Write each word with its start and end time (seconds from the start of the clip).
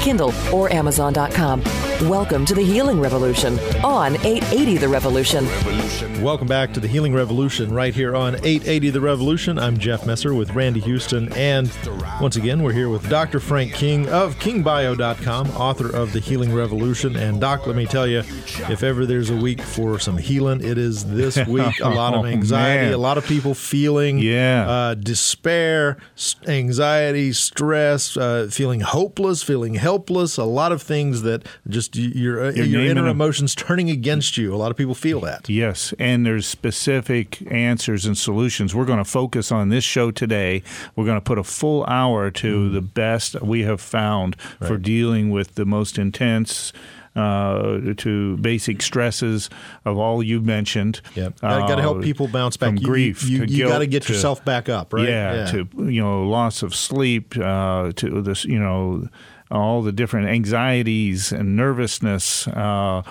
Kindle, 0.00 0.32
or 0.52 0.72
Amazon.com. 0.72 1.62
Welcome 2.08 2.46
to 2.46 2.54
the 2.54 2.62
Healing 2.62 2.98
Revolution 2.98 3.58
on 3.84 4.14
880 4.24 4.78
The 4.78 4.88
Revolution. 4.88 5.44
Welcome 6.22 6.48
back 6.48 6.72
to 6.74 6.80
the 6.80 6.88
Healing 6.88 7.12
Revolution 7.14 7.72
right 7.72 7.94
here 7.94 8.16
on 8.16 8.34
880 8.36 8.90
The 8.90 9.00
Revolution. 9.00 9.58
I'm 9.58 9.76
Jeff 9.78 10.06
Messer 10.06 10.32
with 10.34 10.50
Randy 10.54 10.80
Houston, 10.80 11.30
and 11.34 11.70
once 12.20 12.36
again, 12.36 12.62
we're 12.62 12.72
here 12.72 12.88
with 12.88 13.08
Dr. 13.10 13.38
Frank 13.40 13.72
King 13.74 14.08
of 14.08 14.38
KingBio.com, 14.38 15.50
author 15.50 15.94
of 15.94 16.12
The 16.12 16.20
Healing 16.20 16.54
Revolution. 16.54 17.16
And, 17.16 17.40
Doc, 17.40 17.66
let 17.66 17.76
me 17.76 17.86
tell 17.86 18.06
you, 18.06 18.18
if 18.20 18.82
ever 18.82 19.04
there's 19.04 19.28
a 19.30 19.36
week 19.36 19.60
for 19.60 19.98
some 19.98 20.16
healing, 20.16 20.62
it 20.64 20.78
is 20.78 21.04
this 21.04 21.36
week. 21.46 21.80
A 21.80 21.88
lot 21.90 22.14
of 22.14 22.20
Oh, 22.20 22.26
anxiety, 22.26 22.84
man. 22.86 22.94
a 22.94 22.98
lot 22.98 23.18
of 23.18 23.26
people 23.26 23.54
feeling 23.54 24.18
Yeah. 24.18 24.66
uh, 24.68 24.94
despair, 24.94 25.98
anxiety, 26.46 27.32
stress, 27.32 28.16
uh, 28.16 28.48
feeling 28.50 28.80
hopeless, 28.80 29.42
feeling 29.50 29.74
helpless, 29.74 30.38
a 30.38 30.44
lot 30.44 30.70
of 30.70 30.80
things 30.80 31.22
that 31.22 31.44
just 31.68 31.96
your, 31.96 32.44
uh, 32.44 32.50
your 32.52 32.84
inner 32.86 33.08
emotions 33.08 33.52
turning 33.56 33.90
against 33.90 34.36
you. 34.36 34.54
A 34.54 34.58
lot 34.62 34.70
of 34.70 34.76
people 34.76 34.94
feel 34.94 35.18
that. 35.22 35.48
Yes, 35.50 35.92
and 35.98 36.24
there's 36.24 36.46
specific 36.46 37.42
answers 37.50 38.06
and 38.06 38.16
solutions. 38.16 38.76
We're 38.76 38.84
going 38.84 38.98
to 39.02 39.04
focus 39.04 39.50
on 39.50 39.68
this 39.70 39.82
show 39.82 40.12
today. 40.12 40.62
We're 40.94 41.04
going 41.04 41.16
to 41.18 41.20
put 41.24 41.36
a 41.38 41.42
full 41.42 41.84
hour 41.86 42.30
to 42.30 42.50
Mm. 42.70 42.72
the 42.74 42.80
best 42.80 43.42
we 43.42 43.62
have 43.62 43.80
found 43.80 44.36
for 44.60 44.76
dealing 44.78 45.30
with 45.30 45.56
the 45.56 45.64
most 45.66 45.98
intense. 45.98 46.72
Uh, 47.16 47.92
to 47.96 48.36
basic 48.36 48.80
stresses 48.80 49.50
of 49.84 49.98
all 49.98 50.22
you 50.22 50.40
mentioned. 50.40 51.00
Yep. 51.16 51.40
Got 51.40 51.66
to 51.66 51.74
Uh, 51.74 51.80
help 51.80 52.02
people 52.02 52.28
bounce 52.28 52.56
back. 52.56 52.68
From 52.68 52.76
You- 52.76 52.84
grief 52.86 53.28
You, 53.28 53.46
to 53.46 53.52
you, 53.52 53.66
got 53.66 53.80
to 53.80 53.88
get 53.88 54.04
to- 54.04 54.12
yourself 54.12 54.44
back 54.44 54.68
up, 54.68 54.92
right? 54.92 55.08
Yeah, 55.08 55.44
to 55.46 55.66
you 55.90 56.00
know, 56.00 56.22
loss 56.28 56.62
of 56.62 56.72
sleep, 56.72 57.34
uh, 57.36 57.90
to 57.96 58.22
this, 58.22 58.44
you 58.44 58.60
know, 58.60 59.08
all 59.50 59.82
the 59.82 59.92
different 59.92 60.28
anxieties 60.28 61.32
and 61.32 61.56
nervousness. 61.56 62.46
Uh, 62.48 63.02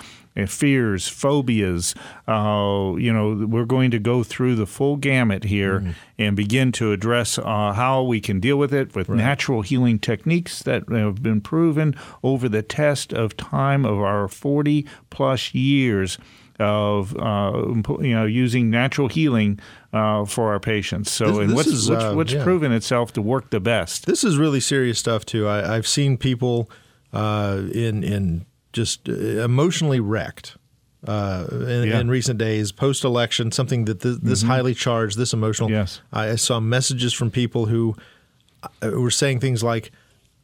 fears, 0.46 1.06
phobias. 1.06 1.94
Uh, 2.26 2.94
you 2.96 3.12
know, 3.12 3.46
we're 3.46 3.66
going 3.66 3.90
to 3.90 3.98
go 3.98 4.22
through 4.22 4.54
the 4.54 4.64
full 4.66 4.96
gamut 4.96 5.44
here 5.44 5.80
Mm-hmm. 5.80 5.90
and 6.18 6.36
begin 6.36 6.72
to 6.72 6.92
address 6.92 7.36
uh, 7.38 7.72
how 7.74 8.02
we 8.02 8.20
can 8.20 8.40
deal 8.40 8.56
with 8.56 8.72
it 8.72 8.94
with 8.94 9.08
natural 9.10 9.60
healing 9.62 9.98
techniques 9.98 10.62
that 10.62 10.88
have 10.90 11.22
been 11.22 11.40
proven 11.42 11.94
over 12.22 12.48
the 12.48 12.62
test 12.62 13.12
of 13.12 13.36
time 13.36 13.84
of 13.84 13.98
our 13.98 14.28
40 14.28 14.86
plus 15.10 15.52
years 15.54 16.16
of 16.60 17.16
uh, 17.16 17.52
you 18.00 18.14
know 18.14 18.24
using 18.26 18.70
natural 18.70 19.08
healing 19.08 19.58
uh, 19.92 20.24
for 20.24 20.52
our 20.52 20.60
patients. 20.60 21.10
So, 21.10 21.26
This- 21.26 21.38
and 21.38 21.50
this 21.50 21.56
what's 21.56 21.68
is, 21.68 21.90
what's, 21.90 22.04
uh, 22.04 22.12
what's 22.14 22.32
yeah. 22.32 22.44
proven 22.44 22.72
itself 22.72 23.12
to 23.14 23.22
work 23.22 23.50
the 23.50 23.60
best? 23.60 24.06
This 24.06 24.22
is 24.24 24.36
really 24.38 24.60
serious 24.60 24.98
stuff 24.98 25.24
too. 25.24 25.48
I, 25.48 25.76
I've 25.76 25.86
seen 25.86 26.16
people 26.18 26.70
uh, 27.12 27.62
in 27.72 28.04
in 28.04 28.46
just 28.72 29.08
uh, 29.08 29.12
emotionally 29.12 30.00
wrecked 30.00 30.56
uh, 31.06 31.46
in, 31.50 31.58
Yeah. 31.60 31.66
Mm-hmm. 31.66 32.00
in 32.00 32.08
recent 32.08 32.38
days, 32.38 32.72
post 32.72 33.04
election. 33.04 33.50
Something 33.52 33.86
that 33.86 34.00
this, 34.00 34.18
this 34.18 34.42
highly 34.42 34.74
charged, 34.74 35.16
this 35.18 35.32
emotional. 35.32 35.70
Yes. 35.70 36.00
I, 36.12 36.36
saw 36.36 36.60
messages 36.60 37.12
from 37.12 37.30
people 37.30 37.66
who 37.66 37.96
were 38.82 39.10
saying 39.10 39.40
things 39.40 39.62
like. 39.62 39.90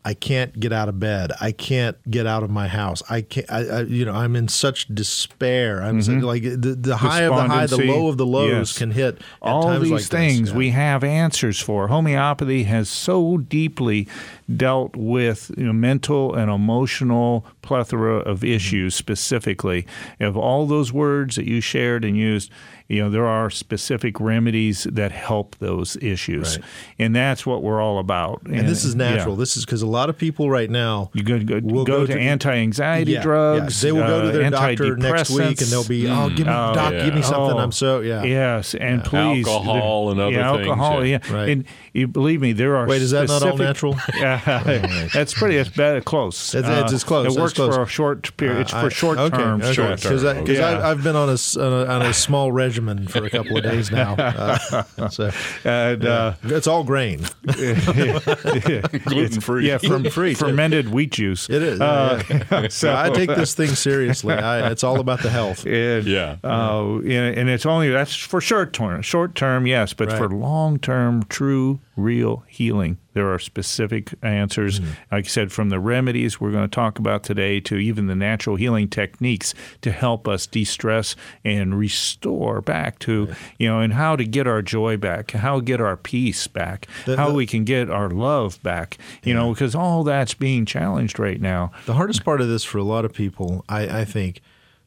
I 0.08 0.14
can't 0.14 0.58
get 0.60 0.72
out 0.72 0.88
of 0.88 1.00
bed. 1.00 1.32
I 1.40 1.50
can't 1.50 1.96
get 2.08 2.26
out 2.28 2.44
of 2.44 2.50
my 2.50 2.68
house. 2.68 3.02
I 3.10 3.22
can't. 3.22 3.50
I, 3.50 3.58
I 3.66 3.80
you 3.82 4.04
know, 4.04 4.14
I'm 4.14 4.36
in 4.36 4.46
such 4.46 4.86
despair. 4.94 5.82
I'm 5.82 6.00
so- 6.00 6.12
like 6.12 6.42
the, 6.44 6.76
the 6.78 6.96
high 6.96 7.22
of 7.22 7.34
the 7.34 7.42
high, 7.42 7.66
the 7.66 7.76
Mm-hmm. 7.76 7.90
Low 7.90 8.08
of 8.08 8.16
the 8.16 8.24
lows 8.26 8.70
Yes. 8.70 8.78
can 8.78 8.90
hit. 8.92 9.16
At 9.16 9.22
all 9.42 9.64
times 9.64 9.82
these 9.82 9.90
like 9.90 10.02
things 10.04 10.50
Yeah. 10.50 10.56
we 10.56 10.70
have 10.70 11.02
answers 11.02 11.58
for. 11.60 11.88
Homeopathy 11.88 12.62
has 12.64 12.88
so 12.88 13.38
deeply 13.38 14.06
dealt 14.54 14.94
with 14.94 15.50
you 15.58 15.64
know, 15.66 15.72
mental 15.72 16.34
and 16.34 16.50
emotional 16.50 17.44
plethora 17.62 18.18
of 18.18 18.40
Mm-hmm. 18.40 18.54
issues 18.54 18.94
specifically. 18.94 19.86
Of 20.20 20.36
all 20.36 20.66
those 20.66 20.92
words 20.92 21.34
that 21.36 21.46
you 21.46 21.60
shared 21.60 22.04
and 22.04 22.16
used, 22.16 22.50
you 22.88 23.02
know, 23.02 23.10
there 23.10 23.26
are 23.26 23.50
specific 23.50 24.20
remedies 24.20 24.84
that 24.84 25.10
help 25.12 25.56
those 25.58 25.96
issues. 26.00 26.56
Right. 26.58 26.66
And 26.98 27.16
that's 27.16 27.44
what 27.44 27.62
we're 27.62 27.80
all 27.82 27.98
about. 27.98 28.42
and 28.46 28.68
this 28.68 28.84
is 28.84 28.94
natural. 28.94 29.34
yeah. 29.34 29.40
This 29.40 29.56
is 29.56 29.64
because 29.64 29.82
a 29.82 29.86
lot 29.86 30.08
of 30.08 30.16
people 30.16 30.48
right 30.50 30.70
now 30.70 31.10
You 31.12 31.22
go, 31.24 31.38
go, 31.42 31.60
will 31.62 31.84
go, 31.84 32.06
to, 32.06 32.16
anti-anxiety 32.18 33.12
Yeah, 33.12 33.22
drugs. 33.22 33.82
yeah. 33.82 33.88
They 33.88 33.92
will 33.92 34.06
go 34.06 34.22
to 34.22 34.28
uh, 34.28 34.32
their 34.32 34.50
doctor 34.50 34.96
next 34.96 35.30
week, 35.30 35.60
and 35.60 35.70
they'll 35.70 35.86
be, 35.86 36.08
"Oh, 36.08 36.28
give 36.28 36.46
me, 36.46 36.52
Oh, 36.52 36.74
doc, 36.74 36.92
give 36.92 37.14
me 37.14 37.22
something." 37.22 37.56
Oh, 37.56 37.58
I'm 37.58 37.72
so 37.72 38.00
yeah. 38.00 38.22
Yes, 38.22 38.74
and 38.74 39.02
please 39.04 39.46
Alcohol 39.46 40.10
and 40.10 40.20
other 40.20 40.32
yeah, 40.32 40.52
things, 40.54 40.66
Alcohol, 40.68 41.04
yeah. 41.04 41.18
yeah. 41.28 41.34
Right. 41.34 41.48
And 41.48 41.64
you 41.92 42.06
believe 42.06 42.40
me, 42.40 42.52
there 42.52 42.76
are 42.76 42.86
Wait, 42.86 43.02
is 43.02 43.10
that 43.10 43.28
not 43.28 43.42
all 43.42 43.56
natural? 43.56 43.96
Yeah, 44.16 45.08
that's 45.12 45.34
pretty. 45.34 45.56
It's 45.56 45.68
better, 45.70 46.00
close. 46.00 46.54
Uh, 46.54 46.58
It's- 46.58 46.72
it's- 46.78 46.92
it's 46.92 47.04
close, 47.04 47.24
It 47.26 47.28
it's 47.30 47.36
works 47.38 47.52
close. 47.54 47.74
for 47.74 47.82
a 47.82 47.86
short 47.86 48.36
period. 48.36 48.60
It's 48.62 48.72
I- 48.72 48.82
for 48.82 48.90
short 48.90 49.18
okay, 49.18 49.36
term. 49.36 49.60
okay. 49.62 49.72
Short 49.72 49.98
term, 49.98 50.20
Because 50.20 50.24
okay. 50.24 50.62
I've 50.62 51.02
been 51.02 51.16
on 51.16 51.28
on 51.28 51.36
a 51.58 51.86
on 51.86 52.02
a 52.02 52.12
small 52.14 52.52
regimen 52.64 52.75
for 53.08 53.24
a 53.24 53.30
couple 53.30 53.56
of 53.56 53.62
days 53.62 53.90
now, 53.90 54.14
uh, 54.18 55.08
so 55.08 55.30
And, 55.64 56.04
uh, 56.04 56.34
it's 56.44 56.66
all 56.66 56.84
grain. 56.84 57.24
Gluten 59.04 59.40
free. 59.40 59.66
yeah, 59.68 59.78
from 59.78 59.88
Gluten-free, 60.02 60.34
fermented 60.34 60.88
wheat 60.90 61.12
juice. 61.12 61.48
It 61.50 61.62
is. 61.62 61.80
Uh, 61.80 62.22
yeah. 62.28 62.68
so 62.68 62.94
I 62.94 63.10
take 63.10 63.28
this 63.30 63.54
thing 63.54 63.70
seriously. 63.70 64.34
I, 64.34 64.70
it's 64.70 64.84
all 64.84 65.00
about 65.00 65.22
the 65.22 65.30
health. 65.30 65.64
And, 65.66 66.06
Yeah. 66.06 66.36
Uh, 66.44 66.96
and, 66.98 67.38
and 67.38 67.48
it's 67.48 67.66
only 67.66 67.90
that's 67.90 68.14
for 68.14 68.40
short 68.40 68.72
term. 68.72 69.02
Short 69.02 69.34
term, 69.34 69.66
yes, 69.66 69.92
but 69.92 70.08
Right. 70.08 70.18
for 70.18 70.28
long 70.28 70.78
term, 70.78 71.24
true, 71.28 71.80
real 71.96 72.44
healing, 72.48 72.98
there 73.16 73.32
are 73.32 73.38
specific 73.38 74.12
answers. 74.22 74.78
Mm-hmm. 74.78 74.90
Like 75.10 75.24
I 75.24 75.28
said, 75.28 75.50
from 75.50 75.70
the 75.70 75.80
remedies 75.80 76.38
we're 76.38 76.50
going 76.52 76.68
to 76.68 76.74
talk 76.74 76.98
about 76.98 77.24
today 77.24 77.60
to 77.60 77.76
even 77.76 78.08
the 78.08 78.14
natural 78.14 78.56
healing 78.56 78.88
techniques 78.88 79.54
to 79.80 79.90
help 79.90 80.28
us 80.28 80.46
de 80.46 80.64
stress 80.64 81.16
and 81.42 81.78
restore 81.78 82.60
back 82.60 82.98
to 83.00 83.32
you 83.58 83.68
know, 83.68 83.80
and 83.80 83.94
how 83.94 84.16
to 84.16 84.24
get 84.24 84.46
our 84.46 84.60
joy 84.60 84.98
back, 84.98 85.30
how 85.30 85.56
to 85.56 85.64
get 85.64 85.80
our 85.80 85.96
peace 85.96 86.46
back, 86.46 86.86
The- 87.06 87.16
how 87.16 87.28
the- 87.28 87.34
we 87.34 87.46
can 87.46 87.64
get 87.64 87.88
our 87.90 88.10
love 88.10 88.62
back. 88.62 88.98
You 89.24 89.32
know, 89.32 89.52
because 89.54 89.74
all 89.74 90.04
that's 90.04 90.34
being 90.34 90.66
challenged 90.66 91.18
right 91.18 91.40
now. 91.40 91.72
The 91.86 91.94
hardest 91.94 92.22
part 92.22 92.42
of 92.42 92.48
this 92.48 92.64
for 92.64 92.76
a 92.76 92.84
lot 92.84 93.06
of 93.06 93.14
people, 93.14 93.64
I, 93.66 94.00
I 94.00 94.04
think, 94.04 94.42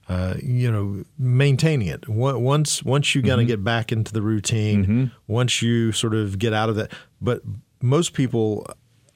uh, 0.07 0.35
you 0.41 0.71
know, 0.71 1.03
maintaining 1.17 1.87
it. 1.87 2.07
Once 2.07 2.83
once 2.83 3.15
you 3.15 3.21
Mm-hmm. 3.21 3.29
kind 3.29 3.41
of 3.41 3.47
get 3.47 3.63
back 3.63 3.91
into 3.91 4.13
the 4.13 4.21
routine, 4.21 5.11
once 5.27 5.61
you 5.61 5.91
sort 5.91 6.13
of 6.13 6.37
get 6.39 6.53
out 6.53 6.69
of 6.69 6.75
that, 6.75 6.91
but 7.21 7.41
most 7.81 8.13
people 8.13 8.65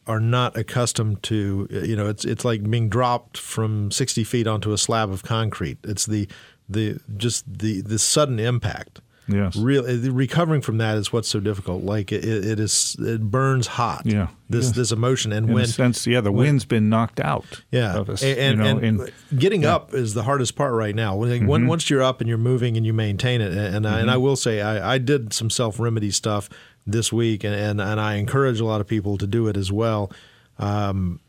are 0.08 0.20
not 0.20 0.58
accustomed 0.58 1.24
to. 1.24 1.68
You 1.72 1.96
know, 1.96 2.08
it's 2.08 2.26
it's 2.26 2.44
like 2.46 2.70
being 2.70 2.90
dropped 2.90 3.38
from 3.38 3.92
sixty 3.92 4.24
feet 4.24 4.48
onto 4.48 4.72
a 4.74 4.78
slab 4.78 5.10
of 5.12 5.24
concrete. 5.24 5.78
It's 5.84 6.06
the 6.06 6.28
the 6.70 7.00
just 7.18 7.46
the 7.60 7.82
the 7.82 8.00
sudden 8.00 8.40
impact. 8.40 9.00
Yes. 9.26 9.56
Real 9.56 9.86
uh, 9.86 10.12
recovering 10.12 10.60
from 10.60 10.80
that 10.80 10.98
is 10.98 11.14
what's 11.14 11.30
so 11.30 11.40
difficult. 11.40 11.84
Like 11.86 12.12
it, 12.12 12.26
it 12.26 12.60
is, 12.60 12.98
it 13.00 13.22
burns 13.32 13.68
hot. 13.68 14.02
Yeah. 14.06 14.28
This 14.50 14.66
Yes. 14.66 14.76
this 14.76 14.92
emotion, 14.92 15.32
and 15.32 15.48
In 15.48 15.54
when 15.56 15.66
sense, 15.66 16.06
yeah, 16.06 16.20
the 16.20 16.30
wind's 16.34 16.66
been 16.66 16.90
knocked 16.90 17.22
out 17.22 17.62
yeah, 17.72 17.96
of 17.96 18.10
us. 18.10 18.22
and, 18.22 18.38
and, 18.38 18.58
you 18.58 18.64
know, 18.66 18.70
and 18.80 19.02
in- 19.32 19.40
getting 19.40 19.64
up 19.64 19.94
is 19.94 20.14
the 20.14 20.24
hardest 20.24 20.58
part 20.58 20.74
right 20.74 20.94
now. 20.94 21.16
When, 21.16 21.30
Mm-hmm. 21.30 21.48
when- 21.48 21.68
once 21.68 21.90
you're 21.90 22.04
up 22.04 22.20
and 22.20 22.28
you're 22.28 22.38
moving 22.38 22.76
and 22.76 22.86
you 22.86 22.92
maintain 22.92 23.40
it, 23.40 23.54
and 23.54 23.74
and, 23.78 23.88
I, 23.88 24.02
and 24.02 24.12
I 24.12 24.18
will 24.18 24.36
say 24.36 24.60
I, 24.62 24.96
I 24.96 24.98
did 24.98 25.32
some 25.32 25.50
self 25.50 25.80
remedy 25.80 26.12
stuff 26.12 26.50
this 26.86 27.14
week, 27.14 27.44
and, 27.44 27.56
and 27.56 27.82
and 27.82 28.00
I 28.00 28.16
encourage 28.16 28.60
a 28.60 28.66
lot 28.66 28.82
of 28.82 28.88
people 28.88 29.18
to 29.18 29.28
do 29.28 29.48
it 29.48 29.58
as 29.58 29.72
well. 29.72 30.12
Um, 30.60 31.20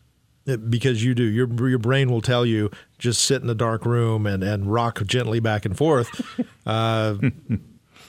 because 0.44 1.02
you 1.02 1.14
do 1.14 1.24
your 1.24 1.48
your 1.68 1.78
brain 1.78 2.10
will 2.10 2.20
tell 2.20 2.44
you 2.44 2.70
just 2.98 3.22
sit 3.22 3.42
in 3.42 3.48
a 3.48 3.54
dark 3.54 3.86
room 3.86 4.26
and, 4.26 4.42
and 4.44 4.70
rock 4.70 5.02
gently 5.06 5.40
back 5.40 5.64
and 5.64 5.76
forth. 5.76 6.08
Uh, 6.66 7.16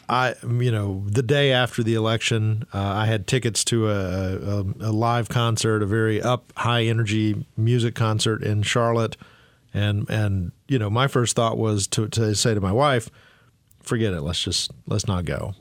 I 0.07 0.35
you 0.43 0.71
know 0.71 1.03
the 1.07 1.21
day 1.21 1.51
after 1.51 1.83
the 1.83 1.93
election, 1.93 2.65
uh, 2.73 2.79
I 2.79 3.05
had 3.05 3.27
tickets 3.27 3.65
to 3.65 3.89
a, 3.89 4.37
a, 4.37 4.61
a 4.79 4.91
live 4.93 5.27
concert, 5.27 5.83
a 5.83 5.85
very 5.85 6.21
up 6.21 6.53
high 6.55 6.83
energy 6.83 7.45
music 7.57 7.95
concert 7.95 8.41
in 8.43 8.61
Charlotte, 8.61 9.17
and 9.73 10.09
and 10.09 10.53
you 10.69 10.79
know 10.79 10.89
my 10.89 11.07
first 11.07 11.35
thought 11.35 11.57
was 11.57 11.85
to 11.87 12.07
to 12.07 12.33
say 12.33 12.53
to 12.53 12.61
my 12.61 12.71
wife, 12.71 13.09
forget 13.83 14.13
it, 14.13 14.21
let's 14.21 14.41
just 14.41 14.71
let's 14.87 15.05
not 15.05 15.25
go. 15.25 15.53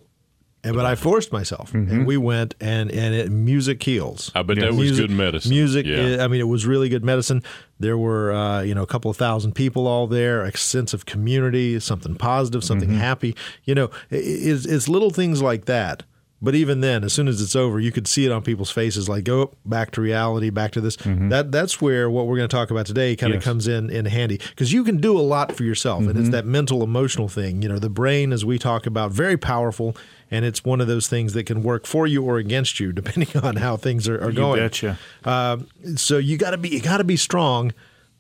And, 0.65 0.75
but 0.75 0.87
I 0.87 0.95
forced 0.95 1.31
myself, 1.33 1.73
Mm-hmm. 1.73 1.93
and 1.95 2.07
we 2.07 2.17
went, 2.17 2.55
and 2.61 2.91
and 2.91 3.15
it, 3.15 3.31
music 3.31 3.83
heals. 3.83 4.33
I 4.35 4.43
bet 4.43 4.59
that 4.61 4.69
was 4.71 4.77
Music- 4.79 5.09
good 5.09 5.11
medicine. 5.17 5.51
Music, 5.51 5.85
Yeah. 5.87 6.25
I 6.25 6.29
mean, 6.29 6.41
it 6.41 6.49
was 6.49 6.65
really 6.67 6.89
good 6.89 7.05
medicine. 7.05 7.43
There 7.79 7.99
were, 7.99 8.33
uh, 8.33 8.63
you 8.63 8.75
know, 8.75 8.83
a 8.83 8.87
couple 8.87 9.11
of 9.11 9.17
thousand 9.19 9.53
people 9.55 9.87
all 9.87 10.07
there, 10.07 10.43
a 10.43 10.57
sense 10.57 10.95
of 10.95 11.05
community, 11.07 11.79
something 11.81 12.15
positive, 12.15 12.65
something 12.65 12.89
Mm-hmm. 12.89 12.99
happy. 12.99 13.37
You 13.65 13.75
know, 13.75 13.87
i- 14.11 14.15
it's, 14.17 14.65
it's 14.67 14.89
little 14.89 15.11
things 15.11 15.43
like 15.43 15.67
that. 15.67 16.03
But 16.45 16.55
even 16.55 16.81
then, 16.83 17.05
as 17.05 17.13
soon 17.15 17.27
as 17.27 17.41
it's 17.41 17.57
over, 17.57 17.81
you 17.81 17.91
could 17.91 18.07
see 18.07 18.27
it 18.27 18.31
on 18.31 18.43
people's 18.43 18.71
faces, 18.71 19.09
like 19.09 19.25
go 19.25 19.55
back 19.65 19.93
to 19.93 20.03
reality, 20.03 20.51
back 20.51 20.73
to 20.73 20.81
this. 20.83 20.97
That 20.97 21.51
that's 21.51 21.81
where 21.81 22.11
what 22.11 22.27
we're 22.27 22.37
going 22.37 22.49
to 22.49 22.55
talk 22.55 22.71
about 22.71 22.85
today 22.87 23.17
kind 23.17 23.33
of 23.33 23.41
Mm-hmm. 23.41 23.41
Yes. 23.41 23.45
comes 23.45 23.67
in 23.69 23.89
in 23.91 24.05
handy 24.05 24.37
because 24.51 24.71
you 24.73 24.85
can 24.85 24.99
do 24.99 25.19
a 25.19 25.23
lot 25.23 25.53
for 25.57 25.65
yourself, 25.65 26.01
and 26.01 26.11
Mm-hmm. 26.11 26.21
it's 26.21 26.29
that 26.31 26.45
mental 26.45 26.83
emotional 26.83 27.29
thing. 27.29 27.63
You 27.63 27.69
know, 27.71 27.79
the 27.79 27.89
brain, 27.89 28.31
as 28.33 28.45
we 28.45 28.59
talk 28.59 28.85
about, 28.87 29.11
very 29.11 29.39
powerful, 29.39 29.97
and 30.31 30.45
it's 30.45 30.63
one 30.65 30.83
of 30.83 30.87
those 30.87 31.09
things 31.09 31.33
that 31.33 31.45
can 31.47 31.63
work 31.63 31.87
for 31.87 32.07
you 32.07 32.23
or 32.23 32.37
against 32.37 32.79
you 32.79 32.93
depending 33.01 33.35
on 33.43 33.57
how 33.57 33.77
things 33.79 34.07
are, 34.07 34.23
are 34.23 34.31
You 34.31 34.37
going. 34.37 34.61
betcha. 34.61 34.99
Um, 35.25 35.67
so 35.97 36.19
you 36.19 36.37
got 36.37 36.51
to 36.51 36.59
be 36.59 36.69
you 36.69 36.81
got 36.83 36.99
to 36.99 37.05
be 37.05 37.17
strong, 37.17 37.73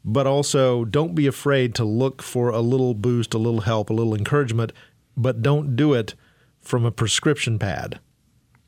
but 0.02 0.26
also 0.26 0.84
don't 0.86 1.14
be 1.14 1.26
afraid 1.26 1.74
to 1.74 1.84
look 1.84 2.22
for 2.22 2.48
a 2.48 2.60
little 2.60 2.94
boost, 2.94 3.34
a 3.34 3.38
little 3.38 3.60
help, 3.60 3.90
a 3.90 3.92
little 3.92 4.14
encouragement, 4.14 4.72
but 5.14 5.42
don't 5.42 5.76
do 5.76 5.92
it 5.92 6.14
from 6.62 6.86
a 6.86 6.90
prescription 6.90 7.58
pad. 7.58 8.00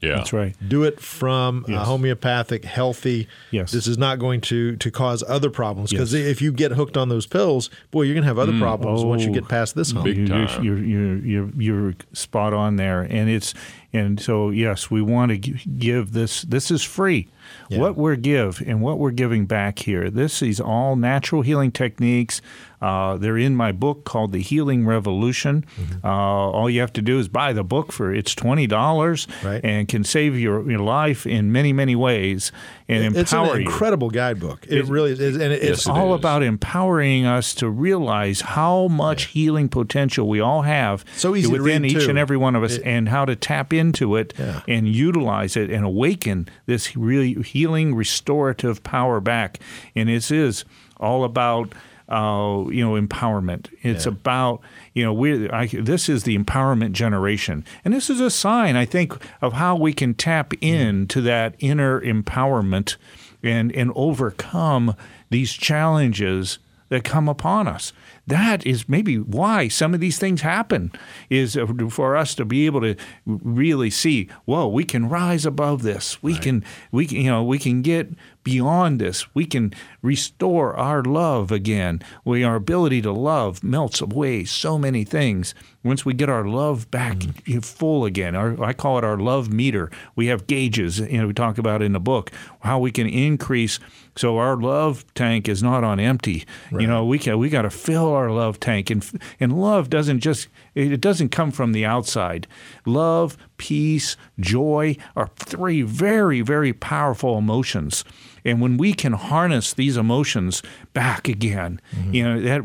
Yeah. 0.00 0.16
That's 0.16 0.32
right. 0.32 0.54
Do 0.66 0.84
it 0.84 1.00
from 1.00 1.64
a 1.68 1.78
homeopathic, 1.84 2.64
healthy. 2.64 3.28
Yes. 3.50 3.72
This 3.72 3.86
is 3.86 3.96
not 3.96 4.18
going 4.18 4.42
to 4.42 4.76
to 4.76 4.90
cause 4.90 5.24
other 5.26 5.48
problems 5.48 5.90
because 5.90 6.12
Yes. 6.12 6.26
if 6.26 6.42
you 6.42 6.52
get 6.52 6.72
hooked 6.72 6.98
on 6.98 7.08
those 7.08 7.26
pills, 7.26 7.70
boy, 7.90 8.02
you're 8.02 8.14
going 8.14 8.22
to 8.22 8.28
have 8.28 8.38
other 8.38 8.52
mm. 8.52 8.60
problems 8.60 9.04
once 9.04 9.22
you 9.22 9.30
Oh, 9.30 9.34
get 9.34 9.48
past 9.48 9.74
this 9.74 9.92
hump. 9.92 10.04
Big 10.04 10.18
you're, 10.18 10.26
time. 10.26 10.64
You're, 10.64 10.78
you're, 10.78 11.16
you're, 11.16 11.50
you're 11.56 11.94
spot 12.12 12.52
on 12.52 12.76
there, 12.76 13.02
and 13.02 13.30
it's 13.30 13.54
and 13.92 14.20
so 14.20 14.50
yes, 14.50 14.90
we 14.90 15.00
want 15.00 15.30
to 15.30 15.38
give 15.38 16.12
this. 16.12 16.42
This 16.42 16.70
is 16.70 16.82
free. 16.82 17.28
Yeah. 17.70 17.78
What 17.78 17.96
we're 17.96 18.16
give 18.16 18.62
and 18.66 18.82
what 18.82 18.98
we're 18.98 19.12
giving 19.12 19.46
back 19.46 19.78
here. 19.78 20.10
This 20.10 20.42
is 20.42 20.60
all 20.60 20.96
natural 20.96 21.42
healing 21.42 21.72
techniques. 21.72 22.42
Uh, 22.86 23.16
they're 23.16 23.38
in 23.48 23.54
my 23.56 23.72
book 23.72 24.04
called 24.04 24.30
The 24.32 24.40
Healing 24.50 24.86
Revolution. 24.86 25.64
Mm-hmm. 25.80 26.06
Uh, 26.06 26.10
all 26.56 26.70
you 26.70 26.80
have 26.80 26.92
to 26.92 27.02
do 27.02 27.18
is 27.18 27.26
buy 27.28 27.52
the 27.52 27.64
book 27.64 27.90
for 27.92 28.14
it's 28.14 28.34
twenty 28.34 28.66
dollars, 28.66 29.26
Right. 29.44 29.60
and 29.64 29.88
can 29.88 30.04
save 30.04 30.38
your, 30.38 30.68
your 30.70 30.78
life 30.80 31.26
in 31.26 31.50
many 31.50 31.72
many 31.72 31.96
ways 31.96 32.52
and 32.88 33.16
It's 33.16 33.32
an 33.32 33.38
empower 33.40 33.58
you. 33.58 33.66
incredible 33.66 34.10
guidebook. 34.10 34.66
It 34.68 34.84
really 34.86 35.10
is, 35.12 35.20
and 35.36 35.52
it, 35.52 35.62
Yes, 35.62 35.78
it's 35.78 35.86
all 35.88 36.14
is. 36.14 36.20
about 36.20 36.42
empowering 36.44 37.26
us 37.26 37.54
to 37.56 37.68
realize 37.68 38.40
how 38.42 38.86
much 38.88 39.24
healing 39.36 39.68
potential 39.68 40.28
we 40.28 40.38
all 40.40 40.62
have 40.62 41.04
So 41.16 41.34
easy 41.34 41.50
within 41.50 41.82
read, 41.82 41.90
each 41.92 42.04
too. 42.04 42.10
and 42.10 42.18
every 42.18 42.36
one 42.36 42.54
of 42.54 42.62
us 42.62 42.76
It- 42.76 42.82
and 42.84 43.08
how 43.08 43.24
to 43.24 43.34
tap 43.34 43.72
into 43.72 44.14
it 44.16 44.32
Yeah. 44.38 44.60
and 44.68 44.86
utilize 44.86 45.56
it 45.56 45.70
and 45.70 45.84
awaken 45.84 46.48
this 46.66 46.96
really 46.96 47.32
healing 47.42 47.94
restorative 47.96 48.82
power 48.84 49.18
back 49.20 49.58
and 49.96 50.08
this 50.08 50.30
is 50.30 50.64
all 50.98 51.24
about 51.24 51.72
uh, 52.08 52.64
you 52.70 52.84
know 52.84 53.00
empowerment. 53.00 53.68
It's 53.82 54.06
Yeah. 54.06 54.12
about 54.12 54.60
you 54.94 55.04
know 55.04 55.12
we 55.12 55.48
I, 55.50 55.66
this 55.66 56.08
is 56.08 56.22
the 56.24 56.36
empowerment 56.38 56.92
generation. 56.92 57.64
And 57.84 57.92
this 57.92 58.08
is 58.10 58.20
a 58.20 58.30
sign 58.30 58.76
i 58.76 58.84
think 58.84 59.14
of 59.42 59.54
how 59.54 59.74
we 59.76 59.92
can 59.92 60.14
tap 60.14 60.52
into 60.60 61.20
that 61.22 61.54
inner 61.58 62.00
empowerment 62.00 62.96
and 63.42 63.72
and 63.74 63.92
overcome 63.94 64.94
these 65.30 65.52
challenges 65.52 66.58
that 66.88 67.04
come 67.04 67.28
upon 67.28 67.68
us. 67.68 67.92
That 68.26 68.66
is 68.66 68.88
maybe 68.88 69.18
why 69.18 69.68
some 69.68 69.94
of 69.94 70.00
these 70.00 70.18
things 70.18 70.42
happen 70.42 70.92
is 71.30 71.56
uh, 71.56 71.66
for 71.90 72.16
us 72.16 72.34
to 72.36 72.44
be 72.44 72.66
able 72.66 72.80
to 72.80 72.96
really 73.24 73.90
see, 73.90 74.28
whoa, 74.44 74.66
we 74.66 74.84
can 74.84 75.08
rise 75.08 75.46
above 75.46 75.82
this. 75.82 76.22
We 76.22 76.36
can 76.36 76.64
we 76.90 77.06
can, 77.06 77.18
you 77.18 77.30
know, 77.30 77.44
we 77.44 77.58
can 77.58 77.82
get 77.82 78.10
beyond 78.42 79.00
this. 79.00 79.32
We 79.34 79.44
can 79.44 79.72
restore 80.02 80.76
our 80.76 81.02
love 81.02 81.50
again. 81.50 82.02
We 82.24 82.44
our 82.44 82.56
ability 82.56 83.02
to 83.02 83.12
love 83.12 83.62
melts 83.62 84.00
away 84.00 84.44
so 84.44 84.78
many 84.78 85.04
things. 85.04 85.54
Once 85.84 86.04
we 86.04 86.14
get 86.14 86.28
our 86.28 86.44
love 86.44 86.90
back 86.90 87.22
full 87.62 88.04
again, 88.04 88.34
our, 88.34 88.62
I 88.62 88.72
call 88.72 88.98
it 88.98 89.04
our 89.04 89.18
love 89.18 89.52
meter. 89.52 89.90
We 90.16 90.26
have 90.26 90.46
gauges, 90.46 90.98
you 90.98 91.18
know, 91.18 91.28
we 91.28 91.32
talk 91.32 91.58
about 91.58 91.82
in 91.82 91.92
the 91.92 92.00
book 92.00 92.32
how 92.60 92.78
we 92.78 92.90
can 92.90 93.08
increase 93.08 93.78
so 94.16 94.38
our 94.38 94.56
love 94.56 95.04
tank 95.14 95.48
is 95.48 95.62
not 95.62 95.84
on 95.84 96.00
empty. 96.00 96.46
You 96.72 96.86
know, 96.86 97.04
we 97.04 97.18
can 97.18 97.38
we 97.38 97.48
got 97.50 97.62
to 97.62 97.70
fill 97.70 98.12
our 98.12 98.30
love 98.30 98.58
tank, 98.58 98.90
and 98.90 99.08
and 99.38 99.60
love 99.60 99.90
doesn't 99.90 100.20
just 100.20 100.48
it 100.74 101.00
doesn't 101.00 101.28
come 101.28 101.50
from 101.50 101.72
the 101.72 101.84
outside. 101.84 102.46
Love, 102.86 103.36
peace, 103.58 104.16
joy 104.40 104.96
are 105.14 105.28
three 105.36 105.82
very 105.82 106.40
very 106.40 106.72
powerful 106.72 107.36
emotions, 107.36 108.04
and 108.44 108.60
when 108.60 108.78
we 108.78 108.94
can 108.94 109.12
harness 109.12 109.74
these 109.74 109.96
emotions 109.96 110.62
back 110.92 111.28
again, 111.28 111.80
mm-hmm. 111.94 112.14
you 112.14 112.24
know 112.24 112.40
that 112.40 112.62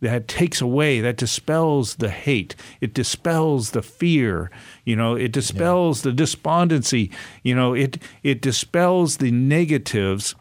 that 0.00 0.28
takes 0.28 0.60
away, 0.60 1.00
that 1.00 1.16
dispels 1.16 1.96
the 1.96 2.10
hate. 2.10 2.54
It 2.80 2.94
dispels 2.94 3.72
the 3.72 3.82
fear. 3.82 4.50
You 4.84 4.94
know, 4.94 5.14
it 5.14 5.32
dispels 5.32 6.02
the 6.02 6.12
despondency. 6.12 7.10
You 7.42 7.54
know, 7.54 7.74
it 7.74 7.98
it 8.22 8.40
dispels 8.40 9.16
the 9.16 9.30
negatives 9.30 10.34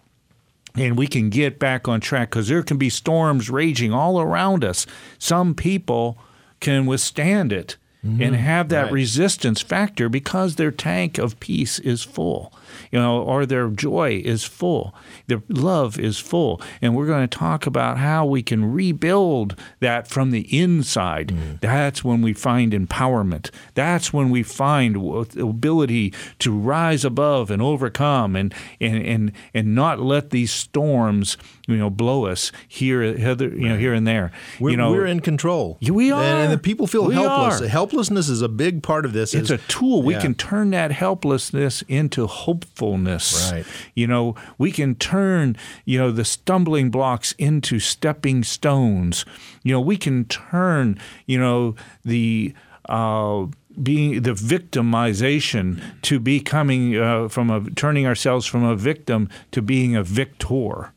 and 0.78 0.98
we 0.98 1.08
can 1.08 1.30
get 1.30 1.60
back 1.60 1.88
on 1.88 2.00
track 2.00 2.30
because 2.30 2.48
there 2.48 2.64
can 2.64 2.78
be 2.78 2.90
storms 2.90 3.50
raging 3.50 3.94
all 3.94 4.20
around 4.20 4.64
us. 4.64 4.86
Some 5.18 5.56
people 5.56 6.18
can 6.60 6.86
withstand 6.86 7.52
it 7.52 7.78
mm-hmm. 8.06 8.22
and 8.22 8.36
have 8.36 8.70
that 8.70 8.84
Right. 8.84 8.94
resistance 8.94 9.62
factor 9.62 10.10
because 10.10 10.56
their 10.56 10.72
tank 10.72 11.18
of 11.18 11.40
peace 11.40 11.80
is 11.80 12.04
full, 12.04 12.54
you 12.92 13.00
know, 13.00 13.22
or 13.22 13.46
their 13.46 13.68
joy 13.70 14.22
is 14.24 14.44
full, 14.44 14.94
their 15.28 15.42
love 15.50 15.98
is 16.00 16.18
full. 16.20 16.62
And 16.82 16.96
we're 16.96 17.08
going 17.08 17.28
to 17.28 17.38
talk 17.38 17.66
about 17.68 17.98
how 17.98 18.26
we 18.26 18.42
can 18.44 18.66
rebuild 18.72 19.56
that 19.80 20.08
from 20.08 20.32
the 20.32 20.42
inside. 20.58 21.30
Mm. 21.30 21.60
That's 21.62 22.04
when 22.04 22.22
we 22.22 22.34
find 22.34 22.74
empowerment. 22.74 23.50
That's 23.74 24.12
when 24.14 24.30
we 24.30 24.44
find 24.44 24.96
the 24.96 25.46
ability 25.48 26.14
to 26.40 26.52
rise 26.58 27.04
above 27.06 27.52
and 27.52 27.62
overcome 27.62 28.36
and 28.36 28.54
and 28.80 28.98
and, 29.06 29.32
and 29.54 29.76
not 29.76 30.00
let 30.00 30.30
these 30.32 30.52
storms, 30.52 31.38
you 31.68 31.78
know, 31.78 31.90
blow 31.90 32.26
us 32.26 32.52
here, 32.68 33.02
here 33.18 33.36
you 33.42 33.70
know, 33.70 33.78
here 33.78 33.94
and 33.94 34.08
there. 34.08 34.32
We're, 34.60 34.72
you 34.72 34.78
know, 34.78 34.92
we're 34.92 35.06
in 35.06 35.20
control. 35.20 35.78
We 35.82 36.12
And, 36.12 36.22
and 36.22 36.52
the 36.54 36.58
people 36.58 36.88
feel 36.88 37.06
We 37.06 37.14
helpless. 37.16 37.62
are. 37.62 37.68
Helplessness 37.68 38.30
is 38.30 38.42
a 38.42 38.50
big 38.50 38.84
part 38.84 39.06
of 39.06 39.14
this. 39.14 39.34
it's 39.34 39.50
is- 39.50 39.60
a 39.60 39.68
tool. 39.68 40.02
We 40.04 40.14
Yeah. 40.14 40.22
can 40.22 40.34
turn 40.36 40.72
that 40.72 40.92
helplessness 40.92 41.84
into 41.88 42.28
hopefulness. 42.68 43.52
Right. 43.52 43.66
You 43.96 44.08
know, 44.08 44.36
we 44.58 44.72
can 44.72 44.96
turn, 44.96 45.56
you 45.86 45.98
know, 45.98 46.12
the 46.12 46.26
stumbling 46.26 46.92
blocks 46.92 47.34
into 47.34 47.80
stepping 47.80 48.44
stones. 48.44 49.26
You 49.64 49.74
know, 49.74 49.82
we 49.82 49.98
can 49.98 50.26
turn, 50.26 51.00
you 51.26 51.40
know, 51.40 51.76
the 52.04 52.54
uh, 52.90 53.48
being 53.82 54.22
the 54.22 54.32
victimization 54.32 55.82
to 56.02 56.20
becoming 56.20 56.98
uh, 56.98 57.28
from 57.28 57.50
a 57.50 57.70
turning 57.72 58.06
ourselves 58.06 58.46
from 58.46 58.64
a 58.64 58.76
victim 58.76 59.30
to 59.52 59.62
being 59.62 59.96
a 59.96 60.04
victor 60.04 60.94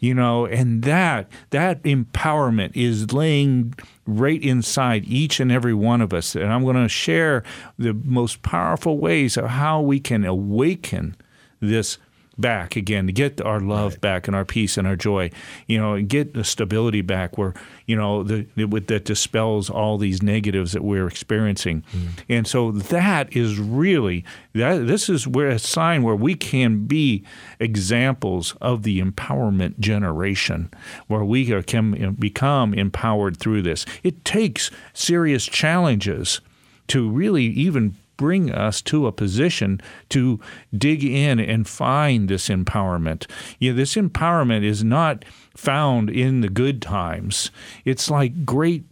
you 0.00 0.14
know 0.14 0.46
and 0.46 0.82
that 0.84 1.28
that 1.50 1.82
empowerment 1.82 2.70
is 2.74 3.12
laying 3.12 3.74
right 4.06 4.40
inside 4.42 5.04
each 5.06 5.40
and 5.40 5.50
every 5.50 5.74
one 5.74 6.00
of 6.00 6.12
us. 6.12 6.34
And 6.34 6.52
i'm 6.52 6.62
going 6.64 6.76
to 6.76 6.88
share 6.88 7.42
the 7.78 7.92
most 7.92 8.42
powerful 8.42 8.98
ways 8.98 9.36
of 9.36 9.46
how 9.46 9.80
we 9.80 10.00
can 10.00 10.24
awaken 10.24 11.16
this 11.60 11.98
back 12.38 12.76
again 12.76 13.06
to 13.06 13.12
get 13.12 13.40
our 13.40 13.60
love 13.60 14.00
back 14.00 14.26
and 14.28 14.36
our 14.36 14.44
peace 14.44 14.76
and 14.76 14.86
our 14.86 14.96
joy 14.96 15.30
you 15.66 15.78
know 15.78 15.94
and 15.94 16.08
get 16.08 16.34
the 16.34 16.44
stability 16.44 17.00
back 17.00 17.38
where 17.38 17.54
you 17.86 17.96
know 17.96 18.22
the, 18.22 18.46
the 18.56 18.64
with- 18.64 18.86
that 18.88 19.04
dispels 19.06 19.70
all 19.70 19.96
these 19.98 20.22
negatives 20.22 20.72
that 20.72 20.84
we're 20.84 21.06
experiencing. 21.08 21.82
Mm. 21.92 22.08
And 22.28 22.46
so 22.46 22.70
that 22.72 23.34
is 23.34 23.58
really 23.58 24.24
that 24.54 24.86
this 24.86 25.08
is 25.08 25.26
where 25.26 25.48
a 25.48 25.58
sign 25.58 26.02
where 26.02 26.14
we 26.14 26.34
can 26.34 26.84
be 26.86 27.24
examples 27.58 28.54
of 28.60 28.82
the 28.82 29.00
empowerment 29.00 29.78
generation 29.78 30.70
where 31.08 31.24
we 31.24 31.52
are- 31.52 31.62
can 31.62 32.12
become 32.18 32.74
empowered 32.74 33.36
through 33.38 33.62
this. 33.62 33.84
It 34.02 34.24
takes 34.24 34.70
serious 34.92 35.44
challenges 35.46 36.40
to 36.88 37.08
really 37.10 37.44
even 37.46 37.96
bring 38.16 38.50
us 38.50 38.82
to 38.82 39.06
a 39.06 39.12
position 39.12 39.80
to 40.10 40.40
dig 40.76 41.04
in 41.04 41.38
and 41.38 41.68
find 41.68 42.28
this 42.28 42.48
empowerment. 42.48 43.26
You 43.58 43.72
know, 43.72 43.76
this 43.76 43.94
empowerment 43.94 44.64
is 44.64 44.82
not 44.82 45.24
found 45.56 46.10
in 46.10 46.40
the 46.40 46.48
good 46.48 46.82
times. 46.82 47.50
It's 47.84 48.10
like 48.10 48.44
great 48.44 48.84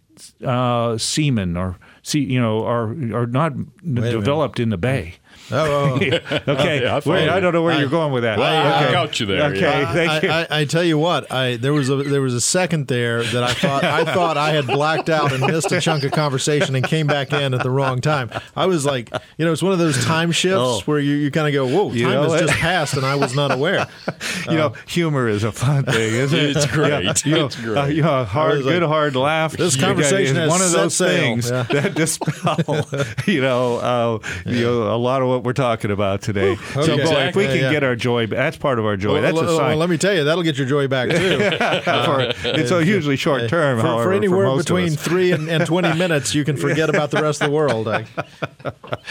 uh, 0.44 0.96
seamen 0.98 1.56
or 1.56 1.76
see, 2.02 2.20
you 2.20 2.40
know, 2.40 2.64
are 2.64 2.90
are 3.14 3.26
not 3.26 3.52
developed 3.82 4.60
in 4.60 4.70
the 4.70 4.78
bay. 4.78 5.14
Oh, 5.52 5.56
oh. 5.56 5.94
okay. 6.48 6.82
Yeah, 6.82 6.92
I 6.92 6.94
Wait, 6.96 7.02
followed 7.04 7.28
I 7.28 7.40
don't 7.40 7.52
know 7.52 7.62
where 7.62 7.74
I- 7.74 7.80
you're 7.80 7.88
going 7.90 8.12
with 8.12 8.22
that. 8.22 8.40
I 8.40 8.84
okay. 8.84 8.92
got 8.92 9.20
you 9.20 9.26
there. 9.26 9.50
Okay, 9.52 9.60
yeah. 9.60 9.92
thank 9.92 10.22
you. 10.22 10.30
I, 10.30 10.40
I, 10.50 10.60
I 10.60 10.64
tell 10.64 10.82
you 10.84 10.96
what, 10.98 11.30
I 11.30 11.56
there 11.56 11.72
was 11.72 11.90
a 11.90 11.96
there 11.96 12.22
was 12.22 12.34
a 12.34 12.40
second 12.40 12.86
there 12.88 13.22
that 13.22 13.42
I 13.42 13.52
thought 13.52 13.84
I 13.84 14.04
thought 14.14 14.36
I 14.36 14.52
had 14.52 14.66
blacked 14.66 15.10
out 15.10 15.32
and 15.32 15.42
missed 15.46 15.70
a 15.72 15.80
chunk 15.80 16.04
of 16.04 16.12
conversation 16.12 16.74
and 16.74 16.84
came 16.86 17.06
back 17.06 17.32
in 17.32 17.52
at 17.54 17.62
the 17.62 17.70
wrong 17.70 18.00
time. 18.00 18.30
I 18.56 18.66
was 18.66 18.86
like, 18.86 19.10
you 19.36 19.44
know, 19.44 19.52
it's 19.52 19.62
one 19.62 19.72
of 19.72 19.78
those 19.78 20.02
time 20.04 20.32
shifts 20.32 20.54
Oh. 20.58 20.80
where 20.86 20.98
you, 20.98 21.14
you 21.16 21.30
kind 21.30 21.46
of 21.46 21.52
go, 21.52 21.66
whoa, 21.66 21.92
time 21.92 22.04
know 22.04 22.22
has 22.22 22.30
what? 22.30 22.40
just 22.40 22.54
passed 22.54 22.94
and 22.96 23.04
I 23.04 23.16
was 23.16 23.34
not 23.34 23.50
aware. 23.52 23.86
you 24.48 24.56
know, 24.56 24.72
humor 24.86 25.28
is 25.28 25.44
a 25.44 25.52
fun 25.52 25.84
thing, 25.84 26.14
isn't 26.14 26.38
it? 26.38 26.56
It's 26.56 26.66
great. 26.66 27.04
Yeah, 27.04 27.12
you 27.24 27.34
know, 27.34 27.46
It's 27.46 27.56
great. 27.60 27.76
uh, 27.78 27.84
you 27.86 28.02
know, 28.02 28.20
a 28.20 28.24
hard, 28.24 28.56
was 28.58 28.66
like, 28.66 28.74
good 28.76 28.82
hard 28.84 29.16
laugh. 29.16 29.52
this 29.56 29.74
you 29.74 29.80
got- 29.80 29.88
conversation 29.88 30.36
is 30.36 30.42
has 30.42 30.48
one 30.50 30.60
of 30.62 30.68
set 30.68 30.76
those 30.78 30.94
sail. 30.96 31.08
things 31.20 31.50
Yeah. 31.50 31.62
that 31.64 31.94
dispel, 31.94 32.86
you 33.26 33.40
know, 33.42 33.76
uh, 33.78 34.18
you 34.46 34.62
know, 34.64 34.94
a 34.94 34.96
lot 34.96 35.20
of 35.22 35.33
what 35.34 35.44
we're 35.44 35.52
talking 35.52 35.90
about 35.90 36.22
today. 36.22 36.54
So, 36.56 36.96
boy, 36.96 37.02
if 37.28 37.36
we 37.36 37.46
can 37.46 37.56
Yeah, 37.56 37.62
yeah. 37.62 37.72
get 37.72 37.84
our 37.84 37.96
joy, 37.96 38.26
that's 38.26 38.56
part 38.56 38.78
of 38.78 38.84
our 38.86 38.96
joy. 38.96 39.14
Well, 39.14 39.22
that's 39.22 39.34
well, 39.34 39.44
a 39.44 39.56
sign. 39.56 39.68
well, 39.70 39.76
let 39.78 39.90
me 39.90 39.98
tell 39.98 40.14
you, 40.14 40.24
that'll 40.24 40.42
get 40.44 40.56
your 40.56 40.66
joy 40.66 40.86
back 40.88 41.10
too. 41.10 41.38
for, 41.38 42.32
it's 42.58 42.70
a 42.70 42.84
hugely 42.84 43.16
short 43.16 43.48
term, 43.48 43.80
for, 43.80 43.86
however, 43.86 44.04
for 44.04 44.12
anywhere 44.12 44.46
most 44.46 44.70
of 44.70 44.76
between 44.76 44.90
three 44.96 45.32
and, 45.32 45.48
and 45.48 45.66
twenty 45.66 45.92
minutes, 45.98 46.34
you 46.34 46.44
can 46.44 46.56
forget 46.56 46.88
about 46.88 47.10
the 47.10 47.20
rest 47.20 47.42
of 47.42 47.48
the 47.48 47.54
world. 47.54 47.88
I, 47.88 48.06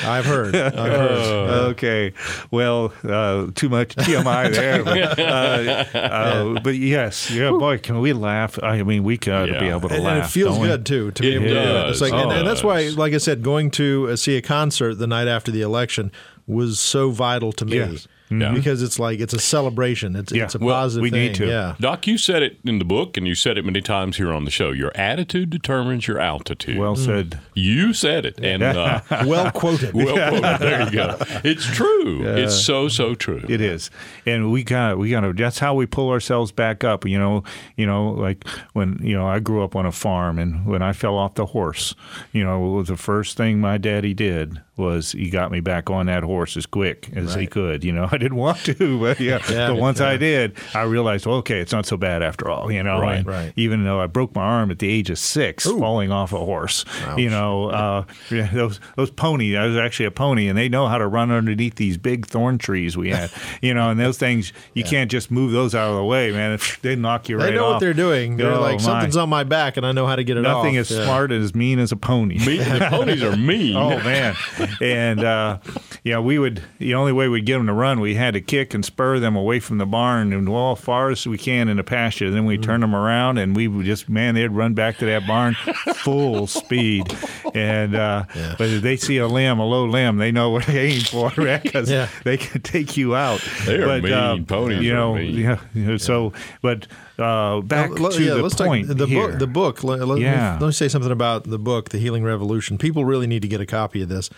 I've 0.03 0.25
heard. 0.25 0.55
I've 0.55 0.73
heard. 0.75 1.49
okay. 1.71 2.13
Well, 2.51 2.93
uh, 3.03 3.47
too 3.53 3.69
much 3.69 3.95
TMI 3.95 4.51
there. 4.53 4.83
But, 4.83 5.19
uh, 5.19 5.97
uh, 5.97 6.59
but 6.61 6.75
yes, 6.75 7.29
yeah, 7.31 7.49
boy, 7.51 7.77
can 7.79 7.99
we 7.99 8.13
laugh? 8.13 8.57
I 8.63 8.81
mean, 8.83 9.03
we 9.03 9.17
got 9.17 9.47
to 9.47 9.59
be 9.59 9.67
able 9.67 9.89
to 9.89 9.95
and, 9.95 10.03
laugh. 10.03 10.13
and 10.15 10.23
it 10.25 10.27
feels 10.29 10.55
don't 10.55 10.61
we? 10.61 10.67
good 10.69 10.85
too 10.85 11.11
to 11.11 11.21
be 11.21 11.33
It 11.33 11.35
able 11.35 11.47
to 11.47 11.53
do 11.53 11.59
it. 11.59 11.89
It's 11.89 12.01
like, 12.01 12.13
Oh, 12.13 12.17
and, 12.29 12.31
and 12.31 12.47
that's 12.47 12.63
why, 12.63 12.89
like 12.89 13.13
I 13.13 13.17
said, 13.17 13.41
going 13.43 13.71
to 13.71 14.09
uh, 14.11 14.15
see 14.15 14.37
a 14.37 14.41
concert 14.41 14.95
the 14.95 15.07
night 15.07 15.27
after 15.27 15.51
the 15.51 15.61
election 15.61 16.11
was 16.47 16.79
so 16.79 17.09
vital 17.11 17.51
to 17.53 17.65
me 17.65 17.77
Yes. 17.77 18.07
Yeah. 18.29 18.51
because 18.51 18.81
it's 18.81 18.97
like 18.97 19.19
it's 19.19 19.33
a 19.33 19.39
celebration. 19.39 20.15
It's 20.15 20.31
Yeah. 20.33 20.45
it's 20.45 20.55
a 20.55 20.59
Well, 20.59 20.73
positive 20.75 21.03
we 21.03 21.11
thing. 21.11 21.19
need 21.27 21.35
to. 21.35 21.45
Yeah. 21.47 21.75
Doc, 21.79 22.07
you 22.07 22.17
said 22.17 22.41
it 22.41 22.57
in 22.65 22.79
the 22.79 22.85
book, 22.85 23.15
and 23.15 23.27
you 23.27 23.35
said 23.35 23.59
it 23.59 23.65
many 23.65 23.79
times 23.81 24.17
here 24.17 24.31
on 24.33 24.43
the 24.45 24.49
show. 24.49 24.71
Your 24.71 24.91
attitude 24.95 25.51
determines 25.51 26.07
your 26.07 26.17
altitude. 26.19 26.77
Well 26.79 26.95
said. 26.95 27.37
you 27.53 27.93
said 27.93 28.25
it, 28.25 28.39
and 28.41 28.63
uh, 28.63 29.01
Well 29.27 29.51
quoted. 29.51 29.93
well 29.93 30.15
quoted. 30.15 30.59
There 30.61 30.81
you 30.83 30.91
go. 30.91 31.17
It's 31.43 31.65
true. 31.65 32.23
It's 32.25 32.59
so 32.59 32.87
so 32.87 33.13
true. 33.13 33.43
It 33.47 33.61
is, 33.61 33.91
and 34.25 34.51
we 34.51 34.63
got 34.63 34.97
we 34.97 35.11
got 35.11 35.21
to. 35.21 35.33
That's 35.33 35.59
how 35.59 35.75
we 35.75 35.85
pull 35.85 36.09
ourselves 36.09 36.51
back 36.51 36.83
up. 36.83 37.05
You 37.05 37.19
know, 37.19 37.43
you 37.77 37.85
know, 37.85 38.09
like 38.09 38.47
when 38.73 38.99
you 39.03 39.15
know 39.15 39.27
I 39.27 39.39
grew 39.39 39.63
up 39.63 39.75
on 39.75 39.85
a 39.85 39.91
farm, 39.91 40.39
and 40.39 40.65
when 40.65 40.81
I 40.81 40.93
fell 40.93 41.17
off 41.19 41.35
the 41.35 41.45
horse, 41.47 41.93
you 42.31 42.43
know, 42.43 42.65
it 42.65 42.77
was 42.77 42.87
the 42.87 42.97
first 42.97 43.37
thing 43.37 43.59
my 43.59 43.77
daddy 43.77 44.15
did 44.15 44.59
was 44.75 45.11
he 45.11 45.29
got 45.29 45.51
me 45.51 45.59
back 45.59 45.89
on 45.91 46.07
that 46.07 46.23
horse 46.23 46.57
as 46.57 46.65
quick 46.65 47.09
as 47.15 47.35
he 47.35 47.45
could. 47.45 47.83
You 47.83 47.91
know, 47.91 48.07
I 48.11 48.17
didn't 48.17 48.37
want 48.37 48.57
to, 48.65 48.99
but 48.99 49.19
yeah. 49.19 49.39
Yeah, 49.49 49.67
but 49.69 49.77
once 49.77 50.01
I 50.01 50.17
did, 50.17 50.55
I 50.73 50.81
realized, 50.83 51.27
okay, 51.27 51.59
it's 51.59 51.71
not 51.71 51.85
so 51.85 51.95
bad 51.97 52.23
after 52.23 52.49
all. 52.49 52.71
You 52.71 52.81
know, 52.81 52.99
Right, 52.99 53.17
and 53.17 53.27
right. 53.27 53.53
Even 53.55 53.83
though 53.83 53.99
I 54.01 54.07
broke 54.07 54.33
my 54.33 54.41
arm 54.41 54.71
at 54.71 54.79
the 54.79 54.89
age 54.89 55.09
of 55.09 55.19
six 55.19 55.65
falling 55.65 56.11
off 56.11 56.33
a 56.33 56.39
horse, 56.39 56.85
you 57.17 57.29
know, 57.29 57.69
uh, 57.69 58.05
yeah, 58.31 58.49
those 58.51 58.79
those 58.95 59.11
pony. 59.11 59.55
I 59.57 59.67
was 59.67 59.77
actually 59.77 60.05
a 60.07 60.11
pony, 60.11 60.47
and 60.47 60.57
they 60.57 60.69
know 60.69 60.87
how 60.87 60.97
to 60.97 61.07
run 61.07 61.29
underneath 61.31 61.75
these 61.75 61.97
big 61.97 62.25
thorn 62.25 62.57
trees 62.57 62.97
we 62.97 63.09
had. 63.11 63.31
you 63.61 63.73
know, 63.73 63.89
and 63.91 63.99
those 63.99 64.17
things 64.17 64.53
you 64.73 64.83
can't 64.83 65.11
just 65.11 65.29
move 65.29 65.51
those 65.51 65.75
out 65.75 65.89
of 65.91 65.97
the 65.97 66.03
way, 66.05 66.31
man. 66.31 66.57
They 66.81 66.95
knock 66.95 67.29
you 67.29 67.37
right 67.37 67.45
out. 67.45 67.49
They 67.51 67.55
know 67.55 67.65
off. 67.65 67.73
what 67.73 67.79
they're 67.79 67.93
doing. 67.93 68.35
They're 68.37 68.51
Oh, 68.53 68.59
like 68.61 68.77
my. 68.77 68.83
something's 68.83 69.15
on 69.17 69.29
my 69.29 69.43
back, 69.43 69.77
and 69.77 69.85
I 69.85 69.91
know 69.91 70.05
how 70.07 70.15
to 70.15 70.23
get 70.23 70.37
it 70.37 70.45
off. 70.45 70.63
Nothing 70.63 70.77
as 70.77 70.89
Yeah. 70.91 71.03
smart 71.05 71.31
and 71.31 71.43
as 71.43 71.53
mean 71.55 71.79
as 71.79 71.91
a 71.91 71.95
pony. 71.95 72.39
Me, 72.45 72.57
the 72.57 72.87
ponies 72.89 73.21
are 73.23 73.35
mean. 73.37 73.75
Oh 73.75 73.97
man, 74.03 74.35
and 74.81 75.23
uh, 75.23 75.59
yeah, 76.03 76.19
we 76.19 76.39
would. 76.39 76.61
The 76.79 76.95
only 76.95 77.11
way 77.11 77.27
we'd 77.27 77.45
get 77.45 77.57
them 77.57 77.67
to 77.67 77.73
run, 77.73 77.99
we 77.99 78.15
had 78.15 78.33
to 78.33 78.41
kick 78.41 78.73
and 78.73 78.83
spur 78.83 79.19
them 79.19 79.35
away 79.35 79.59
from 79.59 79.77
the 79.77 79.85
barn 79.85 80.33
and 80.33 80.49
well, 80.49 80.73
as 80.73 80.79
far 80.79 81.09
as 81.09 81.25
we 81.27 81.37
can 81.37 81.69
in 81.69 81.77
the 81.77 81.83
pasture. 81.83 82.29
Then 82.31 82.45
we 82.45 82.57
would 82.57 82.63
turn 82.63 82.81
them 82.81 82.95
around, 82.95 83.37
and 83.37 83.55
we 83.55 83.67
would 83.67 83.85
just 83.85 84.09
man, 84.09 84.35
they'd 84.35 84.47
run 84.49 84.73
back 84.73 84.97
to 84.97 85.05
that 85.05 85.25
barn 85.27 85.55
full 85.95 86.47
speed. 86.47 87.15
And 87.53 87.95
uh, 87.95 88.23
but 88.57 88.69
if 88.69 88.81
they 88.81 88.97
see 88.97 89.17
a 89.17 89.27
limb, 89.27 89.59
a 89.59 89.65
low 89.65 89.85
limb, 89.85 90.17
they 90.17 90.31
know 90.31 90.49
what 90.49 90.63
to 90.63 90.77
aim 90.77 91.01
for, 91.01 91.31
right? 91.37 91.61
Because 91.61 91.89
Yeah. 91.89 92.07
they 92.23 92.37
can 92.37 92.61
take 92.61 92.97
you 92.97 93.15
out. 93.15 93.41
They 93.65 93.77
are 93.81 94.01
but, 94.01 94.11
uh, 94.11 94.33
mean. 94.35 94.45
Ponies 94.45 94.81
you 94.81 94.93
know, 94.93 95.15
mean. 95.15 95.35
yeah. 95.35 95.59
you 95.73 95.85
know, 95.85 95.97
So, 95.97 96.33
but 96.61 96.87
uh, 97.19 97.61
back 97.61 97.91
Now, 97.91 98.09
to 98.09 98.23
yeah, 98.23 98.33
the 98.35 98.41
let's 98.43 98.55
point 98.55 98.87
talk, 98.87 98.97
the 98.97 99.05
here. 99.07 99.27
book. 99.29 99.39
The 99.39 99.47
book. 99.47 99.83
Let, 99.83 99.99
let, 100.07 100.19
Yeah. 100.19 100.53
me, 100.55 100.59
let 100.61 100.67
me 100.67 100.71
say 100.73 100.87
something 100.87 101.11
about 101.11 101.43
the 101.45 101.59
book, 101.59 101.89
The 101.89 101.97
Healing 101.99 102.23
Revolution. 102.23 102.77
People 102.77 103.05
really 103.05 103.27
need 103.27 103.41
to 103.41 103.47
get 103.47 103.61
a 103.61 103.65
copy 103.65 104.01
of 104.01 104.09
this, 104.09 104.29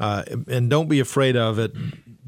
uh, 0.00 0.22
and 0.48 0.68
don't 0.70 0.88
be 0.88 1.00
afraid 1.00 1.36
of 1.36 1.58
it 1.58 1.72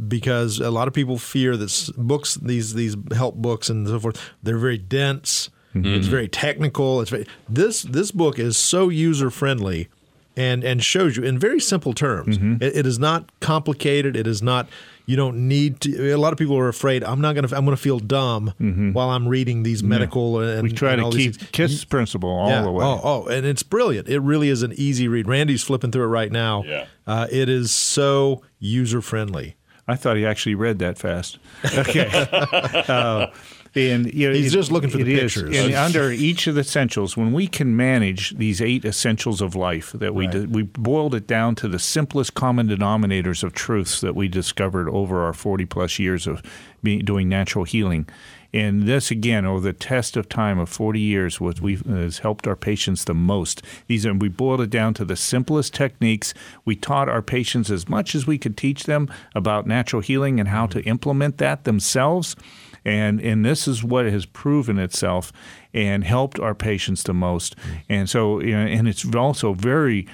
because 0.08 0.58
a 0.60 0.70
lot 0.70 0.88
of 0.88 0.94
people 0.94 1.18
fear 1.18 1.56
that 1.56 1.90
books, 1.96 2.34
these 2.34 2.74
these 2.74 2.96
help 3.14 3.36
books 3.36 3.70
and 3.70 3.86
so 3.88 3.98
forth, 4.00 4.20
they're 4.42 4.58
very 4.58 4.78
dense. 4.78 5.50
It's 5.76 6.06
very 6.06 6.28
technical. 6.28 7.00
It's 7.00 7.10
very, 7.10 7.26
this 7.48 7.82
this 7.82 8.12
book 8.12 8.38
is 8.38 8.56
so 8.56 8.90
user 8.90 9.30
friendly. 9.30 9.88
And, 10.36 10.64
and 10.64 10.82
shows 10.82 11.16
you 11.16 11.22
in 11.22 11.38
very 11.38 11.60
simple 11.60 11.92
terms. 11.92 12.38
It, 12.60 12.78
it 12.78 12.86
is 12.86 12.98
not 12.98 13.30
complicated. 13.38 14.16
It 14.16 14.26
is 14.26 14.42
not. 14.42 14.68
You 15.06 15.16
don't 15.16 15.48
need 15.48 15.80
to. 15.82 16.12
A 16.12 16.16
lot 16.16 16.32
of 16.32 16.38
people 16.38 16.56
are 16.56 16.68
afraid. 16.68 17.04
I'm 17.04 17.20
not 17.20 17.34
gonna. 17.34 17.48
I'm 17.54 17.64
gonna 17.64 17.76
feel 17.76 17.98
dumb 17.98 18.54
while 18.94 19.10
I'm 19.10 19.28
reading 19.28 19.62
these 19.62 19.82
medical. 19.82 20.40
And 20.40 20.62
we 20.62 20.72
try 20.72 20.92
and 20.92 21.00
to 21.00 21.04
all 21.04 21.10
these 21.12 21.36
keep 21.36 21.48
things. 21.50 21.50
KISS 21.72 21.84
principle 21.84 22.30
all 22.30 22.48
Yeah. 22.48 22.62
the 22.62 22.70
way. 22.70 22.84
Oh, 22.84 23.00
oh, 23.04 23.26
and 23.26 23.44
it's 23.44 23.62
brilliant. 23.62 24.08
It 24.08 24.20
really 24.20 24.48
is 24.48 24.62
an 24.62 24.72
easy 24.76 25.06
read. 25.08 25.26
Randy's 25.28 25.62
flipping 25.62 25.90
through 25.90 26.04
it 26.04 26.08
right 26.08 26.32
now. 26.32 26.64
Yeah. 26.66 26.86
Uh, 27.06 27.26
it 27.30 27.48
is 27.50 27.70
so 27.70 28.42
user 28.58 29.02
friendly. 29.02 29.56
I 29.86 29.96
thought 29.96 30.16
he 30.16 30.24
actually 30.24 30.54
read 30.54 30.78
that 30.78 30.96
fast. 30.96 31.38
Okay. 31.76 32.08
uh, 32.88 33.26
and 33.76 34.12
you 34.12 34.28
know, 34.28 34.34
He's 34.34 34.52
just 34.52 34.70
looking 34.70 34.90
for 34.90 35.00
it 35.00 35.04
the 35.04 35.14
is. 35.14 35.34
pictures. 35.34 35.56
And 35.56 35.74
under 35.74 36.10
each 36.10 36.46
of 36.46 36.54
the 36.54 36.60
essentials, 36.60 37.16
when 37.16 37.32
we 37.32 37.46
can 37.46 37.76
manage 37.76 38.36
these 38.36 38.60
eight 38.60 38.84
essentials 38.84 39.40
of 39.40 39.54
life, 39.54 39.92
that 39.92 40.14
we 40.14 40.26
Right. 40.26 40.48
we 40.48 40.62
boiled 40.62 41.14
it 41.14 41.26
down 41.26 41.54
to 41.56 41.68
the 41.68 41.78
simplest 41.78 42.34
common 42.34 42.68
denominators 42.68 43.42
of 43.42 43.52
truths 43.52 44.00
that 44.00 44.14
we 44.14 44.28
discovered 44.28 44.88
over 44.88 45.22
our 45.24 45.32
forty 45.32 45.64
plus 45.64 45.98
years 45.98 46.26
of 46.26 46.42
being, 46.82 47.04
doing 47.04 47.28
natural 47.28 47.64
healing. 47.64 48.06
And 48.54 48.84
this 48.84 49.10
again, 49.10 49.44
over 49.44 49.58
the 49.58 49.72
test 49.72 50.16
of 50.16 50.28
time 50.28 50.60
of 50.60 50.68
40 50.68 51.00
years, 51.00 51.40
what 51.40 51.60
we 51.60 51.74
has 51.88 52.18
helped 52.18 52.46
our 52.46 52.54
patients 52.54 53.04
the 53.04 53.12
most. 53.12 53.62
These 53.88 54.06
are 54.06 54.14
we 54.14 54.28
boiled 54.28 54.60
it 54.60 54.70
down 54.70 54.94
to 54.94 55.04
the 55.04 55.16
simplest 55.16 55.74
techniques. 55.74 56.32
We 56.64 56.76
taught 56.76 57.08
our 57.08 57.20
patients 57.20 57.68
as 57.68 57.88
much 57.88 58.14
as 58.14 58.28
we 58.28 58.38
could 58.38 58.56
teach 58.56 58.84
them 58.84 59.08
about 59.34 59.66
natural 59.66 60.02
healing 60.02 60.38
and 60.38 60.50
how 60.50 60.68
to 60.68 60.78
mm-hmm. 60.78 60.88
implement 60.88 61.38
that 61.38 61.64
themselves. 61.64 62.36
And 62.84 63.20
and 63.20 63.44
this 63.44 63.66
is 63.66 63.82
what 63.82 64.06
has 64.06 64.26
proven 64.26 64.78
itself 64.78 65.32
and 65.72 66.04
helped 66.04 66.38
our 66.38 66.54
patients 66.54 67.02
the 67.02 67.14
most. 67.14 67.56
Mm. 67.56 67.82
And 67.88 68.10
so, 68.10 68.40
you 68.40 68.52
know, 68.52 68.66
and 68.66 68.86
it's 68.86 69.04
also 69.14 69.54
very 69.54 70.06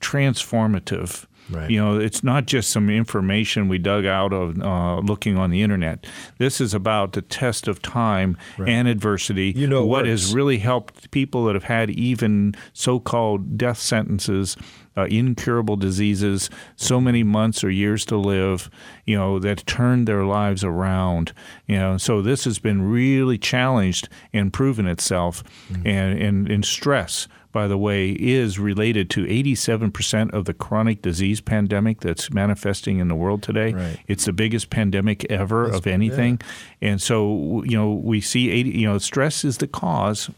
transformative. 0.00 1.26
Right. 1.50 1.70
You 1.70 1.80
know, 1.84 1.98
it's 1.98 2.22
not 2.24 2.46
just 2.46 2.70
some 2.70 2.88
information 2.88 3.68
we 3.68 3.78
dug 3.78 4.06
out 4.06 4.32
of 4.32 4.58
uh, 4.60 5.00
looking 5.00 5.36
on 5.36 5.50
the 5.50 5.62
internet. 5.62 6.06
This 6.38 6.60
is 6.60 6.72
about 6.72 7.12
the 7.12 7.22
test 7.22 7.68
of 7.68 7.82
time 7.82 8.36
and 8.58 8.88
adversity. 8.88 9.52
You 9.54 9.66
know 9.66 9.84
what 9.84 10.06
has 10.06 10.34
really 10.34 10.58
helped 10.58 11.10
people 11.10 11.44
that 11.46 11.54
have 11.54 11.64
had 11.64 11.90
even 11.90 12.54
so-called 12.72 13.58
death 13.58 13.78
sentences, 13.78 14.56
uh, 14.96 15.06
incurable 15.06 15.76
diseases, 15.76 16.48
so 16.76 17.00
many 17.00 17.22
months 17.22 17.62
or 17.64 17.70
years 17.70 18.04
to 18.06 18.16
live. 18.16 18.70
You 19.04 19.16
know, 19.18 19.38
that 19.40 19.66
turned 19.66 20.06
their 20.06 20.24
lives 20.24 20.64
around. 20.64 21.32
You 21.66 21.76
know, 21.76 21.96
so 21.98 22.22
this 22.22 22.44
has 22.44 22.58
been 22.58 22.82
really 22.90 23.36
challenged 23.38 24.08
and 24.32 24.52
proven 24.52 24.86
itself, 24.86 25.42
Mm-hmm. 25.72 25.86
and 25.86 26.48
in 26.50 26.62
stress 26.62 27.28
by 27.52 27.68
the 27.68 27.78
way, 27.78 28.10
is 28.10 28.58
related 28.58 29.10
to 29.10 29.24
87% 29.24 30.32
of 30.32 30.46
the 30.46 30.54
chronic 30.54 31.02
disease 31.02 31.40
pandemic 31.40 32.00
that's 32.00 32.32
manifesting 32.32 32.98
in 32.98 33.08
the 33.08 33.14
world 33.14 33.42
today. 33.42 33.72
Right. 33.72 33.98
It's 34.08 34.24
the 34.24 34.32
biggest 34.32 34.70
pandemic 34.70 35.30
ever 35.30 35.66
of 35.66 35.86
anything. 35.86 36.40
And 36.80 37.00
so, 37.00 37.62
you 37.64 37.76
know, 37.76 37.92
we 37.92 38.20
see 38.20 38.50
80, 38.50 38.70
you 38.70 38.88
know, 38.88 38.98
stress 38.98 39.44
is 39.44 39.58
the 39.58 39.68
cause. 39.68 40.30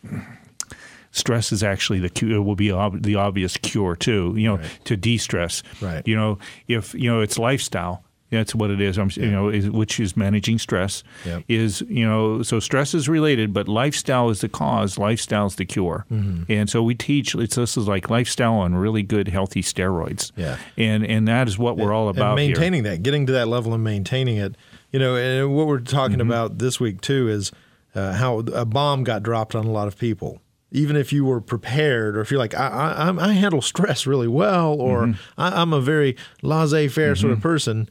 Stress 1.12 1.52
is 1.52 1.62
actually 1.62 2.00
the 2.00 2.10
cure, 2.10 2.42
will 2.42 2.56
be 2.56 2.72
ob- 2.72 3.02
the 3.02 3.14
obvious 3.14 3.56
cure 3.56 3.94
too, 3.94 4.34
you 4.36 4.48
know, 4.48 4.60
to 4.84 4.96
de-stress. 4.96 5.62
Right. 5.80 6.06
You 6.06 6.16
know, 6.16 6.38
if, 6.66 6.92
you 6.94 7.10
know, 7.10 7.20
it's 7.20 7.38
lifestyle. 7.38 8.03
That's 8.34 8.54
what 8.54 8.70
it 8.70 8.80
is. 8.80 8.98
I'm, 8.98 9.10
you 9.14 9.30
know, 9.30 9.48
is, 9.48 9.70
which 9.70 9.98
is 9.98 10.16
managing 10.16 10.58
stress. 10.58 11.02
Yep. 11.24 11.44
Is 11.48 11.80
you 11.88 12.06
know, 12.06 12.42
so 12.42 12.60
stress 12.60 12.92
is 12.94 13.08
related, 13.08 13.52
but 13.52 13.68
lifestyle 13.68 14.30
is 14.30 14.40
the 14.42 14.48
cause. 14.48 14.98
Lifestyle 14.98 15.46
is 15.46 15.56
the 15.56 15.64
cure. 15.64 16.04
Mm-hmm. 16.12 16.52
And 16.52 16.68
so 16.68 16.82
we 16.82 16.94
teach. 16.94 17.34
It's 17.34 17.56
this 17.56 17.76
is 17.76 17.88
like 17.88 18.10
lifestyle 18.10 18.54
on 18.54 18.74
really 18.74 19.02
good, 19.02 19.28
healthy 19.28 19.62
steroids. 19.62 20.32
Yeah. 20.36 20.58
And 20.76 21.06
and 21.06 21.26
that 21.28 21.48
is 21.48 21.58
what 21.58 21.76
we're 21.76 21.92
all 21.92 22.08
about 22.08 22.32
and 22.32 22.40
here. 22.40 22.48
maintaining 22.48 22.82
that, 22.84 23.02
getting 23.02 23.26
to 23.26 23.32
that 23.32 23.48
level 23.48 23.72
and 23.72 23.82
maintaining 23.82 24.36
it. 24.36 24.56
You 24.92 24.98
know, 25.00 25.16
and 25.16 25.54
what 25.56 25.66
we're 25.66 25.80
talking 25.80 26.18
Mm-hmm. 26.18 26.30
about 26.30 26.58
this 26.58 26.78
week 26.78 27.00
too 27.00 27.28
is 27.28 27.50
uh, 27.94 28.12
how 28.12 28.38
a 28.40 28.64
bomb 28.64 29.02
got 29.04 29.22
dropped 29.22 29.54
on 29.54 29.64
a 29.64 29.70
lot 29.70 29.88
of 29.88 29.96
people. 29.98 30.40
Even 30.70 30.96
if 30.96 31.12
you 31.12 31.24
were 31.24 31.40
prepared, 31.40 32.16
or 32.16 32.20
if 32.20 32.32
you're 32.32 32.38
like, 32.40 32.54
I, 32.56 32.66
I, 32.68 33.04
I'm- 33.06 33.18
handle 33.18 33.62
stress 33.62 34.06
really 34.08 34.26
well, 34.26 34.72
or 34.80 35.06
Mm-hmm. 35.06 35.40
I, 35.40 35.60
I'm 35.62 35.72
a 35.72 35.80
very 35.80 36.16
laissez-faire 36.42 37.14
sort 37.16 37.32
of 37.32 37.40
person, 37.40 37.88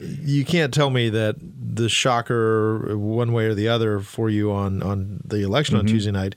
you 0.00 0.44
can't 0.44 0.72
tell 0.72 0.90
me 0.90 1.08
that 1.10 1.36
the 1.40 1.88
shocker 1.88 2.96
one 2.96 3.32
way 3.32 3.46
or 3.46 3.54
the 3.54 3.68
other 3.68 4.00
for 4.00 4.30
you 4.30 4.52
on 4.52 4.82
on 4.82 5.20
the 5.24 5.42
election 5.42 5.76
Mm-hmm. 5.76 5.86
on 5.86 5.92
Tuesday 5.92 6.10
night, 6.12 6.34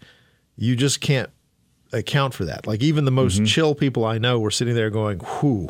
you 0.57 0.75
just 0.75 1.01
can't 1.01 1.29
account 1.93 2.33
for 2.33 2.45
that. 2.45 2.67
Like 2.67 2.81
even 2.81 3.05
the 3.05 3.11
most 3.11 3.35
Mm-hmm. 3.35 3.45
chill 3.45 3.75
people 3.75 4.05
I 4.05 4.17
know 4.17 4.39
were 4.39 4.51
sitting 4.51 4.75
there 4.75 4.89
going, 4.89 5.19
"Whew, 5.19 5.69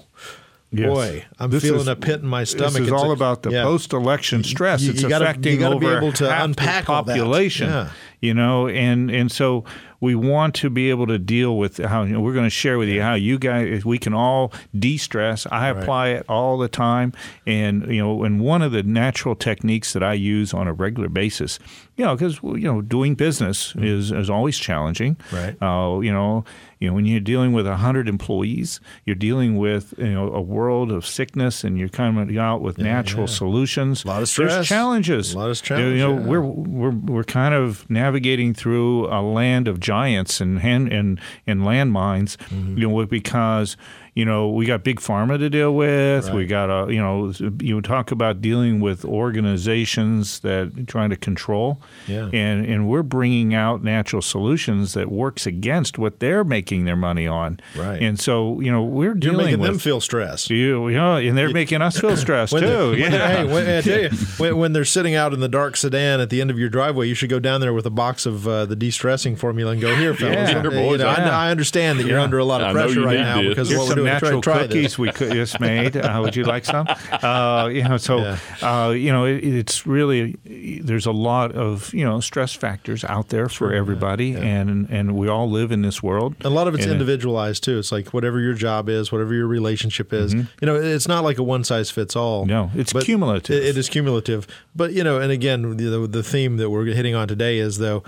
Yes. 0.72 0.88
boy, 0.90 1.26
I'm 1.40 1.50
This 1.50 1.64
feeling 1.64 1.82
is- 1.82 1.88
a 1.88 1.96
pit 1.96 2.22
in 2.22 2.28
my 2.28 2.44
stomach." 2.44 2.74
This 2.74 2.82
is 2.82 2.88
It's 2.88 2.92
all 2.92 3.12
a- 3.12 3.14
about 3.14 3.44
the 3.44 3.52
yeah. 3.52 3.64
post-election 3.64 4.44
stress. 4.44 4.82
you- 4.82 4.92
it's 4.92 5.02
you 5.04 5.10
gotta- 5.10 5.26
you 5.26 5.30
affecting 5.32 5.60
gotta 5.60 5.78
be 5.80 5.86
over 5.86 5.98
able 5.98 6.12
to 6.14 6.30
half 6.32 6.44
unpack 6.46 6.84
the 6.86 6.88
population. 6.92 7.70
Yeah. 7.70 7.90
You 8.22 8.34
know, 8.34 8.68
and 8.68 9.12
and 9.12 9.32
so 9.32 9.64
we 10.00 10.16
want 10.16 10.56
to 10.56 10.70
be 10.70 10.90
able 10.90 11.08
to 11.08 11.18
deal 11.18 11.58
with 11.58 11.78
how 11.78 12.04
you 12.04 12.14
know, 12.14 12.22
we're 12.22 12.34
going 12.34 12.46
to 12.46 12.50
share 12.50 12.78
with 12.78 12.90
you 12.90 13.02
how 13.02 13.14
you 13.16 13.40
guys 13.40 13.86
we 13.86 13.98
can 13.98 14.14
all 14.14 14.54
de-stress. 14.78 15.48
I 15.52 15.70
apply 15.70 16.10
it 16.10 16.26
all 16.30 16.58
the 16.58 16.68
time, 16.68 17.14
and 17.46 17.88
you 17.88 18.02
know, 18.02 18.24
and 18.24 18.40
one 18.40 18.62
of 18.62 18.72
the 18.72 18.84
natural 18.84 19.36
techniques 19.36 19.94
that 19.94 20.04
I 20.04 20.14
use 20.14 20.54
on 20.54 20.68
a 20.68 20.74
regular 20.74 21.10
basis, 21.10 21.60
you 21.96 22.06
know, 22.06 22.16
because 22.16 22.40
you 22.44 22.72
know, 22.72 22.82
doing 22.82 23.16
business 23.16 23.74
is 23.78 24.12
is 24.12 24.30
always 24.30 24.58
challenging. 24.58 25.18
Right. 25.32 25.56
Uh, 25.62 26.00
you 26.00 26.12
know, 26.12 26.46
you 26.80 26.88
know, 26.88 26.94
when 26.94 27.06
you're 27.06 27.20
dealing 27.20 27.54
with 27.54 27.66
hundred 27.66 28.08
employees, 28.08 28.80
you're 29.06 29.16
dealing 29.16 29.58
with 29.58 29.94
you 29.98 30.14
know 30.14 30.32
a 30.32 30.42
world 30.42 30.92
of 30.92 31.06
sickness, 31.06 31.64
and 31.64 31.78
you're 31.78 31.90
coming 31.90 32.38
out 32.38 32.62
with 32.62 32.78
natural 32.78 33.28
solutions. 33.28 34.04
A 34.04 34.08
lot 34.08 34.22
of 34.22 34.30
stress. 34.30 34.54
There's 34.54 34.68
challenges. 34.68 35.34
A 35.34 35.38
lot 35.40 35.50
of 35.50 35.70
You 35.70 35.98
know, 35.98 36.18
yeah. 36.18 36.26
we're 36.28 36.42
we're 36.42 36.92
we're 36.92 37.24
kind 37.24 37.56
of 37.56 37.90
navigating 37.90 38.54
through 38.54 39.08
a 39.08 39.22
land 39.22 39.68
of 39.68 39.80
giants 39.88 40.42
and 40.42 40.60
hand 40.60 40.92
and 40.92 41.20
and 41.46 41.62
landmines. 41.62 42.36
Mm-hmm. 42.52 42.78
You 42.78 42.90
know, 42.90 43.06
because 43.06 43.78
you 44.18 44.26
know 44.26 44.50
we 44.50 44.66
got 44.66 44.84
big 44.84 45.00
pharma 45.00 45.38
to 45.38 45.50
deal 45.50 45.74
with. 45.76 46.32
We 46.34 46.46
got 46.46 46.70
a 46.70 46.92
you 46.92 47.00
know 47.00 47.32
you 47.62 47.82
talk 47.82 48.12
about 48.12 48.42
dealing 48.42 48.80
with 48.80 49.06
organizations 49.52 50.40
that 50.40 50.88
trying 50.88 51.10
to 51.10 51.16
control. 51.16 51.82
Yeah. 52.08 52.30
And 52.34 52.66
and 52.66 52.88
we're 52.90 53.04
bringing 53.04 53.54
out 53.54 53.84
natural 53.84 54.22
solutions 54.22 54.94
that 54.94 55.12
works 55.12 55.46
against 55.46 55.98
what 55.98 56.20
they're 56.20 56.44
making 56.44 56.86
their 56.86 56.96
money 56.96 57.28
on. 57.28 57.60
Right. 57.76 58.02
And 58.02 58.20
so 58.20 58.60
you 58.60 58.72
know 58.72 58.84
we're 58.84 59.06
You're 59.08 59.14
dealing 59.16 59.46
making 59.46 59.60
with 59.60 59.70
them 59.72 59.80
feel 59.80 60.02
stressed. 60.02 60.50
you, 60.50 60.90
you 60.90 60.96
know, 60.98 61.18
and 61.18 61.38
they're 61.38 61.50
making 61.54 61.82
us 61.82 62.00
feel 62.00 62.18
stressed 62.18 62.54
When 62.58 62.64
too. 62.64 62.90
when 62.92 63.00
yeah. 63.00 63.10
they're- 63.10 63.28
hey, 63.28 63.44
when, 63.46 63.70
I 63.70 63.82
tell 63.82 64.02
you, 64.02 64.10
when, 64.38 64.58
when 64.58 64.74
they're 64.74 64.86
sitting 64.86 65.16
out 65.16 65.34
in 65.34 65.40
the 65.40 65.50
dark 65.50 65.78
sedan 65.78 66.20
at 66.20 66.30
the 66.30 66.42
end 66.42 66.50
of 66.52 66.58
your 66.58 66.70
driveway, 66.70 67.08
you 67.08 67.14
should 67.16 67.30
go 67.30 67.40
down 67.40 67.62
there 67.62 67.74
with 67.74 67.86
a 67.86 67.90
box 67.92 68.26
of 68.26 68.48
uh, 68.48 68.66
the 68.66 68.76
de-stressing 68.76 69.36
formula 69.36 69.72
and 69.74 69.82
go 69.82 69.96
here, 69.96 70.14
fellas. 70.14 70.36
Yeah. 70.50 70.58
You 70.58 70.64
know, 70.64 70.70
Here, 70.70 70.80
boys, 70.98 71.02
I. 71.02 71.28
I 71.48 71.52
understand 71.52 72.00
that 72.00 72.06
you're 72.08 72.18
Yeah. 72.18 72.24
under 72.24 72.38
a 72.40 72.46
lot 72.46 72.62
of 72.62 72.68
I 72.68 72.74
pressure 72.74 73.02
right 73.02 73.20
now 73.20 73.42
this. 73.42 73.50
because 73.50 73.70
Here's 73.70 73.80
what 73.80 73.90
we're 73.90 73.96
doing. 73.96 74.07
Try, 74.08 74.14
natural 74.30 74.42
try 74.42 74.62
cookies 74.64 74.84
this. 74.84 74.98
we 74.98 75.12
just 75.12 75.60
made. 75.60 75.96
Uh, 75.98 76.20
would 76.24 76.36
you 76.36 76.44
like 76.44 76.66
some? 76.66 76.88
Uh, 77.12 77.70
you 77.72 77.84
know, 77.84 77.98
so 77.98 78.18
Yeah. 78.18 78.38
uh, 78.62 78.90
you 78.92 79.12
know, 79.12 79.26
it, 79.26 79.44
it's 79.44 79.86
really 79.86 80.36
there's 80.82 81.06
a 81.06 81.12
lot 81.12 81.52
of 81.54 81.94
you 81.94 82.04
know 82.06 82.20
stress 82.20 82.54
factors 82.54 83.04
out 83.06 83.30
there 83.30 83.50
for 83.50 83.74
everybody, 83.74 84.34
and 84.36 84.90
and 84.90 85.16
we 85.16 85.28
all 85.28 85.50
live 85.50 85.72
in 85.72 85.82
this 85.82 86.02
world. 86.02 86.36
A 86.42 86.50
lot 86.50 86.68
of 86.68 86.76
it's 86.76 86.84
And 86.84 86.94
individualized 86.94 87.64
too. 87.64 87.78
It's 87.80 87.92
like 87.92 88.14
whatever 88.14 88.40
your 88.40 88.54
job 88.54 88.90
is, 88.90 89.12
whatever 89.12 89.34
your 89.34 89.48
relationship 89.48 90.14
is. 90.14 90.34
You 90.34 90.48
know, 90.62 90.76
it's 90.76 91.08
not 91.08 91.24
like 91.24 91.38
a 91.38 91.44
one 91.44 91.64
size 91.64 91.92
fits 91.92 92.16
all. 92.16 92.42
Mm-hmm. 92.42 92.50
No, 92.50 92.72
it's 92.76 92.94
cumulative. 92.94 93.56
It, 93.56 93.66
it 93.66 93.78
is 93.78 93.90
cumulative. 93.90 94.48
But 94.76 94.94
you 94.94 95.04
know, 95.04 95.20
and 95.20 95.32
again, 95.32 95.78
the 95.78 96.08
the 96.08 96.24
theme 96.24 96.58
that 96.58 96.70
we're 96.70 96.86
hitting 96.86 97.16
on 97.16 97.28
today 97.28 97.58
is 97.60 97.78
though 97.78 98.04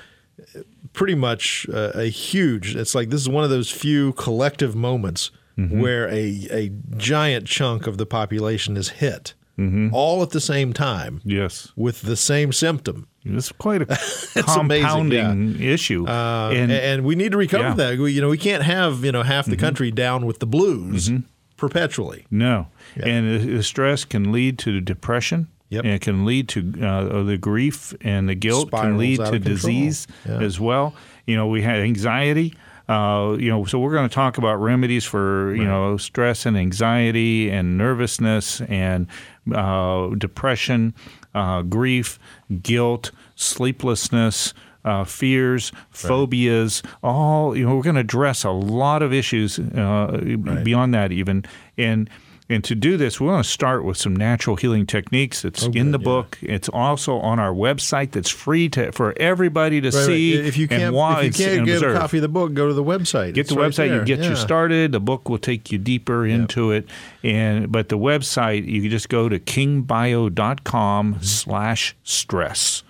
pretty 0.94 1.16
much 1.16 1.68
uh, 1.74 1.92
a 1.96 2.06
huge. 2.06 2.76
It's 2.76 2.96
like 2.96 3.10
this 3.10 3.22
is 3.22 3.30
one 3.30 3.44
of 3.44 3.50
those 3.50 3.70
few 3.70 4.14
collective 4.14 4.76
moments 4.76 5.32
Mm-hmm. 5.60 5.82
where 5.82 6.08
a 6.08 6.48
a 6.52 6.70
giant 6.98 7.46
chunk 7.48 7.88
of 7.88 7.98
the 7.98 8.06
population 8.06 8.78
is 8.78 8.90
hit 8.90 9.34
Mm-hmm. 9.58 9.90
all 9.94 10.24
at 10.24 10.30
the 10.30 10.40
same 10.40 10.72
time 10.72 11.20
Yes, 11.26 11.74
with 11.76 12.04
the 12.04 12.16
same 12.16 12.54
symptom. 12.54 13.08
it's 13.26 13.52
quite 13.52 13.82
a 13.82 13.86
amazing, 14.58 14.88
compounding 14.88 15.62
issue, 15.62 16.08
Uh, 16.08 16.52
and, 16.56 16.72
and, 16.72 17.04
we 17.04 17.16
need 17.16 17.34
to 17.34 17.38
recover 17.38 17.64
Yeah. 17.66 17.74
that. 17.74 18.00
We, 18.00 18.14
you 18.14 18.22
know, 18.22 18.30
we 18.30 18.38
can't 18.38 18.64
have 18.64 19.04
you 19.04 19.12
know 19.12 19.24
half 19.24 19.48
the 19.48 19.58
country 19.58 19.92
down 19.92 20.26
with 20.26 20.40
the 20.40 20.48
blues 20.48 21.12
perpetually. 21.58 22.26
No, 22.32 22.68
and 22.96 23.30
the, 23.42 23.56
the 23.58 23.64
stress 23.64 24.06
can 24.06 24.32
lead 24.32 24.58
to 24.60 24.80
depression. 24.82 25.48
Yep. 25.72 25.84
And 25.84 25.94
it 25.94 26.02
can 26.02 26.26
lead 26.26 26.48
to 26.50 26.60
uh, 26.84 27.24
the 27.24 27.38
grief 27.38 27.94
and 28.02 28.28
the 28.28 28.34
guilt 28.36 28.72
can 28.72 28.98
lead 28.98 29.18
to 29.20 29.38
disease 29.38 30.08
Yeah. 30.26 30.40
as 30.42 30.60
well. 30.60 30.96
You 31.28 31.36
know, 31.36 31.46
we 31.48 31.62
had 31.62 31.80
anxiety. 31.82 32.56
Uh, 32.90 33.38
you 33.40 33.50
know, 33.50 33.64
so 33.66 33.78
we're 33.78 33.94
going 33.94 34.10
to 34.10 34.14
talk 34.14 34.40
about 34.40 34.56
remedies 34.56 35.06
for 35.06 35.54
you 35.54 35.64
know 35.64 35.96
stress 35.98 36.46
and 36.48 36.58
anxiety 36.58 37.50
and 37.52 37.78
nervousness 37.78 38.62
and 38.62 39.06
uh, 39.54 40.10
depression, 40.18 40.96
uh, 41.36 41.62
grief, 41.62 42.18
guilt, 42.62 43.12
sleeplessness. 43.36 44.54
Uh, 44.86 45.04
fears, 45.04 45.74
phobias, 45.92 46.82
all 47.04 47.56
you 47.56 47.66
know. 47.66 47.76
We're 47.76 47.84
going 47.84 47.96
to 47.96 48.02
address 48.02 48.46
a 48.46 48.50
lot 48.50 49.04
of 49.04 49.12
issues 49.12 49.60
uh, 49.60 50.22
beyond 50.64 50.94
that, 50.94 51.12
even 51.12 51.44
and 51.78 52.10
and 52.50 52.64
to 52.64 52.74
do 52.74 52.98
this, 52.98 53.20
we 53.22 53.28
want 53.28 53.46
to 53.46 53.50
start 53.52 53.84
with 53.86 53.96
some 53.98 54.16
natural 54.16 54.56
healing 54.56 54.86
techniques. 54.88 55.46
It's 55.46 55.66
in 55.68 55.92
the 55.92 56.00
book. 56.00 56.38
It's 56.42 56.68
also 56.70 57.20
on 57.20 57.40
our 57.40 57.54
website. 57.54 58.12
That's 58.12 58.30
free 58.30 58.68
to 58.70 58.92
for 58.92 59.14
everybody 59.18 59.80
to 59.82 59.90
Right, 59.90 59.96
right. 59.96 60.06
see 60.06 60.34
If 60.34 60.58
you 60.58 60.68
can't, 60.68 60.96
and 60.96 61.26
if 61.26 61.40
you 61.40 61.46
can't 61.46 61.66
get 61.66 61.76
observe. 61.76 61.96
a 61.96 62.00
copy 62.00 62.18
of 62.18 62.22
the 62.24 62.28
book, 62.28 62.54
go 62.56 62.68
to 62.68 62.74
the 62.74 62.84
website. 62.84 63.36
Get 63.36 63.42
It's 63.42 63.50
the 63.52 63.56
right 63.60 63.70
website. 63.72 63.90
there. 63.90 64.00
You 64.00 64.06
get 64.06 64.24
you 64.24 64.36
started. 64.36 64.92
The 64.92 65.00
book 65.00 65.30
will 65.30 65.38
take 65.38 65.72
you 65.72 65.78
deeper 65.78 66.26
into 66.26 66.72
it. 66.72 66.90
And 67.24 67.72
but 67.72 67.90
the 67.90 67.98
website, 68.00 68.66
you 68.66 68.82
can 68.82 68.90
just 68.90 69.10
go 69.10 69.30
to 69.30 69.40
kingbio.com 69.40 71.14
Mm-hmm. 71.14 71.24
slash 71.24 71.96
stress. 72.04 72.84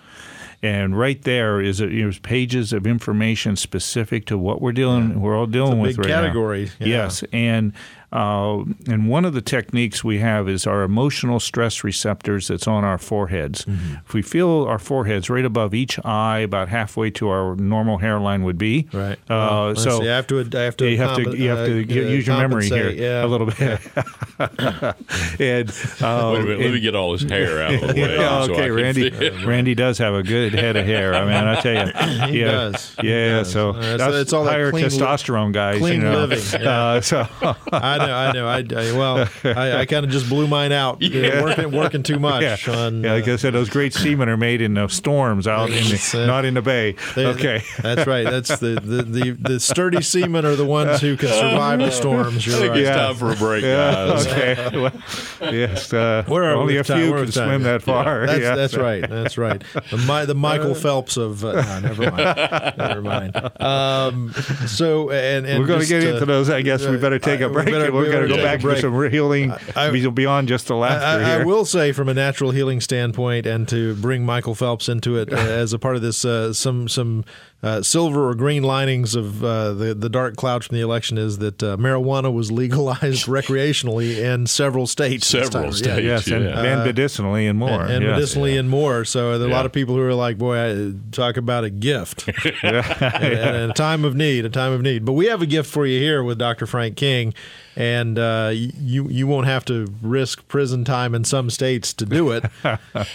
And 0.62 0.98
right 0.98 1.20
there 1.22 1.60
is 1.60 1.80
a, 1.80 1.86
there's 1.86 2.18
pages 2.18 2.72
of 2.74 2.86
information 2.86 3.56
specific 3.56 4.26
to 4.26 4.36
what 4.36 4.60
we're 4.60 4.72
dealing. 4.72 5.20
We're 5.22 5.34
all 5.36 5.46
dealing 5.46 5.78
with 5.80 5.96
big 5.96 6.00
right 6.00 6.08
now. 6.08 6.20
category, 6.22 6.70
yeah. 6.78 6.86
Yes, 6.86 7.24
and 7.32 7.72
uh, 8.12 8.64
and 8.88 9.08
one 9.08 9.24
of 9.24 9.32
the 9.34 9.40
techniques 9.40 10.02
we 10.02 10.18
have 10.18 10.48
is 10.48 10.66
our 10.66 10.82
emotional 10.82 11.38
stress 11.40 11.84
receptors 11.84 12.48
that's 12.48 12.66
on 12.66 12.84
our 12.84 12.98
foreheads. 12.98 13.64
Mm-hmm. 13.64 13.94
If 14.06 14.14
we 14.14 14.22
feel 14.22 14.64
our 14.68 14.78
foreheads 14.78 15.30
right 15.30 15.44
above 15.44 15.74
each 15.74 15.98
eye, 16.04 16.40
about 16.40 16.68
halfway 16.68 17.10
to 17.12 17.28
our 17.28 17.54
normal 17.56 17.98
hairline 17.98 18.42
would 18.44 18.58
be. 18.58 18.88
Right. 18.92 19.18
Uh, 19.28 19.70
Well, 19.70 19.76
so 19.76 20.00
see. 20.00 20.08
I 20.08 20.16
have 20.16 20.26
to. 20.28 20.40
I 20.40 20.60
have 20.62 20.76
to. 20.78 20.88
you 20.90 20.98
have 20.98 21.16
to 21.16 21.36
you 21.36 21.48
have 21.50 21.66
to 21.66 21.80
uh, 21.80 21.84
get- 21.84 22.08
use 22.10 22.26
your 22.26 22.36
memory 22.36 22.68
here 22.68 22.90
yeah. 22.90 23.24
a 23.24 23.26
little 23.26 23.46
bit. 23.46 23.80
and 24.40 25.70
uh, 26.00 26.30
Wait 26.32 26.40
a 26.40 26.42
minute, 26.42 26.58
let 26.58 26.60
and- 26.66 26.74
me 26.74 26.80
get 26.80 26.94
all 26.94 27.12
his 27.12 27.22
hair 27.22 27.62
out 27.62 27.74
of 27.74 27.80
the 27.80 27.86
way. 27.94 28.16
yeah, 28.16 28.42
okay, 28.44 28.54
can 28.66 28.72
Randy. 28.74 29.10
Randy 29.44 29.74
does 29.74 29.98
have 29.98 30.14
a 30.14 30.22
good 30.22 30.52
head 30.54 30.76
of 30.76 30.86
hair. 30.86 31.14
I 31.14 31.24
mean, 31.24 31.34
I 31.34 31.60
tell 31.60 31.86
you, 31.86 31.92
He 32.32 32.40
yeah, 32.40 32.46
does. 32.50 32.96
He 33.00 33.08
Yeah, 33.08 33.28
does. 33.38 33.52
so 33.52 33.70
Uh, 33.70 33.96
that's 33.96 34.14
it's 34.16 34.32
all 34.32 34.44
that 34.44 34.52
higher 34.52 34.70
clean 34.70 34.84
li- 34.84 34.90
testosterone 34.90 35.52
guys. 35.52 35.78
clean 35.78 35.94
you 35.94 36.00
know. 36.00 36.24
living, 36.24 36.60
yeah. 36.60 36.70
Uh, 36.70 37.00
so 37.00 37.26
I 37.72 37.98
know. 38.06 38.14
I 38.16 38.32
know. 38.32 38.46
I, 38.46 38.58
I 38.58 38.92
well, 38.96 39.28
I, 39.44 39.80
I 39.80 39.86
kind 39.86 40.04
of 40.04 40.10
just 40.10 40.28
blew 40.28 40.46
mine 40.46 40.72
out. 40.72 40.98
Yeah. 41.10 41.42
Working, 41.42 41.72
working 41.72 42.02
too 42.04 42.18
much. 42.20 42.42
yeah, 42.42 42.72
On, 42.74 43.02
yeah, 43.02 43.14
like 43.14 43.26
I 43.28 43.34
said, 43.36 43.52
those 43.52 43.68
great 43.68 43.92
seamen 43.92 44.28
are 44.28 44.36
made 44.36 44.60
in 44.62 44.74
the 44.74 44.86
storms 44.88 45.46
out 45.48 45.68
in 45.70 45.82
the, 45.84 46.10
it. 46.14 46.26
not 46.26 46.44
in 46.44 46.54
the 46.54 46.62
bay. 46.62 46.94
They- 47.16 47.26
okay. 47.26 47.62
That's 47.82 48.06
right. 48.06 48.24
That's 48.24 48.58
the, 48.58 48.80
the, 48.80 49.02
the, 49.02 49.30
the 49.32 49.60
sturdy 49.60 50.02
seamen 50.02 50.44
are 50.46 50.54
the 50.54 50.64
ones 50.64 51.00
who 51.00 51.16
can 51.16 51.28
survive 51.28 51.80
the 51.80 51.90
storms. 51.90 52.46
You're 52.46 52.56
think 52.56 52.70
right. 52.70 52.78
it's 52.80 52.88
Yeah. 52.88 52.94
time 52.96 53.14
for 53.16 53.32
a 53.32 53.36
break, 53.36 53.64
Yeah. 53.64 53.92
guys. 54.06 54.26
Okay. 54.30 54.78
Well, 54.80 55.52
yes. 55.52 55.92
Uh, 55.92 56.22
Where 56.28 56.44
are 56.44 56.54
we 56.56 56.60
only 56.60 56.76
a 56.76 56.84
time? 56.84 57.00
few 57.02 57.10
We're 57.12 57.22
can 57.24 57.32
swim 57.32 57.62
that 57.64 57.82
far. 57.82 58.26
That's, 58.26 58.40
yeah. 58.40 58.54
that's 58.54 58.76
right. 58.76 59.08
That's 59.08 59.36
right. 59.36 59.62
The, 59.90 59.96
Mi- 59.98 60.26
the 60.26 60.34
Michael 60.34 60.74
Phelps 60.74 61.16
of 61.16 61.44
uh, 61.44 61.52
no, 61.80 61.80
never 61.88 62.10
mind. 62.10 62.74
Never 62.78 63.02
mind. 63.02 63.60
Um, 63.60 64.32
so 64.66 65.10
and, 65.10 65.46
and 65.46 65.58
We're 65.60 65.66
going 65.66 65.80
to 65.80 65.86
get 65.86 66.04
uh, 66.04 66.14
into 66.14 66.26
those. 66.26 66.48
I 66.50 66.62
guess 66.62 66.86
we 66.86 66.96
better 66.96 67.18
take 67.18 67.40
I- 67.40 67.44
a 67.44 67.48
we 67.48 67.54
break. 67.54 67.68
Better- 67.92 68.04
We're 68.04 68.12
going 68.12 68.28
to 68.28 68.36
go 68.36 68.42
back 68.42 68.60
to 68.60 68.66
break. 68.66 68.78
some 68.78 69.10
healing 69.10 69.52
I- 69.76 69.90
beyond 70.10 70.48
just 70.48 70.66
the 70.68 70.76
laughter 70.76 71.04
I, 71.06 71.14
I 71.34 71.36
here. 71.38 71.46
will 71.46 71.64
say, 71.64 71.92
from 71.92 72.08
a 72.08 72.14
natural 72.14 72.50
healing 72.50 72.80
standpoint, 72.80 73.46
and 73.46 73.68
to 73.68 73.94
bring 73.96 74.24
Michael 74.24 74.54
Phelps 74.54 74.88
into 74.88 75.16
it 75.16 75.32
uh, 75.32 75.36
as 75.36 75.72
a 75.72 75.78
part 75.78 75.96
of 75.96 76.02
this, 76.02 76.24
uh, 76.24 76.52
some 76.52 76.88
some 76.88 77.24
uh, 77.62 77.82
silver 77.82 78.28
or 78.30 78.34
green 78.34 78.62
linings 78.62 79.14
of 79.14 79.44
uh, 79.44 79.72
the 79.74 79.94
the 79.94 80.08
dark 80.08 80.36
clouds 80.36 80.66
from 80.66 80.76
the 80.76 80.82
election 80.82 81.18
is 81.18 81.38
that 81.38 81.62
uh, 81.62 81.76
marijuana 81.76 82.32
was 82.32 82.50
legalized 82.50 83.26
recreationally 83.26 84.16
in 84.16 84.46
several 84.46 84.86
states. 84.86 85.26
Several 85.26 85.72
states. 85.72 85.86
Yeah. 85.86 85.98
Yes, 85.98 86.26
and, 86.28 86.44
Yeah. 86.44 86.62
and 86.62 86.84
medicinally 86.84 87.46
and 87.46 87.58
more. 87.58 87.82
And, 87.82 87.90
and 87.92 88.04
yes. 88.04 88.14
medicinally 88.14 88.56
and 88.56 88.70
more. 88.70 89.04
So 89.04 89.38
there 89.38 89.46
are 89.46 89.50
a 89.50 89.54
lot 89.54 89.66
of 89.66 89.72
people 89.72 89.94
who 89.94 90.00
are 90.02 90.14
like, 90.14 90.38
"Boy, 90.38 90.56
I, 90.56 90.92
talk 91.12 91.36
about 91.36 91.64
a 91.64 91.70
gift, 91.70 92.28
and, 92.62 92.76
and 93.22 93.70
a 93.70 93.74
time 93.74 94.04
of 94.04 94.14
need, 94.14 94.44
a 94.44 94.50
time 94.50 94.72
of 94.72 94.80
need." 94.82 95.04
But 95.04 95.12
we 95.12 95.26
have 95.26 95.42
a 95.42 95.46
gift 95.46 95.70
for 95.70 95.86
you 95.86 96.00
here 96.00 96.22
with 96.24 96.38
Dr. 96.38 96.66
Frank 96.66 96.96
King, 96.96 97.34
and 97.76 98.18
uh, 98.18 98.50
you 98.52 99.08
you 99.08 99.26
won't 99.26 99.46
have 99.46 99.64
to 99.66 99.92
risk 100.02 100.46
prison 100.48 100.84
time 100.84 101.14
in 101.14 101.24
some 101.24 101.50
states 101.50 101.92
to 101.94 102.06
do 102.06 102.30
it. 102.32 102.44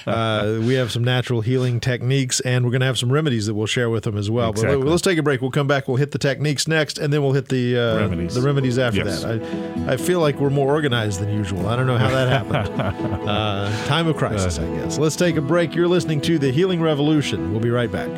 uh, 0.07 0.57
we 0.61 0.73
have 0.75 0.91
some 0.91 1.03
natural 1.03 1.41
healing 1.41 1.79
techniques, 1.79 2.39
and 2.41 2.65
we're 2.65 2.71
going 2.71 2.79
to 2.81 2.85
have 2.87 2.97
some 2.97 3.11
remedies 3.11 3.45
that 3.47 3.53
we'll 3.53 3.65
share 3.67 3.89
with 3.89 4.03
them 4.05 4.17
as 4.17 4.29
well. 4.31 4.51
Exactly. 4.51 4.77
But 4.77 4.87
let's 4.87 5.01
take 5.01 5.17
a 5.17 5.23
break. 5.23 5.41
We'll 5.41 5.51
come 5.51 5.67
back. 5.67 5.87
We'll 5.87 5.97
hit 5.97 6.11
the 6.11 6.17
techniques 6.19 6.67
next, 6.67 6.97
and 6.97 7.11
then 7.13 7.21
we'll 7.21 7.33
hit 7.33 7.49
the 7.49 7.77
uh, 7.77 7.99
Remedies. 7.99 8.35
the 8.35 8.41
remedies 8.41 8.77
after 8.79 9.03
Yes. 9.03 9.23
that. 9.23 9.41
I, 9.87 9.93
I 9.93 9.97
feel 9.97 10.19
like 10.19 10.39
we're 10.39 10.49
more 10.49 10.71
organized 10.71 11.19
than 11.19 11.33
usual. 11.33 11.67
I 11.67 11.75
don't 11.75 11.87
know 11.87 11.97
how 11.97 12.09
that 12.09 12.27
happened. 12.29 12.81
uh, 13.29 13.85
time 13.85 14.07
of 14.07 14.15
crisis, 14.17 14.57
I 14.59 14.65
guess. 14.77 14.97
Let's 14.97 15.15
take 15.15 15.35
a 15.35 15.41
break. 15.41 15.75
You're 15.75 15.87
listening 15.87 16.21
to 16.21 16.39
the 16.39 16.51
Healing 16.51 16.81
Revolution. 16.81 17.51
We'll 17.51 17.61
be 17.61 17.69
right 17.71 17.91
back. 17.91 18.09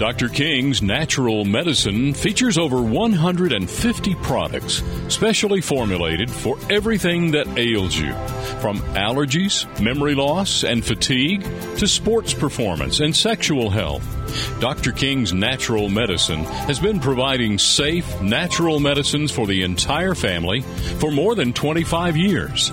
Dr. 0.00 0.30
King's 0.30 0.80
Natural 0.80 1.44
Medicine 1.44 2.14
features 2.14 2.56
over 2.56 2.80
150 2.80 4.14
products 4.14 4.82
specially 5.08 5.60
formulated 5.60 6.30
for 6.30 6.56
everything 6.70 7.32
that 7.32 7.46
ails 7.58 7.98
you, 7.98 8.14
from 8.62 8.78
allergies, 8.96 9.66
memory 9.78 10.14
loss, 10.14 10.64
and 10.64 10.82
fatigue 10.82 11.42
to 11.76 11.86
sports 11.86 12.32
performance 12.32 13.00
and 13.00 13.14
sexual 13.14 13.68
health. 13.68 14.19
Dr. 14.60 14.92
King's 14.92 15.32
Natural 15.32 15.88
Medicine 15.88 16.44
has 16.44 16.78
been 16.78 17.00
providing 17.00 17.58
safe, 17.58 18.20
natural 18.20 18.80
medicines 18.80 19.30
for 19.30 19.46
the 19.46 19.62
entire 19.62 20.14
family 20.14 20.60
for 20.98 21.10
more 21.10 21.34
than 21.34 21.52
25 21.52 22.16
years. 22.16 22.70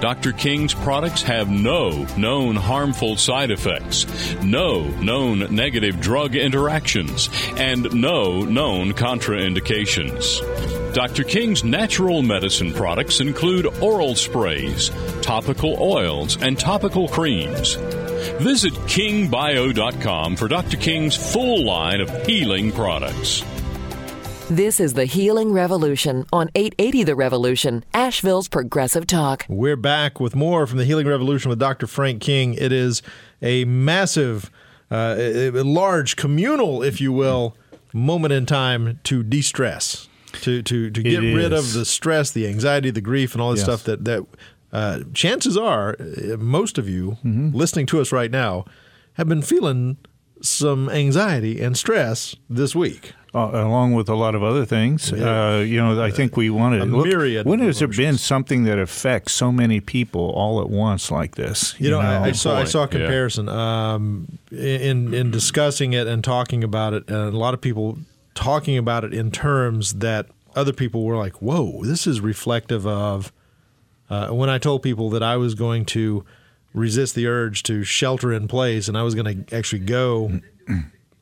Dr. 0.00 0.32
King's 0.32 0.74
products 0.74 1.22
have 1.22 1.48
no 1.50 2.06
known 2.16 2.56
harmful 2.56 3.16
side 3.16 3.50
effects, 3.50 4.06
no 4.42 4.88
known 5.00 5.54
negative 5.54 6.00
drug 6.00 6.34
interactions, 6.36 7.28
and 7.56 7.92
no 7.94 8.42
known 8.42 8.92
contraindications. 8.92 10.40
Dr. 10.94 11.22
King's 11.22 11.62
natural 11.62 12.22
medicine 12.22 12.72
products 12.72 13.20
include 13.20 13.66
oral 13.80 14.16
sprays, 14.16 14.90
topical 15.22 15.76
oils, 15.80 16.36
and 16.42 16.58
topical 16.58 17.06
creams. 17.08 17.76
Visit 18.40 18.74
kingbio.com 18.74 20.36
for 20.36 20.48
Dr. 20.48 20.76
King's 20.76 21.16
full 21.16 21.64
line 21.64 22.00
of 22.00 22.26
healing 22.26 22.70
products. 22.72 23.42
This 24.50 24.80
is 24.80 24.94
the 24.94 25.04
Healing 25.04 25.52
Revolution 25.52 26.26
on 26.32 26.50
880 26.56 27.04
The 27.04 27.14
Revolution, 27.14 27.84
Asheville's 27.94 28.48
Progressive 28.48 29.06
Talk. 29.06 29.46
We're 29.48 29.76
back 29.76 30.18
with 30.18 30.34
more 30.34 30.66
from 30.66 30.78
the 30.78 30.84
Healing 30.84 31.06
Revolution 31.06 31.48
with 31.50 31.60
Dr. 31.60 31.86
Frank 31.86 32.20
King. 32.20 32.54
It 32.54 32.72
is 32.72 33.00
a 33.40 33.64
massive, 33.64 34.50
uh, 34.90 35.14
a 35.18 35.48
a 35.50 35.62
large 35.64 36.16
communal, 36.16 36.82
if 36.82 37.00
you 37.00 37.12
will, 37.12 37.56
moment 37.94 38.32
in 38.32 38.44
time 38.44 38.98
to 39.04 39.22
de-stress, 39.22 40.08
to 40.42 40.62
to 40.62 40.90
to 40.90 41.02
get 41.02 41.18
rid 41.20 41.52
of 41.52 41.72
the 41.72 41.84
stress, 41.84 42.32
the 42.32 42.48
anxiety, 42.48 42.90
the 42.90 43.00
grief, 43.00 43.34
and 43.34 43.40
all 43.40 43.52
this 43.52 43.60
Yes. 43.60 43.66
stuff 43.66 43.84
that 43.84 44.04
that 44.04 44.26
uh, 44.72 45.00
chances 45.14 45.56
are 45.56 45.96
uh, 46.00 46.36
most 46.38 46.78
of 46.78 46.88
you 46.88 47.16
Mm-hmm. 47.24 47.50
listening 47.56 47.86
to 47.86 48.00
us 48.00 48.12
right 48.12 48.30
now 48.30 48.64
have 49.14 49.28
been 49.28 49.42
feeling 49.42 49.96
some 50.42 50.88
anxiety 50.88 51.60
and 51.60 51.76
stress 51.76 52.34
this 52.48 52.74
week. 52.74 53.12
uh, 53.34 53.50
along 53.52 53.92
with 53.94 54.08
a 54.08 54.14
lot 54.14 54.34
of 54.34 54.42
other 54.42 54.64
things. 54.64 55.12
Uh, 55.12 55.62
you 55.66 55.76
know, 55.76 56.02
I 56.02 56.10
think 56.10 56.36
we 56.36 56.48
want 56.50 56.74
to 56.74 56.82
A 56.82 56.84
look. 56.86 57.06
myriad 57.06 57.46
When 57.46 57.60
of 57.60 57.66
has 57.66 57.78
there 57.78 57.88
been 57.88 58.16
something 58.18 58.64
that 58.64 58.78
affects 58.78 59.32
so 59.34 59.52
many 59.52 59.80
people 59.80 60.30
all 60.30 60.60
at 60.60 60.70
once 60.70 61.10
like 61.10 61.36
this? 61.36 61.74
You 61.78 61.90
know, 61.90 62.00
I, 62.00 62.28
I 62.28 62.32
saw 62.32 62.56
I 62.56 62.64
saw 62.64 62.80
a 62.80 62.82
yeah. 62.82 62.86
comparison 62.98 63.48
um, 63.48 64.38
in 64.50 65.12
in 65.14 65.30
discussing 65.30 65.92
it 65.92 66.06
and 66.08 66.24
talking 66.24 66.64
about 66.64 66.94
it, 66.94 67.08
and 67.10 67.34
a 67.34 67.38
lot 67.38 67.52
of 67.54 67.60
people 67.60 67.98
talking 68.34 68.78
about 68.78 69.04
it 69.04 69.12
in 69.12 69.30
terms 69.30 69.94
that 69.94 70.26
other 70.56 70.72
people 70.72 71.04
were 71.04 71.16
like, 71.16 71.34
"Whoa, 71.42 71.84
this 71.84 72.06
is 72.06 72.20
reflective 72.20 72.86
of." 72.86 73.32
Uh, 74.10 74.28
when 74.28 74.50
I 74.50 74.58
told 74.58 74.82
people 74.82 75.08
that 75.10 75.22
I 75.22 75.36
was 75.36 75.54
going 75.54 75.84
to 75.86 76.24
resist 76.74 77.14
the 77.14 77.26
urge 77.26 77.62
to 77.64 77.84
shelter 77.84 78.32
in 78.32 78.48
place, 78.48 78.88
and 78.88 78.98
I 78.98 79.02
was 79.02 79.14
going 79.14 79.44
to 79.44 79.56
actually 79.56 79.80
go 79.80 80.40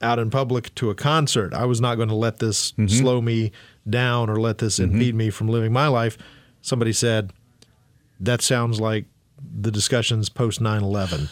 out 0.02 0.18
in 0.18 0.30
public 0.30 0.74
to 0.76 0.90
a 0.90 0.94
concert, 0.94 1.52
I 1.52 1.66
was 1.66 1.80
not 1.80 1.96
going 1.96 2.08
to 2.08 2.14
let 2.14 2.38
this 2.38 2.72
mm-hmm. 2.72 2.88
slow 2.88 3.20
me 3.20 3.52
down 3.88 4.30
or 4.30 4.36
let 4.36 4.58
this 4.58 4.78
mm-hmm. 4.78 4.94
impede 4.94 5.14
me 5.14 5.30
from 5.30 5.48
living 5.48 5.72
my 5.72 5.88
life. 5.88 6.16
Somebody 6.62 6.92
said, 6.92 7.32
"That 8.18 8.42
sounds 8.42 8.80
like 8.80 9.04
the 9.38 9.70
discussions 9.70 10.28
post 10.28 10.60
9/11." 10.60 11.28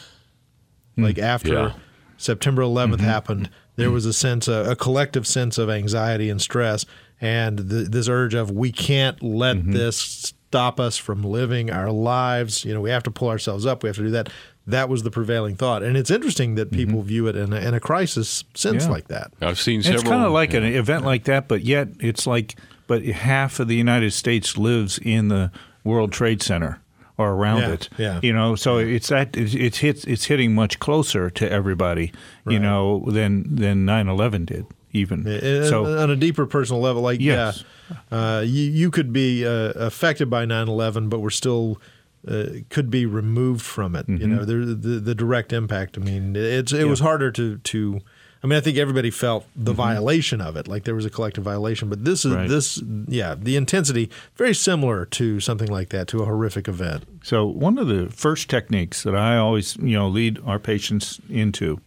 Hmm. 0.95 1.03
Like 1.03 1.19
after 1.19 1.53
Yeah. 1.53 1.73
September 2.19 2.63
11th 2.63 2.97
mm-hmm. 2.97 3.05
happened, 3.05 3.51
there 3.77 3.91
was 3.91 4.07
a 4.07 4.13
sense, 4.13 4.49
a, 4.49 4.71
a 4.71 4.77
collective 4.77 5.27
sense 5.27 5.59
of 5.59 5.69
anxiety 5.69 6.31
and 6.31 6.41
stress, 6.41 6.87
and 7.21 7.59
the, 7.59 7.85
this 7.85 8.09
urge 8.09 8.35
of 8.35 8.51
we 8.51 8.73
can't 8.73 9.23
let 9.23 9.65
this 9.71 10.33
stop 10.57 10.81
us 10.81 10.97
from 10.97 11.23
living 11.23 11.71
our 11.71 11.91
lives. 11.91 12.65
You 12.65 12.73
know, 12.73 12.81
we 12.81 12.89
have 12.91 13.03
to 13.03 13.11
pull 13.11 13.29
ourselves 13.29 13.67
up. 13.67 13.83
We 13.83 13.89
have 13.89 13.97
to 13.97 14.03
do 14.05 14.11
that. 14.11 14.31
That 14.67 14.89
was 14.89 15.03
the 15.03 15.11
prevailing 15.11 15.55
thought, 15.55 15.83
and 15.85 15.97
it's 15.97 16.11
interesting 16.11 16.57
that 16.57 16.71
mm-hmm. 16.71 16.77
people 16.77 17.03
view 17.03 17.29
it 17.29 17.37
in 17.37 17.53
a, 17.53 17.57
in 17.57 17.75
a 17.75 17.79
crisis 17.79 18.43
sense 18.55 18.85
Yeah. 18.85 18.91
like 18.91 19.09
that. 19.09 19.33
I've 19.41 19.61
seen 19.61 19.83
several. 19.83 20.01
It's 20.01 20.11
kind 20.11 20.25
of 20.25 20.33
like 20.33 20.55
an 20.55 20.65
event 20.65 21.05
like 21.05 21.25
that, 21.25 21.47
but 21.47 21.63
yet 21.63 21.89
it's 22.01 22.27
like, 22.27 22.57
but 22.89 23.05
half 23.05 23.61
of 23.61 23.69
the 23.69 23.77
United 23.77 24.13
States 24.13 24.57
lives 24.57 24.99
in 24.99 25.29
the 25.29 25.53
World 25.85 26.11
Trade 26.11 26.43
Center 26.43 26.81
or 27.17 27.33
around 27.33 27.61
Yeah, 27.61 27.73
it. 27.73 27.89
yeah. 27.97 28.21
You 28.23 28.33
know, 28.33 28.57
so 28.57 28.79
it's 28.79 29.09
that 29.09 29.37
it's, 29.37 29.55
it's 29.55 29.79
hits 29.79 30.05
it's 30.05 30.25
hitting 30.25 30.55
much 30.55 30.81
closer 30.81 31.31
to 31.31 31.51
everybody. 31.51 32.13
You 32.49 32.59
know, 32.59 33.05
than 33.09 33.55
than 33.57 33.87
9/11 33.87 34.47
did 34.47 34.67
even. 34.97 35.27
And 35.27 35.67
so 35.67 35.99
on 35.99 36.11
a 36.11 36.17
deeper 36.17 36.47
personal 36.47 36.81
level, 36.83 37.03
like 37.03 37.21
Yes. 37.21 37.65
yeah, 38.11 38.37
uh, 38.37 38.41
you 38.41 38.63
you 38.71 38.91
could 38.91 39.13
be 39.13 39.47
uh, 39.47 39.73
affected 39.77 40.29
by 40.31 40.45
9/11, 40.47 41.09
but 41.09 41.21
we're 41.21 41.31
still 41.31 41.81
uh, 42.27 42.47
could 42.71 42.91
be 42.91 43.07
removed 43.07 43.63
from 43.63 43.95
it. 43.95 44.07
Mm-hmm. 44.09 44.21
You 44.21 44.27
know, 44.29 44.45
there, 44.45 44.65
the 44.65 44.99
the 45.01 45.15
direct 45.15 45.53
impact. 45.53 45.97
I 45.97 46.01
mean, 46.01 46.35
it's 46.37 46.73
it 46.73 46.89
was 46.89 47.01
harder 47.01 47.31
to 47.33 47.59
to. 47.59 48.01
I 48.45 48.49
mean, 48.49 48.59
I 48.59 48.61
think 48.61 48.77
everybody 48.79 49.11
felt 49.11 49.45
the 49.57 49.73
violation 49.73 50.41
of 50.41 50.57
it, 50.57 50.69
like 50.69 50.85
there 50.85 50.95
was 50.95 51.05
a 51.07 51.11
collective 51.11 51.43
violation. 51.43 51.89
But 51.89 52.05
this 52.05 52.25
is 52.25 52.31
Mm-hmm. 52.33 52.41
Right. 52.43 52.49
this, 52.49 52.81
yeah, 53.09 53.35
the 53.35 53.57
intensity 53.57 54.09
very 54.37 54.55
similar 54.55 55.05
to 55.07 55.41
something 55.41 55.69
like 55.69 55.89
that, 55.89 56.07
to 56.09 56.21
a 56.21 56.27
horrific 56.27 56.69
event. 56.69 57.05
So 57.25 57.47
one 57.47 57.77
of 57.79 57.89
the 57.89 58.09
first 58.11 58.49
techniques 58.49 59.03
that 59.05 59.17
I 59.17 59.37
always, 59.39 59.77
you 59.79 59.97
know, 59.99 60.07
lead 60.07 60.39
our 60.45 60.59
patients 60.61 61.19
into 61.31 61.81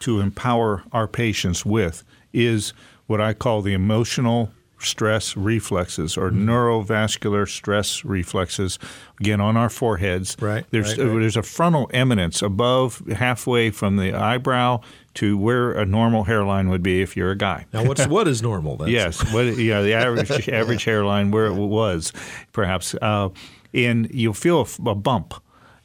to 0.00 0.20
empower 0.20 0.82
our 0.92 1.06
patients 1.08 1.64
with 1.64 2.04
is 2.32 2.72
what 3.06 3.20
I 3.20 3.34
call 3.34 3.62
the 3.62 3.72
emotional 3.72 4.50
stress 4.78 5.36
reflexes 5.38 6.18
or 6.18 6.30
Mm-hmm. 6.30 6.50
neurovascular 6.50 7.48
stress 7.48 8.04
reflexes 8.04 8.78
again 9.20 9.40
on 9.40 9.56
our 9.56 9.70
foreheads 9.70 10.36
Right, 10.38 10.66
there's 10.70 10.98
right, 10.98 11.06
right. 11.06 11.18
there's 11.20 11.36
a 11.38 11.42
frontal 11.42 11.88
eminence 11.94 12.42
above 12.42 12.98
halfway 13.10 13.70
from 13.70 13.96
the 13.96 14.12
eyebrow 14.12 14.80
to 15.14 15.38
where 15.38 15.72
a 15.72 15.86
normal 15.86 16.24
hairline 16.24 16.68
would 16.68 16.82
be 16.82 17.00
if 17.00 17.16
you're 17.16 17.30
a 17.30 17.36
guy 17.38 17.64
Now, 17.72 17.84
what's 17.84 18.06
what 18.06 18.28
is 18.28 18.42
normal? 18.42 18.76
Then? 18.76 18.88
Yes, 18.96 19.32
what, 19.32 19.46
yeah, 19.56 19.80
the 19.80 19.94
average 19.94 20.46
average 20.50 20.84
hairline 20.84 21.30
where 21.30 21.46
it 21.46 21.54
was, 21.54 22.12
perhaps, 22.52 22.94
uh, 23.00 23.30
and 23.72 24.10
you'll 24.12 24.34
feel 24.34 24.68
a 24.84 24.94
bump, 24.94 25.32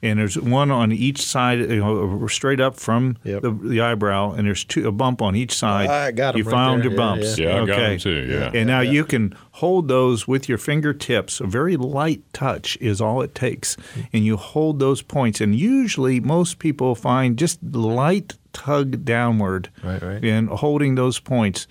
and 0.03 0.17
there's 0.19 0.37
one 0.39 0.71
on 0.71 0.91
each 0.91 1.21
side, 1.21 1.59
you 1.59 1.77
know, 1.77 2.25
straight 2.27 2.59
up 2.59 2.75
from 2.77 3.17
Yep. 3.23 3.41
the, 3.43 3.51
the 3.51 3.81
eyebrow, 3.81 4.33
and 4.33 4.47
there's 4.47 4.63
two 4.63 4.87
a 4.87 4.91
bump 4.91 5.21
on 5.21 5.35
each 5.35 5.53
side. 5.53 5.89
I 5.89 6.11
got 6.11 6.33
'em 6.35 6.39
You 6.39 6.43
right 6.45 6.51
found 6.51 6.81
there. 6.81 6.89
your 6.89 6.93
Yeah, 6.99 7.05
bumps. 7.05 7.37
yeah. 7.39 7.47
Yeah, 7.47 7.61
I 7.61 7.65
got 7.65 7.69
okay. 7.79 7.93
'em 7.93 7.99
too, 7.99 8.27
yeah. 8.29 8.51
And 8.53 8.67
now 8.67 8.81
you 8.81 9.03
can 9.03 9.35
hold 9.51 9.87
those 9.87 10.27
with 10.27 10.49
your 10.49 10.57
fingertips. 10.57 11.39
A 11.39 11.45
very 11.47 11.77
light 11.77 12.21
touch 12.33 12.77
is 12.81 12.99
all 13.01 13.21
it 13.21 13.35
takes, 13.35 13.77
and 14.11 14.25
you 14.25 14.37
hold 14.37 14.79
those 14.79 15.01
points. 15.01 15.39
And 15.41 15.55
usually, 15.55 16.19
most 16.19 16.57
people 16.59 16.95
find 16.95 17.37
just 17.37 17.59
light 17.63 18.33
tug 18.53 19.05
downward, 19.05 19.69
Right, 19.83 20.01
right. 20.01 20.23
and 20.25 20.49
holding 20.49 20.95
those 20.95 21.19
points. 21.19 21.67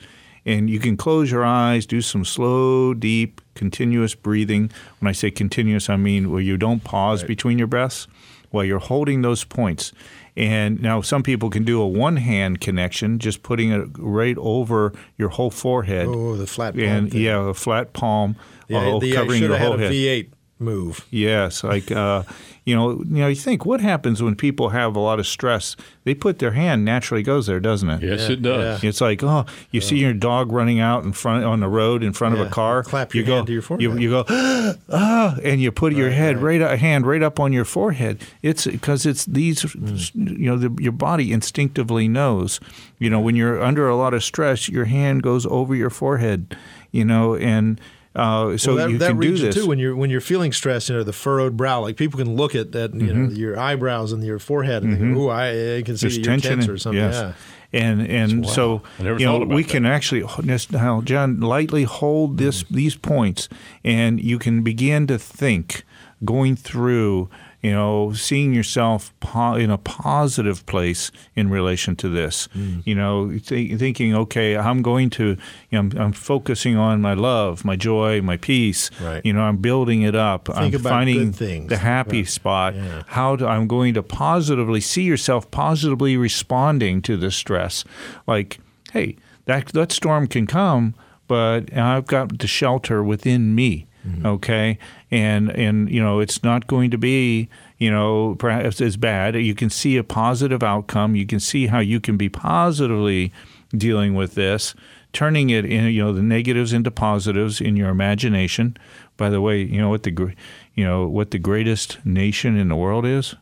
And 0.46 0.70
you 0.70 0.78
can 0.78 0.96
close 0.96 1.30
your 1.30 1.44
eyes, 1.44 1.84
do 1.84 2.00
some 2.00 2.24
slow, 2.24 2.94
deep, 2.94 3.42
continuous 3.54 4.14
breathing. 4.14 4.70
When 4.98 5.08
I 5.08 5.12
say 5.12 5.30
continuous, 5.30 5.90
I 5.90 5.96
mean 5.96 6.30
where 6.30 6.40
you 6.40 6.56
don't 6.56 6.82
pause 6.82 7.22
between 7.22 7.58
your 7.58 7.66
breaths 7.66 8.06
while 8.50 8.64
you're 8.64 8.78
holding 8.78 9.22
those 9.22 9.44
points. 9.44 9.92
And 10.36 10.80
now 10.80 11.00
some 11.00 11.22
people 11.22 11.50
can 11.50 11.64
do 11.64 11.80
a 11.82 11.86
one 11.88 12.16
hand 12.16 12.60
connection, 12.60 13.18
just 13.18 13.42
putting 13.42 13.72
it 13.72 13.88
right 13.98 14.36
over 14.38 14.92
your 15.18 15.28
whole 15.30 15.50
forehead. 15.50 16.06
Oh, 16.08 16.36
the 16.36 16.46
flat 16.46 16.74
palm 16.74 16.82
And 16.84 17.10
thing. 17.10 17.20
yeah, 17.20 17.48
a 17.48 17.54
flat 17.54 17.92
palm 17.92 18.36
Yeah, 18.68 18.78
uh, 18.94 18.98
the, 19.00 19.12
covering 19.12 19.40
should 19.40 19.50
your 19.50 19.58
whole 19.58 19.72
had 19.76 19.80
a 19.80 19.82
head. 19.84 19.92
V8 19.92 20.30
move. 20.58 21.04
Yes, 21.10 21.64
like 21.64 21.90
uh, 21.90 22.22
you 22.64 22.76
know, 22.76 22.90
you 22.90 23.04
know, 23.22 23.28
you 23.28 23.34
think 23.34 23.64
what 23.64 23.80
happens 23.80 24.22
when 24.22 24.36
people 24.36 24.68
have 24.70 24.94
a 24.96 25.00
lot 25.00 25.18
of 25.18 25.26
stress? 25.26 25.76
They 26.04 26.14
put 26.14 26.38
their 26.38 26.52
hand 26.52 26.84
naturally 26.84 27.22
goes 27.22 27.46
there, 27.46 27.60
doesn't 27.60 27.88
it? 27.88 28.02
Yes, 28.02 28.28
it 28.28 28.42
does. 28.42 28.82
It's 28.84 29.00
like 29.00 29.22
oh, 29.22 29.46
you 29.70 29.80
see 29.80 29.98
your 29.98 30.12
dog 30.12 30.52
running 30.52 30.80
out 30.80 31.04
in 31.04 31.12
front 31.12 31.44
on 31.44 31.60
the 31.60 31.68
road 31.68 32.02
in 32.02 32.12
front 32.12 32.34
of 32.34 32.40
a 32.40 32.50
car. 32.50 32.82
Clap 32.82 33.14
you 33.14 33.22
your 33.22 33.40
go, 33.40 33.44
to 33.46 33.52
your 33.52 33.62
forehead. 33.62 33.82
You, 33.82 33.98
you 33.98 34.10
go 34.10 34.24
ah, 34.92 35.36
and 35.42 35.60
you 35.60 35.72
put 35.72 35.92
your 35.94 36.10
head 36.10 36.38
right, 36.42 36.60
a 36.60 36.76
hand 36.76 37.06
right 37.06 37.22
up 37.22 37.40
on 37.40 37.52
your 37.52 37.64
forehead. 37.64 38.20
It's 38.42 38.66
because 38.66 39.06
it's 39.06 39.24
these, 39.24 39.60
Mm. 39.60 40.38
you 40.38 40.46
know, 40.50 40.56
the, 40.56 40.74
your 40.82 40.92
body 40.92 41.32
instinctively 41.32 42.08
knows. 42.08 42.60
You 42.98 43.10
know, 43.10 43.20
when 43.20 43.36
you're 43.36 43.62
under 43.62 43.88
a 43.88 43.96
lot 43.96 44.14
of 44.14 44.22
stress, 44.24 44.68
your 44.68 44.84
hand 44.86 45.22
goes 45.22 45.46
over 45.46 45.74
your 45.74 45.90
forehead. 45.90 46.56
You 46.92 47.04
know, 47.04 47.36
and 47.36 47.80
uh, 48.16 48.56
so 48.56 48.74
well, 48.74 48.86
that, 48.86 48.90
you 48.92 48.98
that 48.98 49.08
can 49.08 49.20
do 49.20 49.28
region 49.30 49.46
this. 49.46 49.54
too 49.54 49.66
when 49.66 49.78
you're 49.78 49.94
when 49.94 50.10
you're 50.10 50.20
feeling 50.20 50.52
stressed. 50.52 50.88
You 50.88 50.96
know, 50.96 51.02
the 51.04 51.12
furrowed 51.12 51.56
brow. 51.56 51.80
Like 51.80 51.96
people 51.96 52.18
can 52.18 52.34
look 52.36 52.54
at 52.54 52.72
that. 52.72 52.92
You 52.94 53.00
Mm-hmm. 53.02 53.24
know, 53.26 53.30
your 53.30 53.58
eyebrows 53.58 54.12
and 54.12 54.22
your 54.24 54.38
forehead, 54.38 54.82
and 54.82 54.98
think, 54.98 55.16
"Ooh, 55.16 55.28
I, 55.28 55.76
I 55.76 55.82
can 55.82 55.96
see 55.96 56.06
There's 56.08 56.16
your 56.18 56.24
tension 56.36 56.70
or 56.70 56.76
something." 56.78 57.00
Yes. 57.00 57.14
Yeah. 57.14 57.32
And 57.72 58.00
and 58.04 58.48
so 58.48 58.82
you 58.98 59.20
know 59.20 59.38
we 59.38 59.62
that. 59.62 59.70
can 59.70 59.86
actually 59.86 60.24
now 60.72 61.02
John 61.02 61.38
lightly 61.40 61.84
hold 61.84 62.36
this 62.38 62.64
these 62.68 62.96
points, 62.96 63.48
and 63.84 64.20
you 64.20 64.40
can 64.40 64.62
begin 64.62 65.06
to 65.06 65.18
think 65.18 65.84
going 66.24 66.56
through 66.56 67.30
you 67.62 67.72
know 67.72 68.12
seeing 68.14 68.54
yourself 68.54 69.12
po- 69.20 69.54
in 69.54 69.70
a 69.70 69.78
positive 69.78 70.64
place 70.66 71.10
in 71.36 71.50
relation 71.50 71.94
to 71.96 72.08
this. 72.08 72.48
You 72.84 72.94
know 72.94 73.38
th- 73.38 73.78
thinking 73.78 74.14
okay 74.14 74.56
I'm 74.56 74.82
going 74.82 75.10
to 75.10 75.24
you 75.26 75.36
know 75.72 75.78
I'm, 75.80 75.92
I'm 75.98 76.12
focusing 76.12 76.76
on 76.76 77.00
my 77.00 77.14
love, 77.14 77.64
my 77.64 77.76
joy, 77.76 78.22
my 78.22 78.36
peace. 78.36 78.90
Right. 79.00 79.24
You 79.24 79.32
know 79.32 79.42
I'm 79.42 79.58
building 79.58 80.02
it 80.02 80.14
up. 80.14 80.48
I'm 80.50 80.72
finding 80.72 81.32
the 81.32 81.76
happy 81.76 82.18
Right. 82.22 82.28
spot. 82.28 82.74
Yeah. 82.74 83.02
How 83.08 83.36
do, 83.36 83.46
I'm 83.46 83.66
going 83.66 83.94
to 83.94 84.02
positively 84.02 84.80
see 84.80 85.02
yourself 85.02 85.50
positively 85.50 86.16
responding 86.16 87.02
to 87.02 87.16
the 87.16 87.30
stress. 87.30 87.84
Like, 88.26 88.58
hey, 88.92 89.16
that 89.44 89.68
that 89.68 89.92
storm 89.92 90.26
can 90.26 90.46
come, 90.46 90.94
but 91.28 91.72
I've 91.76 92.06
got 92.06 92.38
the 92.38 92.46
shelter 92.46 93.02
within 93.04 93.54
me. 93.54 93.86
Mm-hmm. 94.06 94.26
Okay, 94.26 94.78
and 95.10 95.50
and 95.50 95.90
you 95.90 96.02
know 96.02 96.20
it's 96.20 96.42
not 96.42 96.66
going 96.66 96.90
to 96.90 96.98
be 96.98 97.48
you 97.78 97.90
know 97.90 98.34
perhaps 98.38 98.80
as 98.80 98.96
bad. 98.96 99.34
You 99.36 99.54
can 99.54 99.68
see 99.68 99.96
a 99.96 100.04
positive 100.04 100.62
outcome. 100.62 101.14
You 101.14 101.26
can 101.26 101.40
see 101.40 101.66
how 101.66 101.80
you 101.80 102.00
can 102.00 102.16
be 102.16 102.28
positively 102.28 103.32
dealing 103.76 104.14
with 104.14 104.34
this, 104.34 104.74
turning 105.12 105.50
it 105.50 105.64
in 105.66 105.86
you 105.92 106.02
know 106.02 106.12
the 106.12 106.22
negatives 106.22 106.72
into 106.72 106.90
positives 106.90 107.60
in 107.60 107.76
your 107.76 107.90
imagination. 107.90 108.76
By 109.18 109.28
the 109.28 109.42
way, 109.42 109.60
you 109.62 109.80
know 109.80 109.90
what 109.90 110.04
the 110.04 110.34
you 110.74 110.84
know 110.84 111.06
what 111.06 111.30
the 111.30 111.38
greatest 111.38 111.98
nation 112.04 112.56
in 112.56 112.68
the 112.68 112.76
world 112.76 113.04
is? 113.04 113.34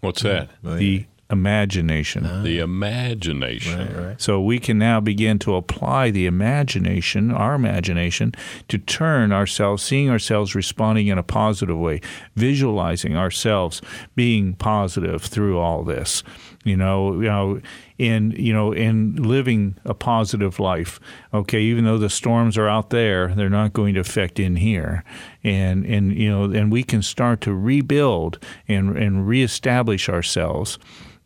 What's 0.00 0.22
that? 0.22 0.50
The 0.62 1.06
imagination. 1.30 2.42
The 2.42 2.58
imagination. 2.58 3.78
Right, 3.78 4.06
right. 4.06 4.20
So 4.20 4.40
we 4.40 4.58
can 4.58 4.78
now 4.78 5.00
begin 5.00 5.38
to 5.40 5.54
apply 5.54 6.10
the 6.10 6.26
imagination, 6.26 7.30
our 7.30 7.54
imagination, 7.54 8.32
to 8.68 8.78
turn 8.78 9.32
ourselves, 9.32 9.82
seeing 9.82 10.10
ourselves 10.10 10.54
responding 10.54 11.06
in 11.06 11.18
a 11.18 11.22
positive 11.22 11.78
way, 11.78 12.00
visualizing 12.36 13.16
ourselves 13.16 13.80
being 14.14 14.54
positive 14.54 15.22
through 15.22 15.58
all 15.58 15.82
this. 15.82 16.22
You 16.64 16.78
know, 16.78 17.14
you 17.14 17.28
know, 17.28 17.60
in 17.98 18.30
you 18.32 18.52
know, 18.52 18.72
in 18.72 19.16
living 19.16 19.76
a 19.84 19.92
positive 19.92 20.58
life. 20.58 20.98
Okay, 21.32 21.60
even 21.60 21.84
though 21.84 21.98
the 21.98 22.08
storms 22.08 22.56
are 22.56 22.68
out 22.68 22.90
there, 22.90 23.34
they're 23.34 23.50
not 23.50 23.74
going 23.74 23.94
to 23.94 24.00
affect 24.00 24.40
in 24.40 24.56
here. 24.56 25.04
And 25.42 25.84
and 25.84 26.14
you 26.14 26.30
know, 26.30 26.44
and 26.44 26.72
we 26.72 26.82
can 26.82 27.02
start 27.02 27.42
to 27.42 27.54
rebuild 27.54 28.38
and 28.66 28.96
and 28.96 29.28
reestablish 29.28 30.08
ourselves 30.08 30.78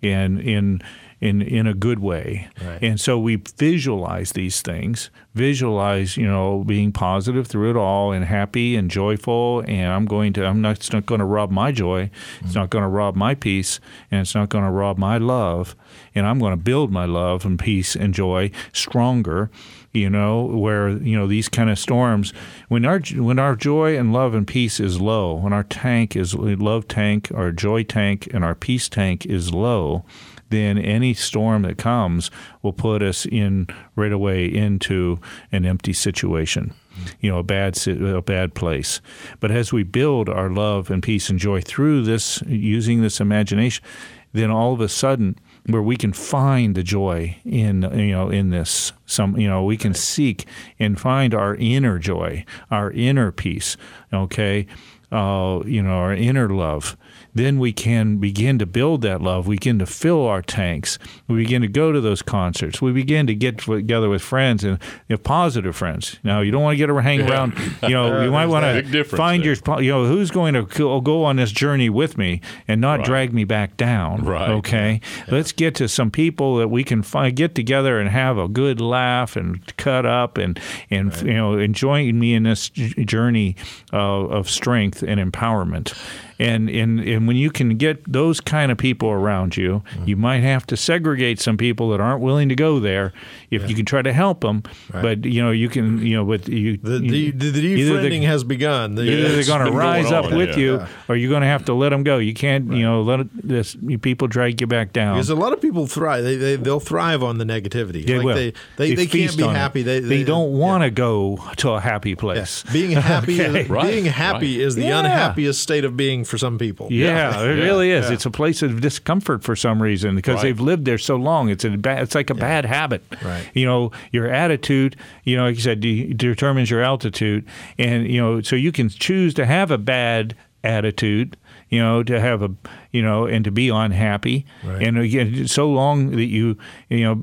in 0.03 0.39
in 0.41 0.83
in 1.21 1.43
in 1.43 1.67
a 1.67 1.75
good 1.75 1.99
way. 1.99 2.49
Right. 2.65 2.83
And 2.83 3.01
so 3.01 3.19
we 3.19 3.37
visualize 3.37 4.33
these 4.33 4.63
things, 4.63 5.11
visualize, 5.35 6.17
you 6.17 6.27
know, 6.27 6.63
being 6.65 6.93
positive 6.93 7.47
through 7.47 7.71
it 7.71 7.77
all 7.77 8.13
and 8.13 8.25
happy 8.25 8.77
and 8.77 8.91
joyful 8.91 9.65
and 9.67 9.93
I'm 9.93 10.07
going 10.07 10.33
to 10.35 10.47
I'm 10.47 10.61
not 10.61 10.77
it's 10.77 10.93
not 10.93 11.07
going 11.07 11.19
to 11.19 11.25
rob 11.25 11.51
my 11.51 11.73
joy. 11.73 12.11
It's 12.41 12.51
mm-hmm. 12.51 12.59
not 12.61 12.71
going 12.71 12.83
to 12.83 12.89
rob 12.89 13.17
my 13.17 13.35
peace 13.35 13.81
and 14.11 14.21
it's 14.21 14.35
not 14.35 14.49
going 14.49 14.65
to 14.65 14.71
rob 14.71 14.99
my 14.99 15.19
love 15.19 15.75
and 16.15 16.27
I'm 16.27 16.39
going 16.39 16.53
to 16.53 16.63
build 16.63 16.93
my 16.93 17.05
love 17.05 17.45
and 17.45 17.59
peace 17.59 17.97
and 17.97 18.15
joy 18.15 18.51
stronger. 18.73 19.51
You 19.93 20.11
know, 20.11 20.45
where 20.45 20.91
you 20.91 21.17
know 21.17 21.27
these 21.27 21.49
kind 21.49 21.71
of 21.71 21.79
storms, 21.79 22.33
when 22.69 22.85
our 22.85 23.01
when 23.17 23.39
our 23.39 23.57
joy 23.57 23.99
and 23.99 24.13
love 24.13 24.35
and 24.35 24.47
peace 24.47 24.81
is 24.81 25.01
low, 25.01 25.35
when 25.35 25.53
our 25.53 25.65
tank 25.65 26.15
is 26.15 26.35
love 26.35 26.87
tank, 26.89 27.31
our 27.35 27.53
joy 27.53 27.85
tank, 27.85 28.29
and 28.33 28.45
our 28.45 28.55
peace 28.55 28.89
tank 28.89 29.25
is 29.25 29.53
low, 29.53 30.05
then 30.51 30.79
any 30.79 31.15
storm 31.15 31.63
that 31.63 31.79
comes 31.79 32.31
will 32.63 32.73
put 32.73 33.03
us 33.03 33.25
in 33.27 33.67
right 33.97 34.13
away 34.13 34.45
into 34.45 35.19
an 35.53 35.65
empty 35.65 35.93
situation 35.93 36.75
you 37.21 37.31
know 37.31 37.39
a 37.39 37.43
bad 37.43 37.79
a 37.87 38.23
bad 38.23 38.55
place. 38.55 39.01
But 39.41 39.51
as 39.51 39.73
we 39.73 39.83
build 39.83 40.29
our 40.29 40.51
love 40.51 40.91
and 40.91 41.03
peace 41.03 41.31
and 41.31 41.39
joy 41.39 41.61
through 41.61 42.03
this 42.03 42.43
using 42.47 43.03
this 43.03 43.21
imagination 43.21 43.85
then 44.33 44.51
all 44.51 44.73
of 44.73 44.81
a 44.81 44.89
sudden 44.89 45.39
where 45.69 45.83
we 45.83 45.97
can 45.97 46.13
find 46.13 46.75
the 46.75 46.83
joy 46.83 47.37
in 47.45 47.83
you 47.95 48.13
know 48.13 48.31
in 48.31 48.51
this 48.51 48.93
some 49.07 49.37
you 49.37 49.47
know 49.47 49.63
we 49.63 49.77
can 49.77 49.95
seek 49.95 50.47
and 50.79 50.99
find 50.99 51.35
our 51.35 51.55
inner 51.57 51.99
joy 51.99 52.45
our 52.71 52.91
inner 52.93 53.31
peace 53.31 53.77
okay? 54.13 54.67
Uh, 55.11 55.61
you 55.65 55.83
know 55.83 55.99
our 55.99 56.15
inner 56.15 56.49
love 56.49 56.97
then 57.35 57.59
we 57.59 57.73
can 57.73 58.19
begin 58.19 58.59
to 58.59 58.67
build 58.67 59.03
that 59.03 59.21
love. 59.21 59.47
We 59.47 59.57
begin 59.57 59.79
to 59.81 59.87
fill 59.87 60.27
our 60.27 60.43
tanks. 60.43 60.99
We 61.29 61.37
begin 61.37 61.63
to 61.63 61.69
go 61.69 61.93
to 61.93 62.01
those 62.01 62.23
concerts. 62.23 62.81
We 62.83 62.93
begin 62.93 63.27
to 63.29 63.35
get 63.35 63.59
together 63.59 64.09
with 64.09 64.23
friends 64.23 64.65
and 64.65 64.79
you 65.09 65.15
know, 65.15 65.19
positive 65.19 65.77
friends. 65.77 66.19
Now, 66.25 66.41
you 66.41 66.51
don't 66.51 66.63
want 66.63 66.75
to 66.75 66.79
get 66.79 66.91
around, 66.91 67.05
hang 67.05 67.29
around. 67.31 67.55
You 67.83 67.91
know, 67.91 68.23
you 68.23 68.31
might 68.39 68.47
want 68.47 68.65
to 68.93 69.05
find 69.05 69.43
there. 69.45 69.55
your, 69.55 69.83
you 69.83 69.91
know, 69.93 70.07
who's 70.07 70.31
going 70.31 70.55
to 70.55 70.63
go 71.01 71.25
on 71.25 71.37
this 71.37 71.53
journey 71.53 71.91
with 71.91 72.17
me 72.19 72.41
and 72.67 72.81
not 72.81 72.99
Right. 72.99 73.07
drag 73.07 73.33
me 73.35 73.45
back 73.45 73.77
down. 73.77 74.25
Right. 74.25 74.51
Okay. 74.51 75.01
Let's 75.29 75.53
get 75.53 75.75
to 75.77 75.89
some 75.89 76.11
people 76.11 76.57
that 76.57 76.69
we 76.69 76.83
can 76.85 77.03
find, 77.03 77.37
get 77.37 77.55
together 77.55 77.99
and 78.01 78.09
have 78.09 78.39
a 78.39 78.49
good 78.49 78.81
laugh 78.81 79.37
and 79.37 79.61
cut 79.77 80.05
up 80.07 80.39
and 80.39 80.59
and 80.91 81.15
you 81.23 81.35
know 81.35 81.59
enjoying 81.59 82.19
me 82.19 82.35
in 82.35 82.43
this 82.45 82.71
j- 82.71 83.05
journey 83.05 83.55
uh, 83.93 83.97
of 83.97 84.49
strength 84.51 85.03
and 85.03 85.21
empowerment. 85.21 85.97
And, 86.41 86.71
and 86.71 87.01
and 87.01 87.27
when 87.27 87.37
you 87.37 87.51
can 87.51 87.77
get 87.77 88.11
those 88.11 88.41
kind 88.41 88.71
of 88.71 88.79
people 88.79 89.09
around 89.11 89.57
you, 89.57 89.83
mm-hmm. 89.91 90.09
you 90.09 90.17
might 90.17 90.43
have 90.43 90.67
to 90.69 90.77
segregate 90.77 91.41
some 91.41 91.57
people 91.57 91.91
that 91.91 92.01
aren't 92.01 92.21
willing 92.21 92.49
to 92.49 92.55
go 92.55 92.79
there. 92.79 93.13
If 93.51 93.69
you 93.69 93.75
can 93.75 93.85
try 93.85 94.03
to 94.03 94.13
help 94.13 94.43
them, 94.43 94.63
but 94.93 95.25
you 95.25 95.43
know 95.43 95.51
you 95.51 95.69
can 95.69 95.99
you 96.07 96.15
know 96.17 96.25
with 96.25 96.49
you 96.49 96.77
The, 96.77 96.99
the, 96.99 97.31
the 97.31 97.61
either 97.61 97.95
defriending 97.95 98.23
has 98.23 98.45
begun. 98.45 98.95
The, 98.95 99.03
Either 99.03 99.29
they're 99.35 99.45
going 99.45 99.61
to 99.65 99.71
going 99.71 99.77
rise 99.77 100.13
up 100.13 100.27
on, 100.27 100.37
with 100.37 100.51
yeah. 100.51 100.57
you, 100.57 100.87
or 101.09 101.17
you're 101.17 101.31
going 101.31 101.43
to 101.43 101.49
have 101.49 101.65
to 101.65 101.75
let 101.75 101.89
them 101.89 102.03
go. 102.05 102.19
You 102.19 102.35
can't, 102.35 102.73
you 102.73 102.83
know, 102.83 103.03
let 103.03 103.21
it, 103.21 103.29
this 103.49 103.77
people 104.01 104.29
drag 104.29 104.61
you 104.61 104.67
back 104.67 104.93
down. 104.93 105.15
Because 105.17 105.31
a 105.31 105.35
lot 105.35 105.53
of 105.53 105.61
people 105.61 105.87
thrive. 105.87 106.25
They, 106.25 106.37
they 106.37 106.57
they'll 106.57 106.81
thrive 106.81 107.23
on 107.23 107.39
the 107.39 107.45
negativity. 107.45 108.07
They 108.07 108.17
like 108.17 108.25
will. 108.25 108.35
They 108.35 108.53
they, 108.77 108.95
they, 108.95 109.07
can't 109.07 109.37
be 109.37 109.43
happy. 109.43 109.83
They, 109.83 110.01
they 110.01 110.25
don't 110.25 110.53
want 110.53 110.83
to 110.85 110.91
go 110.91 111.39
to 111.57 111.71
a 111.71 111.81
happy 111.81 112.11
Yeah. 112.11 112.17
place. 112.17 112.65
Being 112.73 112.93
happy, 112.93 113.41
Okay. 113.41 113.63
is, 113.63 113.69
Right, 113.69 113.91
being 113.91 114.05
happy 114.05 114.59
right. 114.59 114.67
is 114.67 114.75
the 114.75 114.83
Yeah. 114.83 115.01
unhappiest 115.01 115.63
state 115.63 115.85
of 115.85 115.97
being 115.97 116.25
for 116.29 116.39
some 116.39 116.59
people. 116.59 116.89
Yeah, 116.91 117.43
it 117.43 117.59
Yeah. 117.59 117.65
really 117.65 117.91
is. 117.91 118.07
Yeah. 118.07 118.13
It's 118.15 118.27
a 118.27 118.31
place 118.31 118.63
of 118.63 118.81
discomfort 118.81 119.43
for 119.43 119.57
some 119.57 119.83
reason 119.83 120.15
because 120.15 120.37
Right. 120.37 120.43
they've 120.45 120.61
lived 120.61 120.85
there 120.85 120.99
so 120.99 121.17
long. 121.17 121.49
It's 121.49 121.65
a 121.65 121.71
bad, 121.71 122.03
it's 122.03 122.15
like 122.15 122.31
a 122.31 122.35
bad 122.35 122.65
habit. 122.65 123.03
Right. 123.25 123.43
You 123.55 123.67
know, 123.67 123.91
your 124.13 124.29
attitude, 124.29 124.95
you 125.25 125.37
know, 125.37 125.45
like 125.45 125.57
you 125.57 125.63
said, 125.63 125.81
de- 125.81 126.13
determines 126.13 126.71
your 126.71 126.83
altitude, 126.83 127.45
and 127.79 128.07
you 128.09 128.21
know, 128.21 128.41
so 128.43 128.55
you 128.57 128.71
can 128.73 128.89
choose 128.89 129.35
to 129.35 129.47
have 129.47 129.71
a 129.71 129.79
bad 129.79 130.35
attitude. 130.63 131.37
You 131.71 131.81
know, 131.81 132.03
to 132.03 132.19
have 132.19 132.43
a, 132.43 132.51
you 132.93 133.03
know, 133.03 133.27
and 133.27 133.45
to 133.45 133.51
be 133.51 133.69
unhappy, 133.69 134.47
Right. 134.65 134.83
and 134.83 134.97
again, 134.99 135.47
so 135.49 135.71
long 135.71 136.13
that 136.13 136.25
you, 136.25 136.57
you 136.89 137.05
know, 137.05 137.15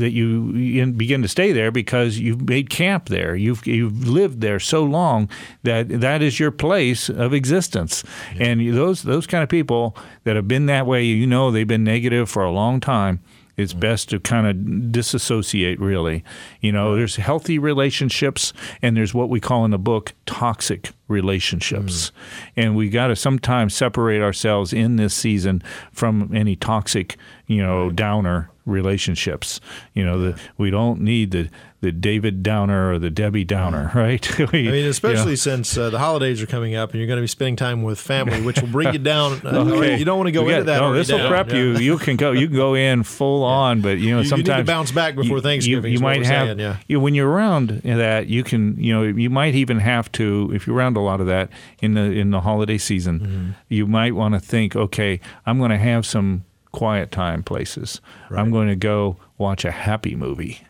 that 0.00 0.10
you 0.12 0.92
begin 0.92 1.22
to 1.22 1.28
stay 1.28 1.52
there 1.52 1.70
because 1.70 2.18
you've 2.18 2.46
made 2.48 2.68
camp 2.68 3.08
there. 3.08 3.34
You've 3.34 3.66
you've 3.66 4.06
lived 4.06 4.40
there 4.42 4.60
so 4.60 4.84
long 4.84 5.28
that 5.62 5.88
that 6.00 6.20
is 6.22 6.38
your 6.38 6.50
place 6.50 7.08
of 7.08 7.32
existence. 7.32 8.04
And 8.38 8.60
those 8.76 9.02
those 9.04 9.26
kind 9.26 9.42
of 9.42 9.48
people 9.48 9.96
that 10.24 10.36
have 10.36 10.46
been 10.48 10.66
that 10.66 10.86
way, 10.86 11.04
you 11.04 11.26
know, 11.26 11.50
they've 11.50 11.66
been 11.66 11.84
negative 11.84 12.28
for 12.28 12.44
a 12.44 12.50
long 12.50 12.80
time. 12.80 13.20
It's 13.56 13.72
best 13.72 14.10
to 14.10 14.20
kind 14.20 14.46
of 14.46 14.92
disassociate, 14.92 15.80
really. 15.80 16.22
You 16.60 16.70
know, 16.70 16.94
there's 16.94 17.16
healthy 17.16 17.58
relationships, 17.58 18.52
and 18.82 18.96
there's 18.96 19.12
what 19.14 19.28
we 19.30 19.40
call 19.40 19.64
in 19.64 19.72
the 19.72 19.78
book 19.78 20.12
toxic 20.26 20.90
relationships. 21.08 22.10
Mm. 22.10 22.12
And 22.56 22.76
we 22.76 22.88
got 22.88 23.08
to 23.08 23.16
sometimes 23.16 23.74
separate 23.74 24.22
ourselves 24.22 24.72
in 24.72 24.96
this 24.96 25.14
season 25.14 25.62
from 25.92 26.30
any 26.34 26.54
toxic, 26.54 27.16
you 27.48 27.60
know, 27.60 27.90
downer 27.90 28.50
relationships. 28.68 29.60
You 29.94 30.04
know, 30.04 30.20
the, 30.20 30.40
we 30.56 30.70
don't 30.70 31.00
need 31.00 31.32
the 31.32 31.50
the 31.80 31.92
David 31.92 32.42
Downer 32.42 32.92
or 32.92 32.98
the 32.98 33.08
Debbie 33.08 33.44
Downer, 33.44 33.92
right? 33.94 34.38
we, 34.52 34.68
I 34.68 34.72
mean, 34.72 34.86
especially 34.86 35.22
you 35.22 35.30
know. 35.30 35.34
since 35.36 35.78
uh, 35.78 35.90
the 35.90 35.98
holidays 36.00 36.42
are 36.42 36.46
coming 36.46 36.74
up 36.74 36.90
and 36.90 36.98
you're 36.98 37.06
going 37.06 37.18
to 37.18 37.22
be 37.22 37.28
spending 37.28 37.54
time 37.54 37.84
with 37.84 38.00
family, 38.00 38.42
which 38.42 38.60
will 38.60 38.68
bring 38.68 38.92
you 38.92 38.98
down. 38.98 39.40
Uh, 39.48 39.64
okay. 39.64 39.96
You 39.96 40.04
don't 40.04 40.18
want 40.18 40.26
to 40.26 40.32
go 40.32 40.46
into 40.48 40.64
that. 40.64 40.80
No, 40.80 40.92
this 40.92 41.10
will 41.10 41.26
prep 41.28 41.48
yeah. 41.48 41.56
you. 41.56 41.78
You 41.78 41.96
can 41.96 42.16
go. 42.16 42.32
You 42.32 42.48
can 42.48 42.56
go 42.56 42.74
in 42.74 43.02
full 43.02 43.40
yeah. 43.40 43.54
on, 43.54 43.80
but 43.80 43.98
you 43.98 44.10
know 44.10 44.20
you, 44.20 44.28
sometimes 44.28 44.48
you 44.48 44.54
need 44.54 44.60
to 44.60 44.66
bounce 44.66 44.90
back 44.90 45.14
before 45.14 45.36
you, 45.38 45.42
Thanksgiving. 45.42 45.92
You, 45.92 46.00
might 46.00 46.24
have. 46.26 46.48
Saying, 46.48 46.58
yeah. 46.58 46.76
You, 46.86 47.00
when 47.00 47.14
you're 47.14 47.30
around 47.30 47.68
that, 47.84 48.26
you 48.26 48.44
can. 48.44 48.76
You 48.76 48.92
know, 48.92 49.02
you 49.04 49.30
might 49.30 49.54
even 49.54 49.78
have 49.78 50.10
to. 50.12 50.50
If 50.52 50.66
you're 50.66 50.76
around 50.76 50.96
a 50.96 51.00
lot 51.00 51.20
of 51.20 51.28
that 51.28 51.50
in 51.80 51.94
the 51.94 52.02
in 52.02 52.30
the 52.30 52.40
holiday 52.40 52.78
season, 52.78 53.20
mm-hmm. 53.20 53.50
you 53.68 53.86
might 53.86 54.14
want 54.14 54.34
to 54.34 54.40
think, 54.40 54.76
okay, 54.76 55.20
I'm 55.46 55.58
going 55.58 55.70
to 55.70 55.78
have 55.78 56.04
some 56.04 56.44
quiet 56.78 57.10
time 57.10 57.42
places. 57.42 58.00
Right. 58.30 58.40
I'm 58.40 58.52
going 58.52 58.68
to 58.68 58.76
go 58.76 59.16
watch 59.36 59.64
a 59.64 59.72
happy 59.72 60.14
movie. 60.14 60.60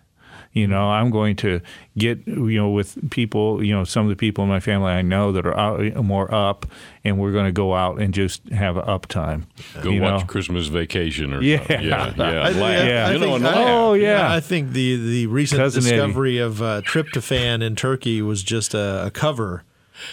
You 0.55 0.67
know, 0.67 0.89
I'm 0.89 1.11
going 1.11 1.37
to 1.37 1.61
get 1.99 2.27
you 2.27 2.57
know 2.57 2.71
with 2.71 3.11
people. 3.11 3.63
You 3.63 3.75
know, 3.75 3.85
some 3.85 4.07
of 4.07 4.09
the 4.09 4.17
people 4.17 4.43
in 4.43 4.49
my 4.49 4.59
family 4.59 4.91
I 4.91 5.03
know 5.03 5.33
that 5.33 5.45
are 5.45 5.55
out, 5.55 5.95
more 5.97 6.35
up, 6.35 6.65
and 7.05 7.19
we're 7.19 7.33
going 7.33 7.45
to 7.45 7.53
go 7.53 7.75
out 7.75 8.01
and 8.01 8.15
just 8.15 8.49
have 8.49 8.79
an 8.79 8.85
up 8.89 9.07
time. 9.07 9.47
Go 9.83 9.91
you 9.91 10.01
watch 10.01 10.23
know? 10.23 10.27
Christmas 10.27 10.69
Vacation 10.69 11.35
or 11.35 11.43
yeah, 11.43 11.59
something. 11.59 11.83
yeah, 11.83 12.15
yeah, 12.17 12.43
I, 12.43 12.51
yeah. 12.87 13.11
you 13.11 13.19
know, 13.19 13.39
oh 13.55 13.93
yeah. 13.93 14.33
I 14.33 14.41
think 14.41 14.73
the 14.73 14.97
the 14.97 15.27
recent 15.27 15.61
Cousin 15.61 15.83
discovery 15.83 16.39
Eddie. 16.39 16.47
of 16.47 16.63
uh, 16.63 16.81
tryptophan 16.87 17.63
in 17.63 17.77
turkey 17.77 18.23
was 18.23 18.43
just 18.43 18.73
a, 18.73 19.05
a 19.07 19.11
cover 19.11 19.63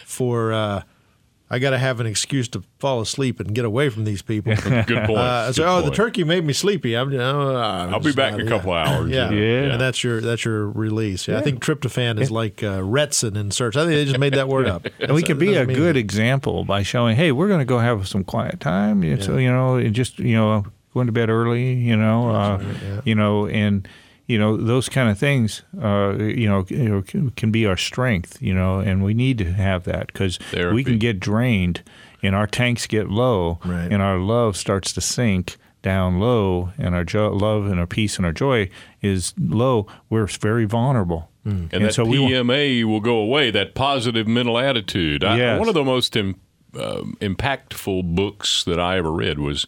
for. 0.04 0.52
Uh, 0.52 0.82
I 1.56 1.60
got 1.60 1.70
to 1.70 1.78
have 1.78 2.02
an 2.02 2.06
excuse 2.06 2.50
to 2.50 2.64
fall 2.80 3.00
asleep 3.00 3.40
and 3.40 3.56
get 3.56 3.64
away 3.64 3.88
from 3.88 4.04
these 4.04 4.22
people. 4.22 4.54
Good 4.56 4.88
point. 4.88 5.18
Uh, 5.18 5.54
so, 5.54 5.64
Good 5.64 5.70
oh, 5.70 5.82
point. 5.82 5.86
the 5.86 5.92
turkey 5.96 6.24
made 6.26 6.44
me 6.44 6.52
sleepy. 6.52 6.96
I'm, 6.96 7.14
oh, 7.14 7.56
I'm 7.56 7.94
I'll 7.94 8.02
be 8.02 8.12
back 8.12 8.34
in 8.34 8.42
a 8.42 8.50
couple 8.50 8.74
yeah. 8.74 8.90
hours. 8.90 9.10
Yeah. 9.10 9.32
Yeah. 9.32 9.72
and 9.72 9.80
that's 9.80 10.04
your 10.04 10.20
that's 10.20 10.44
your 10.44 10.70
release. 10.70 11.30
Yeah, 11.30 11.38
I 11.38 11.42
think 11.42 11.64
tryptophan 11.64 12.20
is 12.20 12.30
like 12.30 12.62
uh, 12.62 12.80
Retsyn 12.80 13.38
in 13.38 13.52
Certs. 13.52 13.78
I 13.78 13.86
think 13.86 13.92
they 13.92 14.04
just 14.04 14.20
made 14.20 14.34
that 14.34 14.50
word 14.50 14.68
up. 14.68 14.86
and 15.00 15.14
we 15.14 15.24
could 15.24 15.40
be 15.40 15.56
a 15.56 15.66
good 15.66 15.96
it. 15.96 16.00
example 16.00 16.66
by 16.66 16.84
showing, 16.84 17.16
hey, 17.16 17.32
we're 17.32 17.48
going 17.48 17.60
to 17.60 17.66
go 17.66 17.80
have 17.80 18.06
some 18.06 18.26
quiet 18.26 18.60
time. 18.60 19.02
You- 19.02 19.22
So 19.22 19.38
you 19.38 19.50
know, 19.50 19.76
and 19.76 19.96
just 19.96 20.20
you 20.20 20.36
know, 20.36 20.66
going 20.94 21.06
to 21.06 21.14
bed 21.14 21.30
early. 21.30 21.74
You 21.74 21.96
know, 21.96 22.32
uh, 22.32 22.62
yeah. 22.84 23.02
you 23.06 23.16
know, 23.16 23.48
and 23.48 23.88
you 24.28 24.38
know 24.40 24.58
those 24.58 24.90
kind 24.90 25.10
of 25.10 25.18
things. 25.18 25.64
Uh, 25.82 26.16
you 26.18 26.48
know, 26.48 26.66
you 26.70 26.90
know, 26.90 27.02
can, 27.02 27.30
can 27.32 27.52
be 27.52 27.66
our 27.66 27.78
strength. 27.78 28.42
You 28.42 28.54
know, 28.54 28.80
and 28.80 29.04
we 29.04 29.14
need 29.14 29.38
to 29.40 29.52
have 29.54 29.84
that 29.86 30.08
because 30.08 30.40
we 30.74 30.84
can 30.84 30.98
get 30.98 31.20
drained, 31.20 31.84
and 32.24 32.36
our 32.36 32.48
tanks 32.48 32.88
get 32.88 33.10
low, 33.10 33.60
Right. 33.66 33.92
and 33.92 34.02
our 34.02 34.18
love 34.18 34.58
starts 34.58 34.94
to 34.94 35.02
sink 35.02 35.58
down 35.82 36.20
low, 36.20 36.72
and 36.80 36.96
our 36.96 37.04
jo- 37.04 37.32
love 37.32 37.68
and 37.68 37.80
our 37.80 37.86
peace 37.86 38.18
and 38.18 38.26
our 38.26 38.32
joy 38.34 38.70
is 39.04 39.34
low. 39.38 39.86
We're 40.10 40.26
very 40.26 40.66
vulnerable. 40.66 41.30
And, 41.48 41.70
that 41.70 41.94
so 41.94 42.06
PMA 42.06 42.84
will 42.86 43.02
go 43.02 43.18
away. 43.18 43.52
That 43.52 43.76
positive 43.76 44.28
mental 44.28 44.58
attitude. 44.58 45.24
I, 45.24 45.60
One 45.60 45.68
of 45.68 45.76
the 45.76 45.84
most 45.84 46.16
Im, 46.16 46.38
um 46.74 47.16
impactful 47.22 48.16
books 48.16 48.64
that 48.64 48.80
I 48.80 48.98
ever 48.98 49.12
read 49.12 49.38
was 49.38 49.68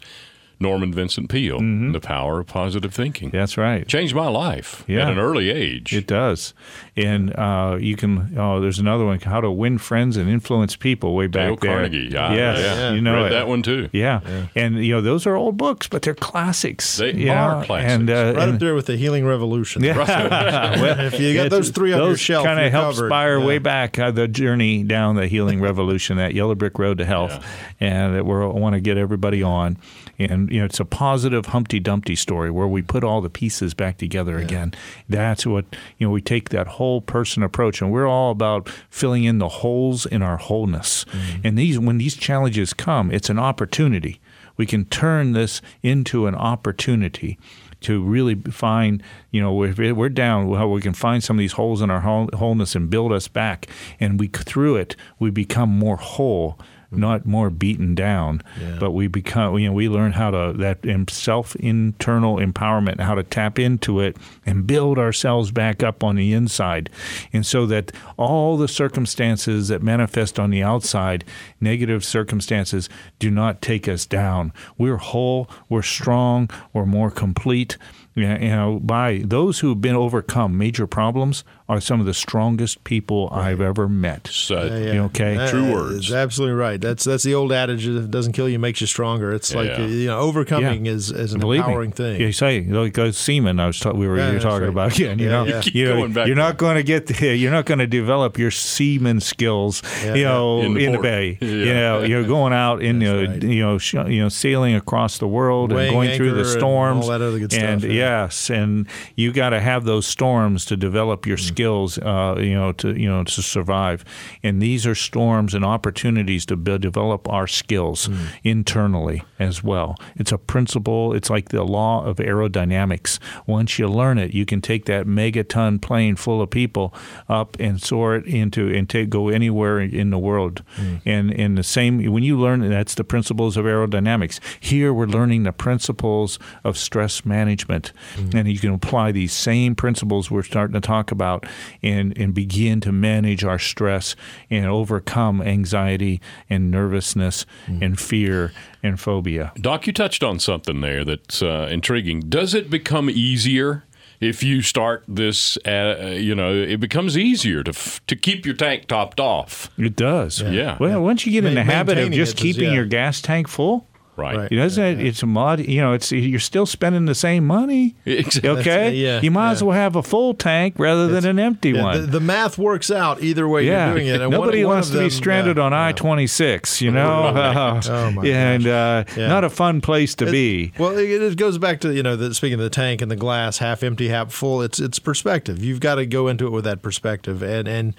Norman 0.60 0.92
Vincent 0.94 1.30
Peale, 1.30 1.60
The 1.60 2.00
Power 2.02 2.40
of 2.40 2.48
Positive 2.48 2.94
Thinking. 2.94 3.30
Mm-hmm. 3.30 3.38
That's 3.38 3.58
right. 3.58 3.88
Changed 3.88 4.16
my 4.16 4.28
life 4.28 4.84
Yeah. 4.88 5.04
at 5.06 5.12
an 5.14 5.20
early 5.20 5.50
age. 5.50 5.94
It 5.94 6.08
does, 6.08 6.54
and 6.96 7.34
uh, 7.36 7.78
you 7.80 7.96
can. 7.96 8.34
Oh, 8.38 8.60
there's 8.60 8.80
another 8.80 9.06
one: 9.06 9.20
How 9.20 9.42
to 9.42 9.52
Win 9.52 9.78
Friends 9.78 10.18
and 10.18 10.30
Influence 10.30 10.76
People. 10.76 11.16
Way 11.16 11.28
back 11.28 11.48
Dale 11.48 11.56
there. 11.58 11.72
Carnegie. 11.74 12.10
Yeah, 12.12 12.34
yes, 12.34 12.60
yeah. 12.60 12.92
you 12.94 13.02
know 13.02 13.16
Read 13.16 13.28
it. 13.28 13.36
that 13.36 13.48
one 13.48 13.62
too. 13.62 13.90
Yeah. 13.94 14.22
and 14.56 14.84
you 14.84 14.94
know 14.96 15.02
those 15.02 15.28
are 15.28 15.36
old 15.36 15.58
books, 15.58 15.88
but 15.88 16.02
they're 16.02 16.16
classics. 16.16 16.98
They 16.98 17.14
you 17.14 17.32
are 17.32 17.64
classics. 17.64 17.92
And, 17.94 18.10
uh, 18.10 18.34
right 18.36 18.50
up 18.50 18.60
there 18.60 18.74
with 18.76 18.88
the 18.88 18.98
Healing 18.98 19.26
Revolution. 19.26 19.84
Yeah. 19.84 19.98
well, 20.82 21.00
if 21.02 21.20
you 21.20 21.34
got 21.34 21.50
those 21.50 21.70
three 21.70 21.94
on 21.94 22.00
your 22.00 22.08
those 22.10 22.20
shelf, 22.20 22.46
kind 22.46 22.60
of 22.60 22.72
help 22.72 22.96
covered. 22.96 23.06
inspire 23.06 23.40
Yeah. 23.40 23.46
way 23.46 23.58
back 23.60 24.00
uh, 24.00 24.12
the 24.12 24.28
journey 24.28 24.84
down 24.84 25.16
the 25.16 25.28
healing 25.28 25.62
revolution, 25.62 26.18
that 26.18 26.34
yellow 26.34 26.56
brick 26.56 26.80
road 26.80 26.98
to 26.98 27.06
health, 27.06 27.46
and 27.80 28.16
that 28.16 28.26
we 28.26 28.34
want 28.34 28.74
to 28.74 28.80
get 28.82 28.98
everybody 28.98 29.44
on. 29.44 29.78
And 30.20 30.52
you 30.52 30.60
know, 30.60 30.66
it's 30.66 30.80
a 30.80 30.86
positive 30.86 31.48
Humpty 31.48 31.80
Dumpty 31.80 32.16
story 32.16 32.50
where 32.50 32.68
we 32.68 32.82
put 32.82 33.04
all 33.04 33.22
the 33.22 33.30
pieces 33.30 33.74
back 33.74 33.98
together 33.98 34.38
again. 34.38 34.74
That's 35.08 35.46
what 35.46 35.66
you 35.98 36.08
know. 36.08 36.12
We 36.12 36.22
take 36.22 36.50
that 36.50 36.68
whole 36.68 37.02
person 37.02 37.44
approach, 37.44 37.82
and 37.82 37.92
we're 37.92 38.08
all 38.08 38.32
about 38.32 38.70
filling 38.90 39.26
in 39.26 39.38
the 39.38 39.50
holes 39.50 40.06
in 40.06 40.22
our 40.22 40.38
wholeness. 40.38 41.06
Mm-hmm. 41.06 41.42
And 41.48 41.58
these, 41.58 41.78
when 41.78 41.98
these 41.98 42.16
challenges 42.16 42.74
come, 42.74 43.12
it's 43.12 43.30
an 43.30 43.40
opportunity. 43.40 44.20
We 44.56 44.66
can 44.66 44.86
turn 44.86 45.34
this 45.34 45.62
into 45.84 46.26
an 46.26 46.34
opportunity 46.34 47.38
to 47.82 48.04
really 48.04 48.36
find, 48.36 49.04
you 49.32 49.42
know, 49.42 49.64
if 49.64 49.78
we're 49.78 50.10
down, 50.10 50.48
well, 50.48 50.72
we 50.72 50.82
can 50.82 50.94
find 50.94 51.24
some 51.24 51.38
of 51.38 51.40
these 51.40 51.54
holes 51.54 51.82
in 51.82 51.92
our 51.92 52.02
wholeness 52.02 52.76
and 52.76 52.90
build 52.90 53.12
us 53.12 53.28
back. 53.28 53.68
And 54.00 54.20
we 54.20 54.28
through 54.28 54.78
it, 54.78 54.96
we 55.20 55.30
become 55.30 55.70
more 55.70 55.98
whole, 55.98 56.60
Mm-hmm. 56.88 57.02
not 57.02 57.26
more 57.26 57.50
beaten 57.50 57.96
down. 57.96 58.42
Yeah. 58.58 58.78
But 58.80 58.92
we 58.92 59.08
become, 59.08 59.58
you 59.60 59.68
know, 59.68 59.74
we 59.74 59.90
learn 59.90 60.14
how 60.14 60.32
to 60.32 60.54
that 60.58 60.80
self 61.10 61.54
internal 61.58 62.38
empowerment, 62.38 63.02
how 63.02 63.14
to 63.16 63.24
tap 63.24 63.60
into 63.60 64.00
it 64.00 64.16
and 64.46 64.66
build 64.66 64.98
ourselves 64.98 65.52
back 65.52 65.84
up 65.84 66.02
on 66.02 66.16
the 66.16 66.32
inside, 66.32 66.90
and 67.34 67.46
so 67.46 67.66
that 67.66 67.92
all 68.16 68.56
the 68.56 68.70
circumstances 68.70 69.68
that 69.68 69.84
manifest 69.84 70.40
on 70.40 70.50
the 70.50 70.64
outside, 70.64 71.26
negative 71.60 72.06
circumstances, 72.06 72.88
do 73.20 73.30
not 73.30 73.62
take 73.62 73.90
us 73.90 74.06
down. 74.06 74.54
We're 74.78 74.96
whole, 74.96 75.50
we're 75.68 75.82
strong, 75.82 76.50
we're 76.72 76.86
more 76.86 77.12
complete. 77.12 77.78
Yeah, 78.18 78.40
You 78.42 78.50
know, 78.50 78.80
by 78.84 79.22
those 79.24 79.60
who 79.60 79.70
have 79.70 79.80
been 79.82 79.96
overcome 79.96 80.58
major 80.58 80.88
problems 80.88 81.44
are 81.70 81.80
some 81.82 82.00
of 82.00 82.06
the 82.06 82.14
strongest 82.14 82.84
people 82.84 83.30
I've 83.32 83.62
ever 83.62 83.88
met. 83.90 84.28
So, 84.32 84.64
Yeah, 84.66 84.94
yeah. 84.94 85.02
Okay? 85.04 85.36
That 85.38 85.50
True 85.50 85.66
is 85.66 85.74
words. 85.74 86.12
absolutely 86.14 86.56
right. 86.56 86.80
That's 86.82 87.04
that's 87.04 87.24
the 87.24 87.36
old 87.36 87.52
adage: 87.52 87.86
if 87.88 88.06
it 88.06 88.12
doesn't 88.12 88.34
kill 88.34 88.50
you, 88.50 88.58
makes 88.58 88.82
you 88.82 88.88
stronger. 88.88 89.32
It's 89.34 89.54
like 89.54 89.68
Yeah. 89.70 89.86
you 89.86 90.08
know, 90.08 90.20
overcoming 90.20 90.86
Yeah. 90.86 90.94
is, 90.94 91.12
is 91.12 91.34
an 91.34 91.40
Believe 91.42 91.60
empowering 91.60 91.90
me. 91.92 91.96
thing. 91.96 92.22
You 92.22 92.32
say 92.32 92.62
like 92.64 92.94
those 92.94 93.18
seamen 93.18 93.60
I 93.60 93.68
was 93.68 93.80
ta- 93.80 93.92
we 93.92 94.08
were 94.08 94.18
Yeah, 94.18 94.28
you 94.30 94.34
were 94.36 94.40
talking 94.40 94.62
right. 94.62 94.70
about 94.70 94.96
again. 94.96 95.20
You 95.20 95.26
Yeah, 95.26 95.32
know, 95.32 95.46
yeah. 95.46 95.62
Keep 95.62 95.76
you 95.76 95.86
know 95.86 95.96
going 96.08 96.14
you're 96.14 96.26
to 96.28 96.36
not 96.36 96.58
going 96.58 96.76
to 96.78 96.84
get 96.84 97.08
the, 97.08 97.36
you're 97.42 97.52
not 97.52 97.66
going 97.66 97.80
to 97.80 97.88
develop 97.88 98.38
your 98.40 98.52
seaman 98.52 99.20
skills. 99.20 99.84
Yeah, 100.04 100.16
you 100.16 100.24
know, 100.24 100.62
In 100.62 100.78
in 100.78 100.92
the 100.94 100.98
the, 100.98 101.04
bay. 101.04 101.38
Yeah. 101.42 101.48
You 101.68 101.74
know, 101.74 102.04
you're 102.04 102.24
going 102.24 102.54
out 102.54 102.82
in 102.82 103.00
That's 103.00 103.12
you 103.12 103.14
know, 103.26 103.32
right. 103.32 103.44
you 103.44 103.62
know 103.62 103.78
sh- 103.78 103.94
you 104.16 104.22
know 104.24 104.30
sailing 104.30 104.74
across 104.76 105.18
the 105.18 105.28
world 105.28 105.72
Weighing 105.74 105.88
and 105.90 105.94
going 105.96 106.16
through 106.18 106.28
anchor 106.30 106.44
the 106.44 106.50
and 106.50 106.60
storms 106.60 107.04
all 107.06 107.12
that 107.12 107.22
other 107.22 107.40
good 107.40 107.52
stuff, 107.52 107.64
And 107.64 107.84
yeah. 107.84 108.07
Yes, 108.08 108.50
and 108.50 108.88
you 109.16 109.32
got 109.34 109.50
to 109.52 109.60
have 109.60 109.84
those 109.86 110.06
storms 110.08 110.66
to 110.66 110.76
develop 110.78 111.26
your 111.26 111.38
Mm. 111.38 111.48
skills. 111.52 111.98
Uh, 111.98 112.36
you 112.40 112.54
know, 112.54 112.72
to 112.82 112.88
you 113.00 113.10
know 113.10 113.24
to 113.24 113.42
survive. 113.42 114.04
And 114.44 114.62
these 114.62 114.86
are 114.90 114.96
storms 114.96 115.54
and 115.54 115.64
opportunities 115.66 116.46
to 116.46 116.56
be- 116.56 116.78
develop 116.78 117.28
our 117.30 117.48
skills 117.48 118.08
Mm. 118.08 118.18
internally 118.44 119.22
as 119.40 119.64
well. 119.64 119.96
It's 120.16 120.32
a 120.32 120.38
principle. 120.38 121.14
It's 121.18 121.30
like 121.30 121.50
the 121.50 121.64
law 121.64 122.04
of 122.06 122.18
aerodynamics. 122.18 123.20
Once 123.46 123.78
you 123.80 123.88
learn 123.88 124.18
it, 124.18 124.34
you 124.34 124.46
can 124.46 124.62
take 124.62 124.86
that 124.86 125.06
megaton 125.08 125.80
plane 125.82 126.16
full 126.16 126.42
of 126.42 126.50
people 126.50 126.94
up 127.30 127.58
and 127.60 127.82
soar 127.82 128.16
it 128.16 128.26
into 128.26 128.68
and 128.74 128.88
take 128.90 129.10
go 129.10 129.30
anywhere 129.30 129.80
in 129.80 130.10
the 130.10 130.18
world. 130.30 130.64
And 131.06 131.32
in 131.32 131.56
the 131.56 131.64
same 131.64 131.94
when 132.14 132.24
you 132.24 132.38
learn 132.40 132.60
that's 132.70 132.96
the 132.96 133.04
principles 133.04 133.58
of 133.58 133.66
aerodynamics. 133.66 134.40
Here 134.60 134.94
we're 134.94 135.06
learning 135.20 135.44
the 135.44 135.52
principles 135.52 136.40
of 136.64 136.78
stress 136.78 137.26
management, 137.26 137.87
and 138.34 138.48
you 138.48 138.60
can 138.60 138.74
apply 138.74 139.12
these 139.12 139.34
same 139.34 139.76
principles 139.76 140.30
we're 140.32 140.44
starting 140.44 140.74
to 140.74 140.82
talk 140.82 141.12
about 141.12 141.46
and 141.84 142.18
and 142.18 142.34
begin 142.34 142.82
to 142.82 142.92
manage 142.92 143.44
our 143.44 143.60
stress 143.60 144.16
and 144.50 144.66
overcome 144.66 145.42
anxiety 145.42 146.22
and 146.50 146.72
nervousness 146.72 147.46
and 147.68 148.00
fear 148.00 148.52
and 148.84 149.00
phobia. 149.00 149.52
Doc, 149.60 149.88
you 149.88 149.94
touched 149.94 150.24
on 150.24 150.40
something 150.40 150.82
there 150.82 151.04
that's 151.04 151.42
uh, 151.42 151.68
intriguing. 151.72 152.22
Does 152.22 152.54
it 152.54 152.70
become 152.70 153.10
easier 153.10 153.84
if 154.20 154.42
you 154.44 154.62
start 154.62 155.04
this? 155.08 155.58
Uh, 155.66 156.16
you 156.18 156.34
know, 156.36 156.54
it 156.54 156.80
becomes 156.80 157.18
easier 157.18 157.64
to 157.64 157.70
f- 157.72 158.02
to 158.08 158.16
keep 158.16 158.46
your 158.46 158.56
tank 158.56 158.88
topped 158.88 159.20
off. 159.20 159.70
It 159.78 159.96
does. 159.96 160.42
Yeah. 160.42 160.78
Well, 160.80 161.02
once 161.02 161.26
you 161.26 161.32
get 161.32 161.46
in 161.46 161.54
the 161.56 161.64
habit 161.64 161.98
of 161.98 162.12
just 162.12 162.34
it 162.34 162.38
is- 162.38 162.42
keeping 162.56 162.70
yeah. 162.70 162.76
your 162.76 162.86
gas 162.86 163.22
tank 163.22 163.48
full, 163.48 163.88
Right. 164.18 164.36
Right. 164.36 164.52
it 164.52 164.56
doesn't. 164.56 165.00
It's 165.00 165.22
a 165.24 165.28
mod. 165.28 165.60
You 165.60 165.80
know, 165.80 165.94
it's 165.94 166.12
you're 166.12 166.40
still 166.40 166.66
spending 166.66 167.06
the 167.06 167.16
same 167.16 167.46
money. 167.46 167.96
Exactly. 168.06 168.50
Okay. 168.50 168.94
yeah, 168.96 169.22
you 169.22 169.30
might 169.32 169.48
yeah. 169.48 169.52
as 169.52 169.64
well 169.64 169.76
have 169.78 169.96
a 169.96 170.02
full 170.04 170.34
tank 170.34 170.76
rather 170.78 171.08
than 171.08 171.24
an 171.26 171.38
empty 171.40 171.70
Yeah, 171.70 171.84
one. 171.84 172.02
the, 172.02 172.08
the 172.08 172.20
math 172.20 172.58
works 172.58 172.90
out 172.90 173.22
either 173.22 173.48
way 173.48 173.66
yeah, 173.66 173.86
you're 173.88 173.96
doing 173.96 174.08
it. 174.08 174.22
And 174.22 174.32
nobody 174.32 174.64
one, 174.64 174.70
one 174.70 174.76
wants 174.78 174.90
of 174.90 174.96
to 174.96 175.02
be 175.02 175.10
stranded 175.12 175.58
yeah, 175.58 175.64
on. 175.64 175.74
I 175.74 175.92
twenty 175.92 176.28
six. 176.28 176.82
You 176.82 176.92
know, 176.92 177.28
Oh, 177.88 178.12
my 178.12 178.28
and 178.28 178.66
uh, 178.68 179.04
Yeah. 179.16 179.28
not 179.28 179.44
a 179.44 179.50
fun 179.50 179.82
place 179.82 180.16
to 180.16 180.26
be. 180.26 180.74
Well, 180.80 180.98
it, 180.98 181.10
it 181.10 181.38
goes 181.38 181.58
back 181.58 181.80
to 181.82 181.94
you 181.94 182.02
know 182.04 182.16
the, 182.16 182.34
speaking 182.34 182.56
of 182.56 182.64
the 182.64 182.70
tank 182.72 183.02
and 183.02 183.12
the 183.12 183.16
glass, 183.16 183.60
half 183.60 183.84
empty, 183.84 184.08
half 184.10 184.32
full. 184.32 184.62
It's 184.62 184.80
it's 184.80 185.00
perspective. 185.00 185.64
You've 185.64 185.80
got 185.80 185.96
to 185.96 186.06
go 186.06 186.28
into 186.28 186.48
it 186.48 186.52
with 186.52 186.64
that 186.66 186.82
perspective, 186.82 187.44
and 187.44 187.68
and 187.68 187.94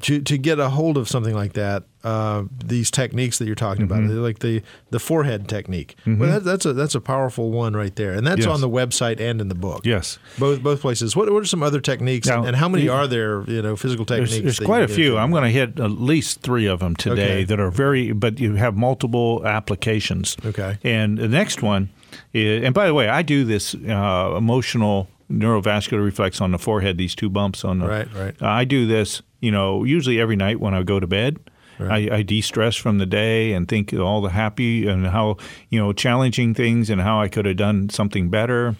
to 0.00 0.20
to 0.22 0.38
get 0.38 0.58
a 0.58 0.68
hold 0.70 0.96
of 0.96 1.08
something 1.08 1.34
like 1.34 1.52
that, 1.52 1.84
uh, 2.04 2.44
these 2.64 2.90
techniques 2.90 3.38
that 3.38 3.46
you're 3.46 3.54
talking 3.54 3.86
Mm-hmm. 3.86 4.04
about, 4.10 4.22
like 4.22 4.38
the 4.40 4.62
the 4.90 4.98
forehead 4.98 5.48
technique. 5.48 5.96
Well, 6.06 6.16
that, 6.30 6.44
that's 6.44 6.66
a 6.66 6.72
that's 6.72 6.94
a 6.94 7.00
powerful 7.00 7.50
one 7.50 7.74
right 7.74 7.94
there, 7.96 8.12
and 8.12 8.26
that's 8.26 8.40
Yes. 8.40 8.48
on 8.48 8.60
the 8.60 8.68
website 8.68 9.20
and 9.20 9.40
in 9.40 9.48
the 9.48 9.54
book. 9.54 9.84
Yes. 9.86 10.18
both 10.38 10.62
both 10.62 10.80
places. 10.80 11.14
What 11.14 11.30
what 11.32 11.42
are 11.42 11.46
some 11.46 11.62
other 11.62 11.80
techniques, 11.80 12.26
Now, 12.28 12.44
and 12.44 12.56
how 12.56 12.68
many 12.68 12.88
are 12.88 13.06
there? 13.06 13.42
You 13.44 13.62
know, 13.62 13.76
physical 13.76 14.04
techniques. 14.04 14.38
there's 14.38 14.58
that 14.58 14.64
quite 14.64 14.82
a 14.82 14.88
few. 14.88 15.12
into? 15.12 15.18
I'm 15.18 15.30
going 15.30 15.44
to 15.44 15.50
hit 15.50 15.78
at 15.80 15.90
least 15.92 16.40
three 16.42 16.66
of 16.66 16.80
them 16.80 16.96
today 16.96 17.22
Okay. 17.22 17.44
that 17.44 17.60
are 17.60 17.70
very, 17.70 18.12
but 18.12 18.38
you 18.40 18.54
have 18.56 18.76
multiple 18.76 19.42
applications. 19.46 20.36
Okay. 20.44 20.78
And 20.84 21.18
the 21.18 21.28
next 21.28 21.62
one, 21.62 21.90
is, 22.32 22.64
and 22.64 22.74
by 22.74 22.86
the 22.86 22.94
way, 22.94 23.08
I 23.08 23.22
do 23.22 23.44
this 23.44 23.74
uh, 23.74 24.34
emotional 24.36 25.08
neurovascular 25.32 26.04
reflex 26.04 26.40
on 26.40 26.52
the 26.52 26.58
forehead, 26.58 26.98
these 26.98 27.14
two 27.14 27.30
bumps 27.30 27.64
on 27.64 27.78
the. 27.78 27.86
Right, 27.86 28.08
right. 28.14 28.34
Uh, 28.40 28.46
I 28.46 28.64
do 28.64 28.86
this, 28.86 29.22
you 29.40 29.50
know, 29.50 29.84
usually 29.84 30.20
every 30.20 30.36
night 30.36 30.60
when 30.60 30.74
I 30.74 30.82
go 30.82 31.00
to 31.00 31.06
bed. 31.06 31.38
I, 31.80 32.08
I 32.12 32.22
de-stress 32.22 32.76
from 32.76 32.98
the 32.98 33.06
day 33.06 33.54
and 33.54 33.66
think 33.66 33.92
of 33.92 34.00
all 34.00 34.20
the 34.20 34.30
happy 34.30 34.86
and 34.86 35.06
how 35.06 35.38
you 35.68 35.80
know 35.80 35.92
challenging 35.92 36.54
things 36.54 36.88
and 36.88 37.00
how 37.00 37.20
I 37.20 37.26
could 37.26 37.44
have 37.44 37.56
done 37.56 37.88
something 37.88 38.30
better. 38.30 38.76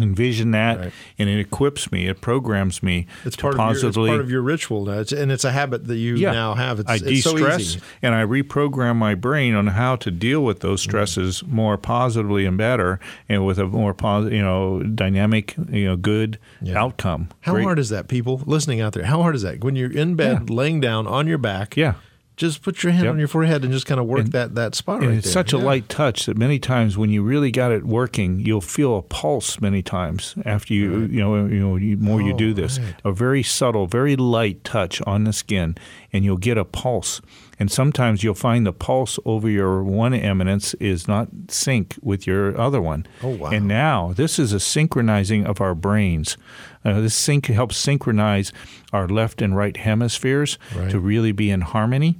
Envision 0.00 0.50
that, 0.52 0.78
Right. 0.78 0.92
and 1.18 1.28
it 1.28 1.38
equips 1.38 1.92
me. 1.92 2.06
It 2.08 2.20
programs 2.22 2.82
me 2.82 3.06
It's 3.24 3.36
to 3.36 3.42
part 3.42 3.54
of 3.60 3.76
your, 3.80 3.88
it's 3.88 3.96
part 3.96 4.20
of 4.20 4.30
your 4.30 4.40
ritual 4.42 4.86
now, 4.86 5.00
it's, 5.00 5.12
and 5.12 5.30
it's 5.30 5.44
a 5.44 5.52
habit 5.52 5.86
that 5.86 5.96
you 5.96 6.16
now 6.18 6.54
have. 6.54 6.80
It's, 6.80 6.90
I 6.90 6.94
it's 6.94 7.22
so 7.22 7.32
de-stress 7.32 7.60
easy. 7.60 7.80
and 8.00 8.14
I 8.14 8.24
reprogram 8.24 8.96
my 8.96 9.14
brain 9.14 9.54
on 9.54 9.66
how 9.68 9.96
to 9.96 10.10
deal 10.10 10.42
with 10.42 10.60
those 10.60 10.80
Mm-hmm. 10.82 10.90
stresses 10.90 11.42
more 11.46 11.76
positively 11.76 12.46
and 12.46 12.56
better, 12.56 12.98
and 13.28 13.44
with 13.46 13.58
a 13.58 13.66
more 13.66 13.92
positive, 13.94 14.32
you 14.32 14.42
know, 14.42 14.82
dynamic, 14.82 15.54
you 15.70 15.84
know, 15.84 15.96
good 15.96 16.38
Yeah. 16.62 16.80
outcome. 16.82 17.28
How 17.42 17.52
Great- 17.52 17.64
hard 17.64 17.78
is 17.78 17.90
that, 17.90 18.08
people 18.08 18.40
listening 18.46 18.80
out 18.80 18.94
there? 18.94 19.04
How 19.04 19.20
hard 19.20 19.34
is 19.34 19.42
that 19.42 19.62
when 19.62 19.76
you're 19.76 19.92
in 19.92 20.14
bed, 20.16 20.48
laying 20.50 20.80
down 20.80 21.06
on 21.06 21.26
your 21.26 21.38
back? 21.38 21.76
Yeah. 21.76 21.94
Just 22.36 22.62
put 22.62 22.82
your 22.82 22.92
hand 22.92 23.04
Yep. 23.04 23.12
on 23.12 23.18
your 23.18 23.28
forehead 23.28 23.62
and 23.62 23.72
just 23.72 23.86
kind 23.86 24.00
of 24.00 24.06
work 24.06 24.20
And- 24.20 24.32
that 24.32 24.54
that 24.54 24.74
spot 24.74 25.00
right 25.02 25.10
it's 25.10 25.24
there. 25.26 25.32
such 25.32 25.52
a 25.52 25.58
light 25.58 25.88
touch 25.88 26.26
that 26.26 26.36
many 26.36 26.58
times 26.58 26.96
when 26.96 27.10
you 27.10 27.22
really 27.22 27.50
got 27.50 27.72
it 27.72 27.84
working, 27.84 28.40
you'll 28.40 28.60
feel 28.62 28.96
a 28.96 29.02
pulse 29.02 29.60
many 29.60 29.82
times 29.82 30.34
after 30.44 30.72
you 30.74 31.00
you 31.10 31.20
know 31.20 31.46
you 31.46 31.60
know 31.60 31.76
you, 31.76 31.96
more 31.98 32.22
you 32.22 32.32
Oh, 32.32 32.36
do 32.38 32.54
this. 32.54 32.78
right. 32.78 32.94
A 33.04 33.12
very 33.12 33.42
subtle, 33.42 33.86
very 33.86 34.16
light 34.16 34.64
touch 34.64 35.02
on 35.02 35.24
the 35.24 35.32
skin, 35.32 35.76
and 36.12 36.24
you'll 36.24 36.36
get 36.38 36.56
a 36.58 36.64
pulse. 36.64 37.20
And 37.58 37.70
sometimes 37.70 38.24
you'll 38.24 38.34
find 38.34 38.66
the 38.66 38.72
pulse 38.72 39.18
over 39.24 39.48
your 39.48 39.84
one 39.84 40.14
eminence 40.14 40.74
is 40.74 41.06
not 41.06 41.28
sync 41.48 41.96
with 42.02 42.26
your 42.26 42.58
other 42.58 42.80
one. 42.80 43.06
Oh, 43.22 43.28
wow. 43.36 43.50
And 43.50 43.68
now 43.68 44.12
this 44.14 44.38
is 44.38 44.52
a 44.52 44.58
synchronizing 44.60 45.46
of 45.46 45.60
our 45.60 45.74
brains. 45.74 46.36
Uh, 46.84 47.00
this 47.00 47.14
sync 47.14 47.46
helps 47.46 47.76
synchronize 47.76 48.52
our 48.92 49.06
left 49.06 49.40
and 49.42 49.56
right 49.56 49.76
hemispheres 49.76 50.58
Right. 50.74 50.90
to 50.90 50.98
really 50.98 51.32
be 51.32 51.50
in 51.50 51.60
harmony. 51.60 52.18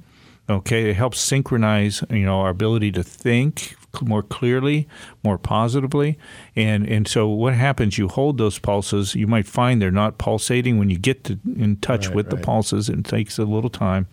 Okay, 0.49 0.89
it 0.89 0.95
helps 0.95 1.19
synchronize, 1.19 2.03
you 2.09 2.25
know, 2.25 2.41
our 2.41 2.49
ability 2.49 2.91
to 2.93 3.03
think 3.03 3.75
more 4.01 4.21
clearly, 4.23 4.87
more 5.23 5.37
positively, 5.37 6.17
and 6.55 6.85
and 6.89 7.07
so 7.07 7.27
what 7.29 7.53
happens? 7.53 7.97
You 7.97 8.07
hold 8.09 8.37
those 8.37 8.59
pulses. 8.59 9.15
You 9.15 9.25
might 9.27 9.47
find 9.47 9.81
they're 9.81 9.91
not 9.91 10.17
pulsating 10.17 10.79
when 10.79 10.89
you 10.89 10.97
get 10.97 11.23
to, 11.25 11.39
in 11.55 11.77
touch 11.77 12.07
Right, 12.07 12.15
with 12.15 12.29
the 12.29 12.35
pulses. 12.37 12.89
It 12.89 13.05
takes 13.05 13.37
a 13.39 13.45
little 13.45 13.69
time. 13.69 14.07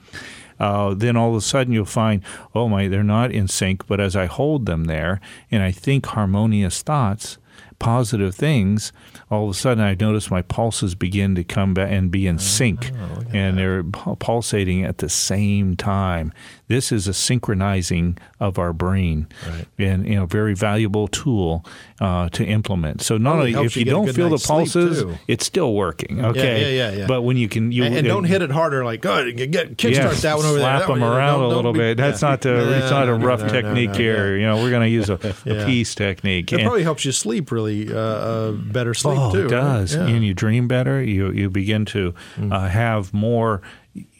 Uh, 0.61 0.95
then 0.95 1.17
all 1.17 1.31
of 1.31 1.37
a 1.37 1.41
sudden 1.41 1.73
you'll 1.73 1.85
find, 1.87 2.23
oh 2.55 2.69
my, 2.69 2.87
they're 2.87 3.03
not 3.03 3.33
in 3.33 3.49
sync. 3.49 3.87
But 3.87 3.99
as 3.99 4.15
I 4.15 4.27
hold 4.27 4.67
them 4.67 4.85
there 4.85 5.21
and 5.51 5.63
I 5.63 5.73
think 5.73 6.07
harmonious 6.07 6.83
thoughts, 6.83 7.39
positive 7.79 8.35
things, 8.35 8.93
all 9.31 9.45
of 9.45 9.51
a 9.51 9.55
sudden 9.55 9.83
I 9.83 9.97
notice 9.99 10.31
my 10.31 10.43
pulses 10.43 10.95
begin 10.95 11.35
to 11.35 11.43
come 11.45 11.73
back 11.73 11.91
and 11.91 12.11
be 12.11 12.27
in 12.27 12.39
sync, 12.39 12.91
and 13.33 13.57
they're 13.57 13.83
pulsating 13.83 14.85
at 14.85 14.99
the 14.99 15.09
same 15.09 15.77
time. 15.77 16.33
This 16.71 16.93
is 16.93 17.09
a 17.09 17.13
synchronizing 17.13 18.17
of 18.39 18.57
our 18.57 18.73
brain, 18.73 19.27
Right. 19.49 19.67
and 19.77 20.07
you 20.07 20.15
know, 20.15 20.25
very 20.27 20.55
valuable 20.55 21.09
tool 21.09 21.65
uh, 22.01 22.29
to 22.29 22.45
implement. 22.45 23.03
So 23.03 23.19
not 23.19 23.41
only 23.41 23.55
if 23.55 23.77
you 23.77 23.81
you, 23.85 23.91
don't 23.91 24.13
feel 24.13 24.29
the 24.31 24.39
pulses, 24.39 25.05
it's 25.27 25.45
still 25.45 25.75
working. 25.75 26.25
Okay, 26.25 26.77
yeah, 26.77 26.91
yeah, 26.93 26.99
yeah. 27.01 27.07
But 27.09 27.23
when 27.23 27.37
you 27.37 27.49
can, 27.49 27.73
you 27.73 27.83
and, 27.83 27.97
and 27.97 28.07
don't 28.07 28.23
hit 28.23 28.41
it 28.41 28.53
harder. 28.53 28.85
Like, 28.85 29.01
go 29.01 29.13
ahead, 29.13 29.37
get, 29.51 29.77
kickstart 29.77 29.91
Yes, 30.15 30.23
that 30.23 30.37
one 30.37 30.47
over 30.47 30.59
slap 30.61 30.79
there. 30.79 30.87
That 30.87 30.93
them 30.95 31.01
one, 31.01 31.17
around 31.19 31.41
don't- 31.41 31.53
a 31.53 31.57
little 31.57 31.73
be- 31.73 31.79
bit. 31.81 31.97
That's 31.97 32.23
yeah. 32.23 32.29
not 32.31 32.41
the. 32.43 32.55
it's 32.79 32.91
No, 32.93 33.01
not 33.01 33.09
a 33.09 33.15
rough 33.15 33.41
no, 33.41 33.47
no, 33.49 33.53
technique 33.53 33.97
here. 33.97 34.37
yeah. 34.37 34.41
You 34.41 34.47
know, 34.47 34.63
we're 34.63 34.71
going 34.71 34.83
to 34.83 34.89
use 34.89 35.11
a, 35.11 35.19
Yeah. 35.45 35.53
a 35.55 35.67
peace 35.67 35.97
technique. 35.97 36.53
It 36.53 36.61
And- 36.61 36.63
probably 36.67 36.85
helps 36.85 37.05
you 37.05 37.11
sleep 37.11 37.51
really 37.51 37.93
uh, 37.93 37.99
uh, 37.99 38.53
better 38.53 38.95
sleep 38.95 39.19
oh, 39.19 39.33
too. 39.33 39.47
it 39.47 39.49
does? 39.51 39.97
Yeah. 39.97 40.07
and 40.07 40.25
you 40.25 40.35
dream 40.35 40.69
better. 40.69 41.03
You 41.03 41.33
you 41.33 41.51
begin 41.51 41.85
to 41.87 42.15
uh, 42.51 42.69
have 42.69 43.13
more 43.13 43.61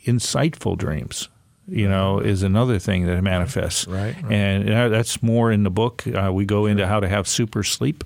insightful 0.05 0.77
dreams. 0.77 1.29
You 1.71 1.89
know, 1.89 2.19
is 2.19 2.43
another 2.43 2.79
thing 2.79 3.07
that 3.07 3.23
manifests. 3.23 3.87
Right, 3.87 4.21
right. 4.23 4.33
and 4.33 4.93
that's 4.93 5.23
more 5.23 5.53
in 5.53 5.63
the 5.63 5.71
book. 5.71 6.05
Uh, 6.07 6.31
we 6.33 6.45
go 6.45 6.67
into 6.67 6.87
how 6.87 7.01
to 7.01 7.09
have 7.09 7.29
super 7.29 7.63
sleep. 7.63 8.03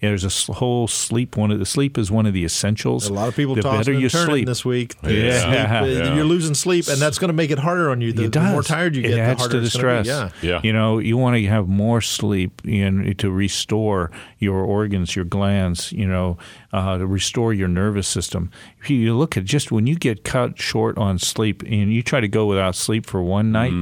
There's 0.00 0.24
a 0.24 0.52
whole 0.54 0.88
sleep. 0.88 1.36
One 1.36 1.50
of 1.50 1.58
the 1.58 1.66
sleep 1.66 1.98
is 1.98 2.10
one 2.10 2.26
of 2.26 2.32
the 2.32 2.44
essentials. 2.44 3.08
A 3.08 3.12
lot 3.12 3.28
of 3.28 3.36
people 3.36 3.54
the 3.54 3.62
better 3.62 3.92
and 3.92 4.00
you 4.00 4.08
turning 4.08 4.26
sleep, 4.26 4.46
this 4.46 4.64
week. 4.64 4.94
Yeah. 5.02 5.08
Sleep, 5.40 5.70
uh, 5.70 5.84
Yeah. 5.86 6.14
You're 6.14 6.24
losing 6.24 6.54
sleep, 6.54 6.88
and 6.88 6.98
that's 6.98 7.18
going 7.18 7.28
to 7.28 7.34
make 7.34 7.50
it 7.50 7.58
harder 7.58 7.90
on 7.90 8.00
you. 8.00 8.12
The, 8.12 8.22
it 8.24 8.32
the 8.32 8.40
does. 8.40 8.52
more 8.52 8.62
tired 8.62 8.94
you 8.96 9.02
it 9.02 9.08
get, 9.08 9.14
the 9.14 9.20
adds 9.20 9.40
harder 9.40 9.52
to 9.54 9.60
the 9.60 9.66
it's 9.66 9.76
gonna 9.76 10.04
stress. 10.04 10.30
be. 10.40 10.46
Yeah. 10.48 10.54
Yeah. 10.54 10.60
You 10.62 10.72
know, 10.72 10.98
you 10.98 11.16
want 11.16 11.36
to 11.36 11.46
have 11.46 11.68
more 11.68 12.00
sleep 12.00 12.60
in, 12.64 13.14
to 13.16 13.30
restore 13.30 14.10
your 14.38 14.58
organs, 14.60 15.14
your 15.16 15.24
glands. 15.24 15.92
You 15.92 16.06
know, 16.06 16.38
uh, 16.72 16.98
to 16.98 17.06
restore 17.06 17.52
your 17.54 17.68
nervous 17.68 18.06
system. 18.06 18.50
If 18.82 18.90
you 18.90 19.16
look 19.16 19.36
at 19.36 19.44
just 19.44 19.72
when 19.72 19.86
you 19.86 19.96
get 19.96 20.24
cut 20.24 20.58
short 20.60 20.98
on 20.98 21.18
sleep, 21.18 21.62
and 21.62 21.92
you 21.92 22.02
try 22.02 22.20
to 22.20 22.28
go 22.28 22.46
without 22.46 22.74
sleep 22.76 23.06
for 23.06 23.22
one 23.22 23.52
night, 23.52 23.72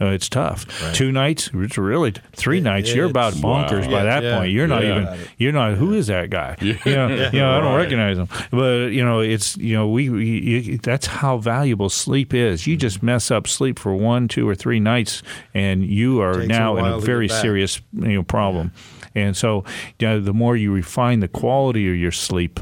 uh, 0.00 0.06
it's 0.06 0.28
tough. 0.28 0.66
Two 0.92 1.12
nights, 1.12 1.50
it's 1.54 1.78
really 1.78 2.12
three 2.34 2.60
nights. 2.60 2.92
You're 2.94 3.06
about 3.06 3.34
bonkers 3.34 3.86
wow. 3.86 3.90
by 3.92 4.04
that 4.04 4.22
Yeah, 4.22 4.38
point. 4.38 4.52
You're 4.52 4.66
not 4.66 4.82
yeah. 4.84 5.14
even. 5.14 5.28
You're 5.42 5.52
not. 5.52 5.74
Who 5.74 5.92
is 5.92 6.06
that 6.06 6.30
guy? 6.30 6.56
You 6.62 6.96
know, 6.96 7.08
you 7.08 7.38
know, 7.38 7.50
I 7.50 7.60
don't 7.60 7.74
Right. 7.74 7.82
recognize 7.82 8.18
him. 8.18 8.28
But 8.50 8.92
you 8.92 9.04
know, 9.04 9.20
it's 9.20 9.56
you 9.56 9.74
know, 9.76 9.88
we, 9.88 10.08
we 10.08 10.24
you, 10.24 10.78
that's 10.78 11.06
how 11.06 11.36
valuable 11.38 11.90
sleep 11.90 12.32
is. 12.32 12.66
You 12.66 12.76
just 12.76 12.98
mm-hmm. 12.98 13.06
mess 13.06 13.30
up 13.30 13.46
sleep 13.46 13.78
for 13.78 13.94
one, 13.94 14.28
two, 14.28 14.48
or 14.48 14.54
three 14.54 14.80
nights, 14.80 15.22
and 15.54 15.84
you 15.84 16.20
are 16.20 16.34
Takes 16.34 16.44
a 16.44 16.48
now 16.48 16.76
in 16.76 16.84
a 16.84 16.98
very 16.98 17.28
serious 17.28 17.80
you 17.92 18.14
know 18.14 18.22
problem. 18.22 18.72
And 19.14 19.36
so, 19.36 19.64
you 19.98 20.08
know, 20.08 20.20
the 20.20 20.32
more 20.32 20.56
you 20.56 20.72
refine 20.72 21.20
the 21.20 21.28
quality 21.28 21.88
of 21.90 21.96
your 21.96 22.12
sleep. 22.12 22.60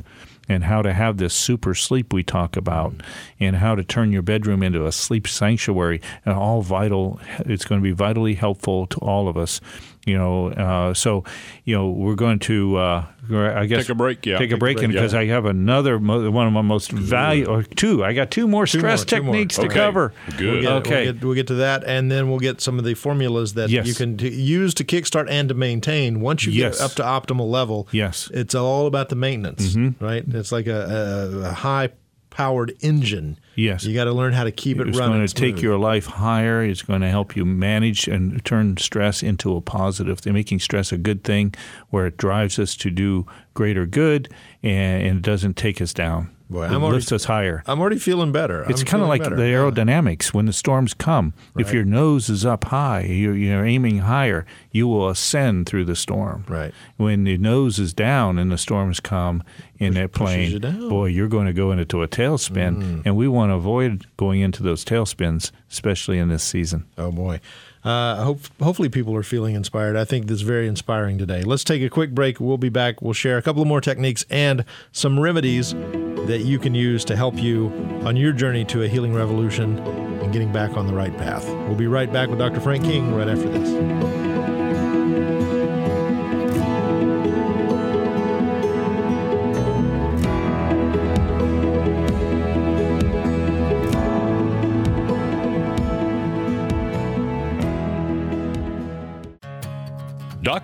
And 0.49 0.65
how 0.65 0.83
to 0.83 0.93
have 0.93 1.19
this 1.19 1.33
super 1.33 1.77
sleep 1.77 2.13
we 2.13 2.25
talk 2.25 2.57
about, 2.57 2.91
mm-hmm. 2.95 3.45
and 3.45 3.57
how 3.57 3.77
to 3.77 3.85
turn 3.85 4.11
your 4.11 4.23
bedroom 4.23 4.65
into 4.65 4.85
a 4.85 4.91
sleep 4.91 5.29
sanctuary, 5.29 6.01
and 6.27 6.35
all 6.35 6.61
vital. 6.61 7.21
It's 7.47 7.65
going 7.65 7.81
to 7.81 7.85
be 7.85 7.93
vitally 7.93 8.35
helpful 8.35 8.89
to 8.89 8.99
all 8.99 9.29
of 9.29 9.37
us. 9.37 9.61
You 10.07 10.17
know, 10.17 10.49
uh, 10.49 10.95
so 10.95 11.25
you 11.65 11.77
know 11.77 11.91
we're 11.91 12.15
going 12.15 12.39
to. 12.41 12.77
Uh, 12.77 13.05
I 13.33 13.67
guess 13.67 13.83
Take 13.85 13.91
a 13.91 13.95
break, 13.95 14.27
yeah. 14.27 14.39
Take 14.39 14.51
a 14.51 14.57
break, 14.57 14.79
break, 14.79 14.89
because 14.89 15.13
yeah. 15.13 15.21
I 15.21 15.27
have 15.27 15.45
another 15.45 15.99
one 15.99 16.47
of 16.47 16.53
my 16.53 16.63
most 16.63 16.91
valuable. 16.91 17.53
Or 17.55 17.63
two. 17.63 18.03
I 18.03 18.13
got 18.13 18.33
two 18.33 18.49
more 18.49 18.67
stress 18.67 19.01
more, 19.01 19.05
two 19.05 19.23
more. 19.23 19.35
techniques 19.35 19.55
to 19.57 19.67
Okay. 19.67 19.75
cover. 19.75 20.13
Good. 20.37 20.41
We'll 20.41 20.61
get, 20.63 20.73
Okay. 20.73 21.05
We'll 21.05 21.13
get, 21.13 21.25
we'll 21.25 21.35
get 21.35 21.47
to 21.49 21.55
that, 21.57 21.85
and 21.85 22.11
then 22.11 22.29
we'll 22.29 22.41
get 22.41 22.61
some 22.61 22.79
of 22.79 22.85
the 22.85 22.95
formulas 22.95 23.55
that 23.55 23.69
Yes. 23.71 23.87
you 23.87 23.95
can 23.95 24.17
t- 24.17 24.31
use 24.35 24.75
to 24.75 24.85
kickstart 24.85 25.29
and 25.31 25.49
to 25.49 25.55
maintain. 25.55 26.21
Once 26.21 26.45
you 26.45 26.51
Yes. 26.53 26.79
get 26.79 26.85
up 26.85 26.93
to 26.95 27.03
optimal 27.05 27.49
level, 27.49 27.87
Yes. 27.93 28.25
Mm-hmm. 28.25 28.39
it's 28.39 28.55
all 28.57 28.87
about 28.87 29.11
the 29.11 29.17
maintenance, 29.17 29.77
right? 30.01 30.25
It's 30.27 30.51
like 30.51 30.67
a, 30.67 31.31
a, 31.45 31.51
a 31.51 31.53
high-powered 32.31 32.77
engine. 32.81 33.39
Yes. 33.57 33.85
you 33.85 33.95
got 33.95 34.05
to 34.05 34.13
learn 34.13 34.33
how 34.33 34.45
to 34.45 34.53
keep 34.53 34.79
it 34.79 34.89
It's 34.89 34.99
running. 34.99 35.23
It's 35.23 35.33
going 35.33 35.53
to 35.53 35.57
take 35.57 35.63
your 35.63 35.79
life 35.79 36.07
higher. 36.07 36.63
It's 36.63 36.83
going 36.83 37.03
to 37.03 37.09
help 37.09 37.37
you 37.37 37.45
manage 37.45 38.09
and 38.09 38.43
turn 38.45 38.77
stress 38.79 39.23
into 39.23 39.57
a 39.57 39.61
positive. 39.61 40.23
They're 40.23 40.33
making 40.33 40.61
stress 40.61 40.93
a 40.93 40.99
good 40.99 41.25
thing 41.25 41.55
where 41.91 42.07
it 42.07 42.17
drives 42.17 42.59
us 42.59 42.75
to 42.77 42.91
do 42.91 43.27
greater 43.55 43.87
good 43.87 44.33
and, 44.63 45.03
and 45.03 45.17
it 45.19 45.23
doesn't 45.23 45.57
take 45.57 45.81
us 45.81 45.93
down. 45.93 46.35
Boy, 46.51 46.65
it 46.65 46.71
I'm 46.73 46.83
already- 46.83 46.97
lifts 46.97 47.13
us 47.13 47.25
higher. 47.25 47.63
I'm 47.67 47.81
already 47.81 47.99
feeling 47.99 48.33
better. 48.33 48.65
It's 48.69 48.83
kind 48.83 49.03
of 49.03 49.09
like 49.09 49.23
better. 49.23 49.37
the 49.37 49.47
Yeah. 49.49 49.59
aerodynamics 49.59 50.35
when 50.35 50.47
the 50.47 50.53
storms 50.53 50.95
come. 50.95 51.33
If 51.57 51.73
your 51.73 51.85
nose 51.85 52.29
is 52.29 52.45
up 52.45 52.65
high, 52.65 53.03
you're, 53.03 53.37
you're 53.37 53.65
aiming 53.65 53.99
higher, 53.99 54.45
you 54.73 54.89
will 54.89 55.09
ascend 55.09 55.67
through 55.67 55.85
the 55.85 55.95
storm. 55.97 56.45
Right. 56.49 56.75
When 56.97 57.23
the 57.25 57.39
nose 57.39 57.79
is 57.79 57.95
down 57.95 58.39
and 58.39 58.51
the 58.51 58.59
storms 58.59 58.99
come 58.99 59.45
in 59.79 59.95
that 59.95 60.13
plane, 60.13 60.51
you. 60.51 60.61
Mm. 60.61 60.89
boy, 60.89 61.07
you're 61.07 61.29
going 61.29 61.47
to 61.47 61.53
go 61.53 61.71
into 61.71 62.03
a 62.03 62.09
tailspin. 62.09 63.03
And 63.05 63.17
we 63.17 63.29
want 63.29 63.51
to 63.51 63.55
avoid 63.55 64.07
going 64.17 64.41
into 64.41 64.63
those 64.63 64.85
tailspins, 64.85 65.53
especially 65.71 66.19
in 66.19 66.29
this 66.29 66.43
season. 66.43 66.85
Oh 66.99 67.13
boy. 67.13 67.41
Uh, 67.83 68.17
hope, 68.25 68.41
hopefully, 68.61 68.91
people 68.91 69.17
are 69.17 69.23
feeling 69.23 69.55
inspired. 69.55 69.97
I 69.97 70.05
think 70.05 70.27
this 70.27 70.35
is 70.37 70.43
very 70.43 70.67
inspiring 70.69 71.17
today. 71.17 71.41
Let's 71.43 71.65
take 71.65 71.81
a 71.81 71.89
quick 71.89 72.11
break. 72.15 72.39
We'll 72.39 72.59
be 72.59 72.69
back. 72.69 73.01
We'll 73.01 73.15
share 73.15 73.39
a 73.39 73.43
couple 73.43 73.63
of 73.63 73.69
more 73.69 73.81
techniques 73.81 74.27
and 74.29 74.67
some 74.93 75.19
remedies 75.19 75.75
that 76.31 76.43
you 76.43 76.61
can 76.61 76.75
use 76.77 77.05
to 77.05 77.17
help 77.17 77.35
you 77.37 77.67
on 78.05 78.17
your 78.17 78.33
journey 78.33 78.65
to 78.65 78.85
a 78.85 78.89
healing 78.89 79.13
revolution 79.13 79.79
and 79.79 80.33
getting 80.33 80.53
back 80.53 80.77
on 80.77 80.87
the 80.87 80.95
right 80.95 81.17
path. 81.19 81.45
We'll 81.45 81.75
be 81.75 81.89
right 81.89 82.13
back 82.13 82.29
with 82.29 82.39
Dr. 82.39 82.61
Frank 82.61 82.85
King 82.85 83.13
right 83.15 83.29
after 83.29 83.49
this. 83.49 84.30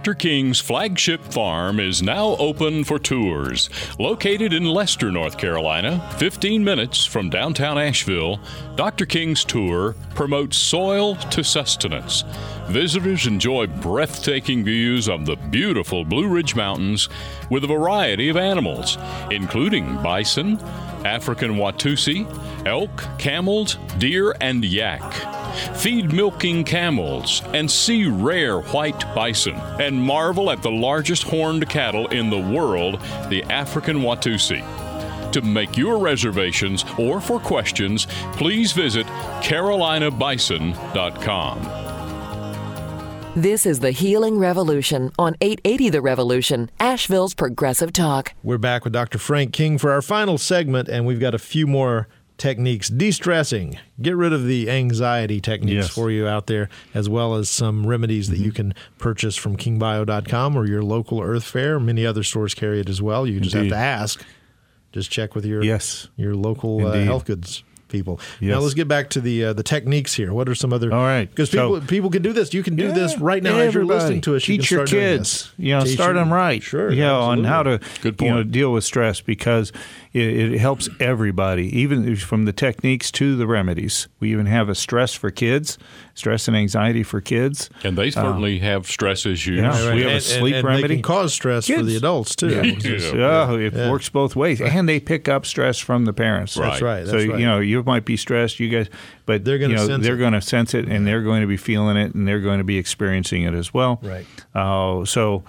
Dr. 0.07 0.15
King's 0.15 0.61
flagship 0.61 1.21
farm 1.33 1.81
is 1.81 2.01
now 2.01 2.37
open 2.37 2.85
for 2.85 2.97
tours. 2.97 3.69
Located 3.99 4.53
in 4.53 4.65
Leicester, 4.65 5.11
North 5.11 5.37
Carolina, 5.37 5.99
15 6.19 6.63
minutes 6.63 7.05
from 7.05 7.29
downtown 7.29 7.77
Asheville, 7.77 8.39
Dr. 8.77 9.05
King's 9.05 9.45
tour 9.45 9.97
promotes 10.15 10.59
soil 10.59 11.17
to 11.17 11.43
sustenance. 11.43 12.23
Visitors 12.69 13.27
enjoy 13.27 13.67
breathtaking 13.67 14.63
views 14.63 15.09
of 15.09 15.27
the 15.27 15.35
beautiful 15.35 16.05
Blue 16.05 16.29
Ridge 16.29 16.55
Mountains 16.55 17.09
with 17.51 17.65
a 17.65 17.67
variety 17.67 18.29
of 18.29 18.37
animals, 18.37 18.99
including 19.33 20.01
bison, 20.05 20.57
African 21.07 21.53
Watusi, 21.53 22.27
elk, 22.67 23.05
camels, 23.19 23.79
deer, 23.99 24.35
and 24.41 24.65
yak. 24.65 25.15
Feed 25.77 26.13
milking 26.13 26.65
camels 26.65 27.43
and 27.55 27.71
see 27.71 28.07
rare 28.07 28.61
white 28.61 29.15
bison 29.15 29.55
and 29.81 30.03
marvel 30.03 30.51
at 30.51 30.63
the 30.63 30.71
largest 30.71 31.23
horned 31.23 31.69
cattle 31.69 32.09
in 32.09 32.29
the 32.29 32.39
world, 32.39 33.01
the 33.29 33.45
African 33.45 33.99
Watusi. 33.99 34.65
To 35.33 35.43
make 35.43 35.77
your 35.77 35.99
reservations 35.99 36.85
or 36.99 37.21
for 37.21 37.39
questions, 37.39 38.07
please 38.33 38.73
visit 38.73 39.07
carolinabison.com. 39.43 41.86
This 43.37 43.67
is 43.67 43.81
the 43.81 43.91
Healing 43.91 44.39
Revolution 44.39 45.13
on 45.19 45.37
880 45.43 45.91
The 45.91 46.01
Revolution, 46.01 46.71
Asheville's 46.81 47.35
Progressive 47.35 47.93
Talk. 47.93 48.33
We're 48.43 48.57
back 48.57 48.83
with 48.85 48.95
Dr. 48.95 49.19
Frank 49.19 49.53
King 49.53 49.77
for 49.77 49.93
our 49.93 50.01
final 50.01 50.39
segment, 50.39 50.89
and 50.89 51.05
we've 51.05 51.21
got 51.21 51.35
a 51.35 51.39
few 51.39 51.67
more 51.67 52.09
techniques. 52.39 52.89
De 52.89 53.11
stressing, 53.11 53.79
get 54.01 54.17
rid 54.17 54.33
of 54.33 54.47
the 54.47 54.71
anxiety 54.71 55.39
techniques 55.43 55.75
Yes. 55.87 55.89
for 55.91 56.11
you 56.11 56.27
out 56.27 56.47
there, 56.47 56.71
as 56.95 57.11
well 57.11 57.35
as 57.35 57.51
some 57.51 57.87
remedies 57.87 58.31
that 58.31 58.39
you 58.39 58.53
can 58.53 58.73
purchase 58.97 59.37
from 59.37 59.59
kingbio.com 59.59 60.57
or 60.57 60.67
your 60.67 60.83
local 60.83 61.21
Earth 61.21 61.45
Fare. 61.45 61.79
Many 61.79 62.07
other 62.07 62.23
stores 62.23 62.55
carry 62.55 62.81
it 62.81 62.89
as 62.89 63.03
well. 63.03 63.27
You 63.27 63.41
just 63.41 63.55
have 63.55 63.69
to 63.69 63.77
ask. 63.77 64.25
Just 64.93 65.11
check 65.11 65.35
with 65.35 65.45
your 65.45 65.63
Yes. 65.63 66.09
your 66.17 66.35
local 66.35 66.87
uh, 66.87 66.95
health 67.05 67.27
goods 67.27 67.63
people. 67.89 68.21
Now 68.41 68.59
let's 68.61 68.75
get 68.75 68.89
back 68.89 69.11
to 69.11 69.21
the 69.21 69.45
uh, 69.47 69.53
the 69.53 69.63
techniques 69.63 70.15
here. 70.15 70.33
What 70.33 70.49
are 70.49 70.55
some 70.55 70.73
other? 70.73 70.93
All 70.93 71.03
right. 71.03 71.29
because 71.29 71.51
people 71.51 71.81
So- 71.81 71.87
people 71.87 72.11
can 72.11 72.23
do 72.23 72.33
this. 72.33 72.53
You 72.55 72.63
can 72.63 72.77
do 72.77 72.93
this 72.93 73.19
right 73.19 73.43
now 73.43 73.57
as 73.59 73.75
you're 73.75 73.85
listening 73.85 74.21
to 74.23 74.37
us. 74.37 74.47
You 74.49 74.57
Teach 74.59 74.69
can 74.69 74.79
your 74.79 74.87
start 74.87 75.01
kids, 75.01 75.21
this. 75.45 75.53
you 75.59 75.73
know, 75.75 75.85
Teach 75.85 75.95
start 75.95 76.15
them 76.15 76.33
right. 76.33 76.63
Sure, 76.63 76.91
yeah, 76.93 77.13
on 77.13 77.45
how 77.45 77.63
to 77.63 77.81
Good 78.03 78.21
you 78.21 78.31
know 78.31 78.43
deal 78.43 78.73
with 78.73 78.85
stress 78.85 79.21
because 79.21 79.73
it, 80.17 80.53
it 80.55 80.59
helps 80.59 80.89
everybody, 81.01 81.65
even 81.79 82.17
from 82.17 82.45
the 82.47 82.53
techniques 82.53 83.11
to 83.13 83.37
the 83.37 83.47
remedies. 83.47 84.09
We 84.21 84.33
even 84.33 84.47
have 84.47 84.69
a 84.69 84.75
stress 84.75 85.15
for 85.15 85.31
kids, 85.31 85.77
stress 86.15 86.49
and 86.49 86.57
anxiety 86.57 87.03
for 87.03 87.21
kids. 87.21 87.69
And 87.85 87.99
they 87.99 88.11
certainly 88.11 88.59
have 88.61 88.87
stress 88.87 89.27
issues. 89.27 89.59
Yeah. 89.61 89.87
Right, 89.87 89.95
We 89.95 90.03
have 90.03 90.13
a 90.13 90.21
sleep 90.21 90.55
and, 90.55 90.55
and 90.57 90.65
remedy. 90.67 90.89
They 90.89 90.95
can 90.95 91.03
cause 91.03 91.35
stress 91.35 91.67
for 91.69 91.83
the 91.83 91.97
adults 91.97 92.35
too. 92.35 92.49
Yeah, 92.49 92.63
it 93.55 93.73
Yeah. 93.75 93.91
works 93.91 94.09
both 94.09 94.35
ways, 94.37 94.61
and 94.61 94.89
they 94.89 95.01
pick 95.01 95.29
up 95.29 95.45
stress 95.47 95.79
from 95.79 96.05
the 96.05 96.13
parents. 96.13 96.55
That's 96.55 96.81
right. 96.83 97.05
That's 97.05 97.11
so 97.11 97.17
right. 97.31 97.39
you 97.41 97.47
know 97.47 97.61
you 97.61 97.83
might 97.83 98.05
be 98.05 98.17
stressed, 98.17 98.59
you 98.61 98.69
guys, 98.69 98.89
but 99.27 99.45
They're 99.45 99.59
gonna 99.59 99.73
you 99.75 99.77
know, 99.77 99.87
sense 99.87 100.05
they're 100.05 100.15
it. 100.15 100.19
going 100.19 100.33
to 100.33 100.41
sense 100.41 100.75
it, 100.75 100.87
and 100.89 101.07
they're 101.07 101.23
going 101.23 101.43
to 101.43 101.47
be 101.47 101.57
feeling 101.57 101.97
it, 101.97 102.15
and 102.15 102.27
they're 102.27 102.41
going 102.41 102.59
to 102.59 102.65
be 102.65 102.79
experiencing 102.79 103.43
it 103.43 103.55
as 103.55 103.73
well. 103.75 104.01
Right. 104.03 104.27
Uh, 104.55 105.05
so. 105.05 105.45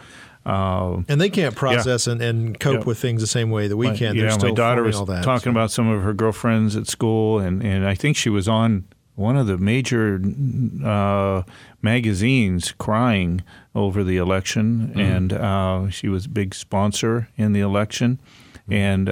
Uh, 0.48 1.02
and 1.10 1.20
they 1.20 1.30
can't 1.30 1.56
process 1.56 2.08
and, 2.08 2.22
and 2.22 2.58
cope 2.60 2.80
Yeah. 2.80 2.86
with 2.86 2.98
things 3.00 3.20
the 3.22 3.28
same 3.28 3.50
way 3.52 3.68
that 3.68 3.76
we 3.76 3.88
my- 3.88 3.98
can. 3.98 4.16
Yeah, 4.16 4.22
They're 4.24 4.32
still 4.32 4.50
my 4.50 4.56
daughter 4.56 4.84
was 4.84 5.04
that. 5.06 5.24
talking 5.24 5.44
so. 5.46 5.52
about 5.52 5.72
some 5.72 5.90
of 5.90 6.02
her 6.04 6.14
girlfriends 6.14 6.76
at 6.78 6.88
school, 6.88 7.40
and, 7.40 7.62
and 7.62 7.86
I 7.86 7.96
think 7.96 8.16
she 8.16 8.30
was 8.30 8.48
on 8.48 8.86
one 9.16 9.36
of 9.36 9.48
the 9.48 9.58
major 9.58 10.22
uh, 10.86 11.42
magazines 11.82 12.74
crying 12.78 13.42
over 13.76 14.04
the 14.04 14.18
election, 14.18 14.88
Mm-hmm. 14.90 15.00
and 15.00 15.34
uh, 15.34 15.90
she 15.90 16.08
was 16.08 16.26
a 16.26 16.30
big 16.30 16.54
sponsor 16.56 17.28
in 17.38 17.54
the 17.54 17.60
election, 17.62 18.20
Mm-hmm. 18.70 18.74
and. 18.74 19.10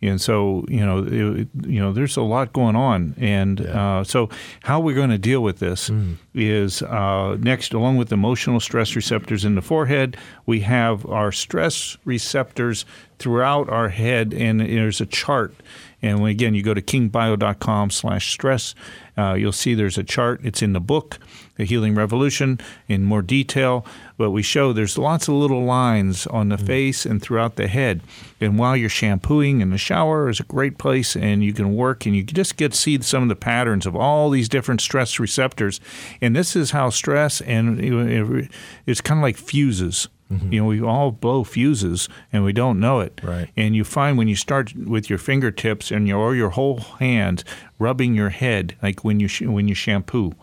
And 0.00 0.20
so, 0.20 0.64
you 0.68 0.86
know, 0.86 0.98
it, 1.04 1.48
you 1.66 1.80
know, 1.80 1.92
there's 1.92 2.16
a 2.16 2.22
lot 2.22 2.52
going 2.52 2.76
on, 2.76 3.14
and 3.18 3.60
uh, 3.60 4.04
so 4.04 4.28
how 4.62 4.78
we're 4.78 4.94
going 4.94 5.10
to 5.10 5.18
deal 5.18 5.42
with 5.42 5.58
this 5.58 5.90
Mm. 5.90 6.16
is 6.34 6.82
uh, 6.82 7.36
next, 7.40 7.74
along 7.74 7.96
with 7.96 8.12
emotional 8.12 8.60
stress 8.60 8.94
receptors 8.94 9.44
in 9.44 9.56
the 9.56 9.62
forehead, 9.62 10.16
we 10.46 10.60
have 10.60 11.04
our 11.06 11.32
stress 11.32 11.96
receptors 12.04 12.84
throughout 13.18 13.68
our 13.68 13.88
head, 13.88 14.32
and 14.32 14.60
there's 14.60 15.00
a 15.00 15.06
chart. 15.06 15.52
And 16.00 16.24
again, 16.24 16.54
you 16.54 16.62
go 16.62 16.74
to 16.74 16.82
kingbio.com/stress, 16.82 18.74
uh, 19.18 19.34
you'll 19.34 19.52
see 19.52 19.74
there's 19.74 19.98
a 19.98 20.04
chart. 20.04 20.40
It's 20.44 20.62
in 20.62 20.72
the 20.74 20.80
book, 20.80 21.18
The 21.56 21.64
Healing 21.64 21.94
Revolution, 21.94 22.58
in 22.86 23.02
more 23.04 23.20
detail. 23.22 23.84
But 24.16 24.30
we 24.30 24.42
show 24.42 24.72
there's 24.72 24.96
lots 24.96 25.26
of 25.28 25.34
little 25.34 25.64
lines 25.64 26.26
on 26.28 26.48
the 26.50 26.58
face 26.58 27.04
and 27.04 27.20
throughout 27.20 27.56
the 27.56 27.66
head. 27.68 28.00
And 28.40 28.58
while 28.58 28.76
you're 28.76 28.88
shampooing 28.88 29.60
in 29.60 29.70
the 29.70 29.78
shower 29.78 30.28
is 30.28 30.40
a 30.40 30.44
great 30.44 30.78
place, 30.78 31.16
and 31.16 31.42
you 31.42 31.52
can 31.52 31.74
work 31.74 32.06
and 32.06 32.14
you 32.14 32.24
can 32.24 32.34
just 32.36 32.56
get 32.56 32.72
to 32.72 32.78
see 32.78 33.00
some 33.02 33.24
of 33.24 33.28
the 33.28 33.36
patterns 33.36 33.86
of 33.86 33.96
all 33.96 34.30
these 34.30 34.48
different 34.48 34.80
stress 34.80 35.18
receptors. 35.18 35.80
And 36.20 36.36
this 36.36 36.54
is 36.54 36.70
how 36.70 36.90
stress 36.90 37.40
and 37.40 37.82
you 37.82 37.90
know, 38.04 38.34
it- 38.38 38.50
it's 38.86 39.00
kind 39.00 39.18
of 39.18 39.22
like 39.22 39.36
fuses. 39.36 40.08
You 40.30 40.60
know, 40.60 40.66
we 40.66 40.82
all 40.82 41.10
blow 41.10 41.42
fuses 41.42 42.06
and 42.32 42.44
we 42.44 42.52
don't 42.52 42.78
know 42.78 43.00
it. 43.00 43.18
Right. 43.22 43.48
And 43.56 43.74
you 43.74 43.82
find 43.82 44.18
when 44.18 44.28
you 44.28 44.36
start 44.36 44.74
with 44.76 45.08
your 45.08 45.18
fingertips 45.18 45.90
and 45.90 46.06
your 46.06 46.18
or 46.18 46.34
your 46.34 46.50
whole 46.50 46.80
hand 46.98 47.44
rubbing 47.78 48.14
your 48.14 48.28
head, 48.28 48.76
like 48.82 49.04
when 49.04 49.20
you 49.20 49.28
sh- 49.28 49.42
when 49.42 49.68
you 49.68 49.74
shampoo, 49.74 50.34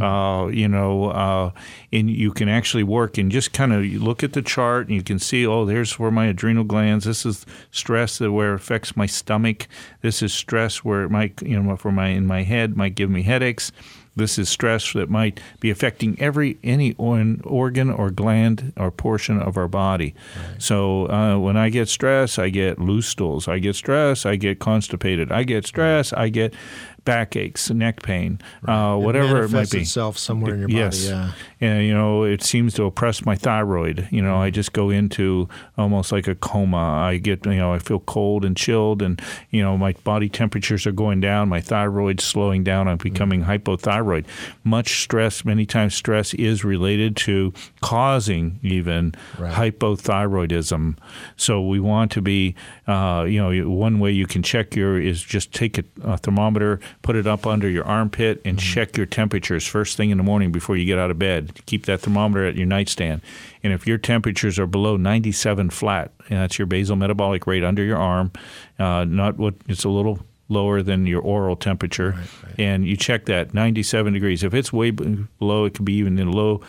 uh, 0.00 0.48
you 0.50 0.66
know, 0.66 1.10
uh, 1.10 1.50
and 1.92 2.10
you 2.10 2.32
can 2.32 2.48
actually 2.48 2.82
work 2.82 3.18
and 3.18 3.30
just 3.30 3.52
kind 3.52 3.72
of 3.72 3.84
look 4.02 4.22
at 4.24 4.32
the 4.32 4.42
chart 4.42 4.86
and 4.86 4.96
you 4.96 5.02
can 5.02 5.18
see, 5.18 5.46
oh, 5.46 5.64
there's 5.66 5.98
where 5.98 6.10
my 6.10 6.26
adrenal 6.26 6.64
glands. 6.64 7.04
This 7.04 7.26
is 7.26 7.44
stress 7.70 8.18
that 8.18 8.32
where 8.32 8.52
it 8.52 8.56
affects 8.56 8.96
my 8.96 9.06
stomach. 9.06 9.68
This 10.00 10.22
is 10.22 10.32
stress 10.32 10.82
where 10.84 11.02
it 11.02 11.10
might, 11.10 11.42
you 11.42 11.60
know, 11.60 11.76
for 11.76 11.92
my 11.92 12.08
in 12.08 12.26
my 12.26 12.42
head 12.42 12.76
might 12.76 12.94
give 12.94 13.10
me 13.10 13.22
headaches. 13.22 13.70
This 14.16 14.38
is 14.38 14.48
stress 14.48 14.92
that 14.94 15.10
might 15.10 15.38
be 15.60 15.70
affecting 15.70 16.18
every 16.20 16.58
any 16.64 16.94
organ, 16.94 17.90
or 17.90 18.10
gland 18.10 18.72
or 18.76 18.90
portion 18.90 19.40
of 19.40 19.56
our 19.56 19.68
body. 19.68 20.14
So 20.58 21.08
uh, 21.10 21.38
when 21.38 21.56
I 21.56 21.68
get 21.68 21.88
stress, 21.88 22.38
I 22.38 22.48
get 22.48 22.78
loose 22.78 23.06
stools. 23.06 23.46
I 23.46 23.58
get 23.58 23.76
stress, 23.76 24.24
I 24.24 24.36
get 24.36 24.58
constipated. 24.58 25.30
I 25.30 25.44
get 25.44 25.66
stress, 25.66 26.12
I 26.12 26.30
get 26.30 26.54
backaches, 27.06 27.70
neck 27.70 28.02
pain, 28.02 28.38
uh, 28.68 28.96
whatever 28.96 29.44
it 29.44 29.50
might 29.50 29.70
be. 29.70 29.80
itself 29.80 30.18
somewhere 30.18 30.52
in 30.52 30.60
your 30.60 30.68
yes. 30.68 31.06
body. 31.06 31.16
Yeah. 31.16 31.32
And 31.58 31.86
you 31.86 31.94
know, 31.94 32.24
it 32.24 32.42
seems 32.42 32.74
to 32.74 32.84
oppress 32.84 33.24
my 33.24 33.34
thyroid. 33.34 34.06
You 34.10 34.20
know, 34.20 34.36
I 34.36 34.50
just 34.50 34.74
go 34.74 34.90
into 34.90 35.48
almost 35.78 36.12
like 36.12 36.28
a 36.28 36.34
coma. 36.34 36.76
I 36.76 37.16
get, 37.16 37.46
you 37.46 37.54
know, 37.54 37.72
I 37.72 37.78
feel 37.78 38.00
cold 38.00 38.44
and 38.44 38.54
chilled, 38.54 39.00
and 39.00 39.22
you 39.50 39.62
know, 39.62 39.78
my 39.78 39.92
body 40.04 40.28
temperatures 40.28 40.86
are 40.86 40.92
going 40.92 41.20
down. 41.20 41.48
My 41.48 41.62
thyroid's 41.62 42.24
slowing 42.24 42.62
down. 42.62 42.88
I'm 42.88 42.98
becoming 42.98 43.44
hypothyroid. 43.44 44.26
Much 44.64 45.00
stress, 45.02 45.44
many 45.44 45.64
times 45.64 45.94
stress 45.94 46.34
is 46.34 46.64
related 46.64 47.16
to 47.16 47.54
causing 47.80 48.58
even 48.62 49.12
hypothyroidism. 49.36 50.98
So 51.36 51.62
we 51.62 51.80
want 51.80 52.10
to 52.12 52.20
be, 52.20 52.54
uh, 52.86 53.24
you 53.28 53.40
know, 53.40 53.70
one 53.70 54.00
way 54.00 54.10
you 54.10 54.26
can 54.26 54.42
check 54.42 54.74
your 54.74 55.00
is 55.00 55.22
just 55.22 55.52
take 55.52 55.78
a, 55.78 55.84
a 56.02 56.18
thermometer, 56.18 56.80
put 57.06 57.14
it 57.14 57.26
up 57.26 57.46
under 57.46 57.70
your 57.70 57.84
armpit, 57.84 58.42
and 58.44 58.58
check 58.58 58.96
your 58.96 59.06
temperatures 59.06 59.64
first 59.64 59.96
thing 59.96 60.10
in 60.10 60.18
the 60.18 60.24
morning 60.24 60.50
before 60.50 60.76
you 60.76 60.84
get 60.84 60.98
out 60.98 61.08
of 61.08 61.18
bed. 61.18 61.64
Keep 61.66 61.86
that 61.86 62.00
thermometer 62.00 62.44
at 62.44 62.56
your 62.56 62.66
nightstand. 62.66 63.22
And 63.62 63.72
if 63.72 63.86
your 63.86 63.96
temperatures 63.96 64.58
are 64.58 64.66
below 64.66 64.96
97 64.96 65.70
flat, 65.70 66.10
and 66.28 66.40
that's 66.40 66.58
your 66.58 66.66
basal 66.66 66.96
metabolic 66.96 67.46
rate 67.46 67.62
under 67.62 67.84
your 67.84 67.96
arm, 67.96 68.32
uh, 68.80 69.04
not 69.04 69.38
what 69.38 69.54
it's 69.68 69.84
a 69.84 69.88
little 69.88 70.18
lower 70.48 70.82
than 70.82 71.06
your 71.06 71.22
oral 71.22 71.54
temperature, 71.54 72.16
and 72.58 72.84
you 72.84 72.96
check 72.96 73.26
that 73.26 73.54
97 73.54 74.12
degrees. 74.12 74.42
If 74.42 74.52
it's 74.52 74.72
way 74.72 74.90
below, 74.90 75.64
it 75.64 75.74
could 75.74 75.84
be 75.84 75.94
even 75.94 76.18
in 76.18 76.32
low. 76.32 76.60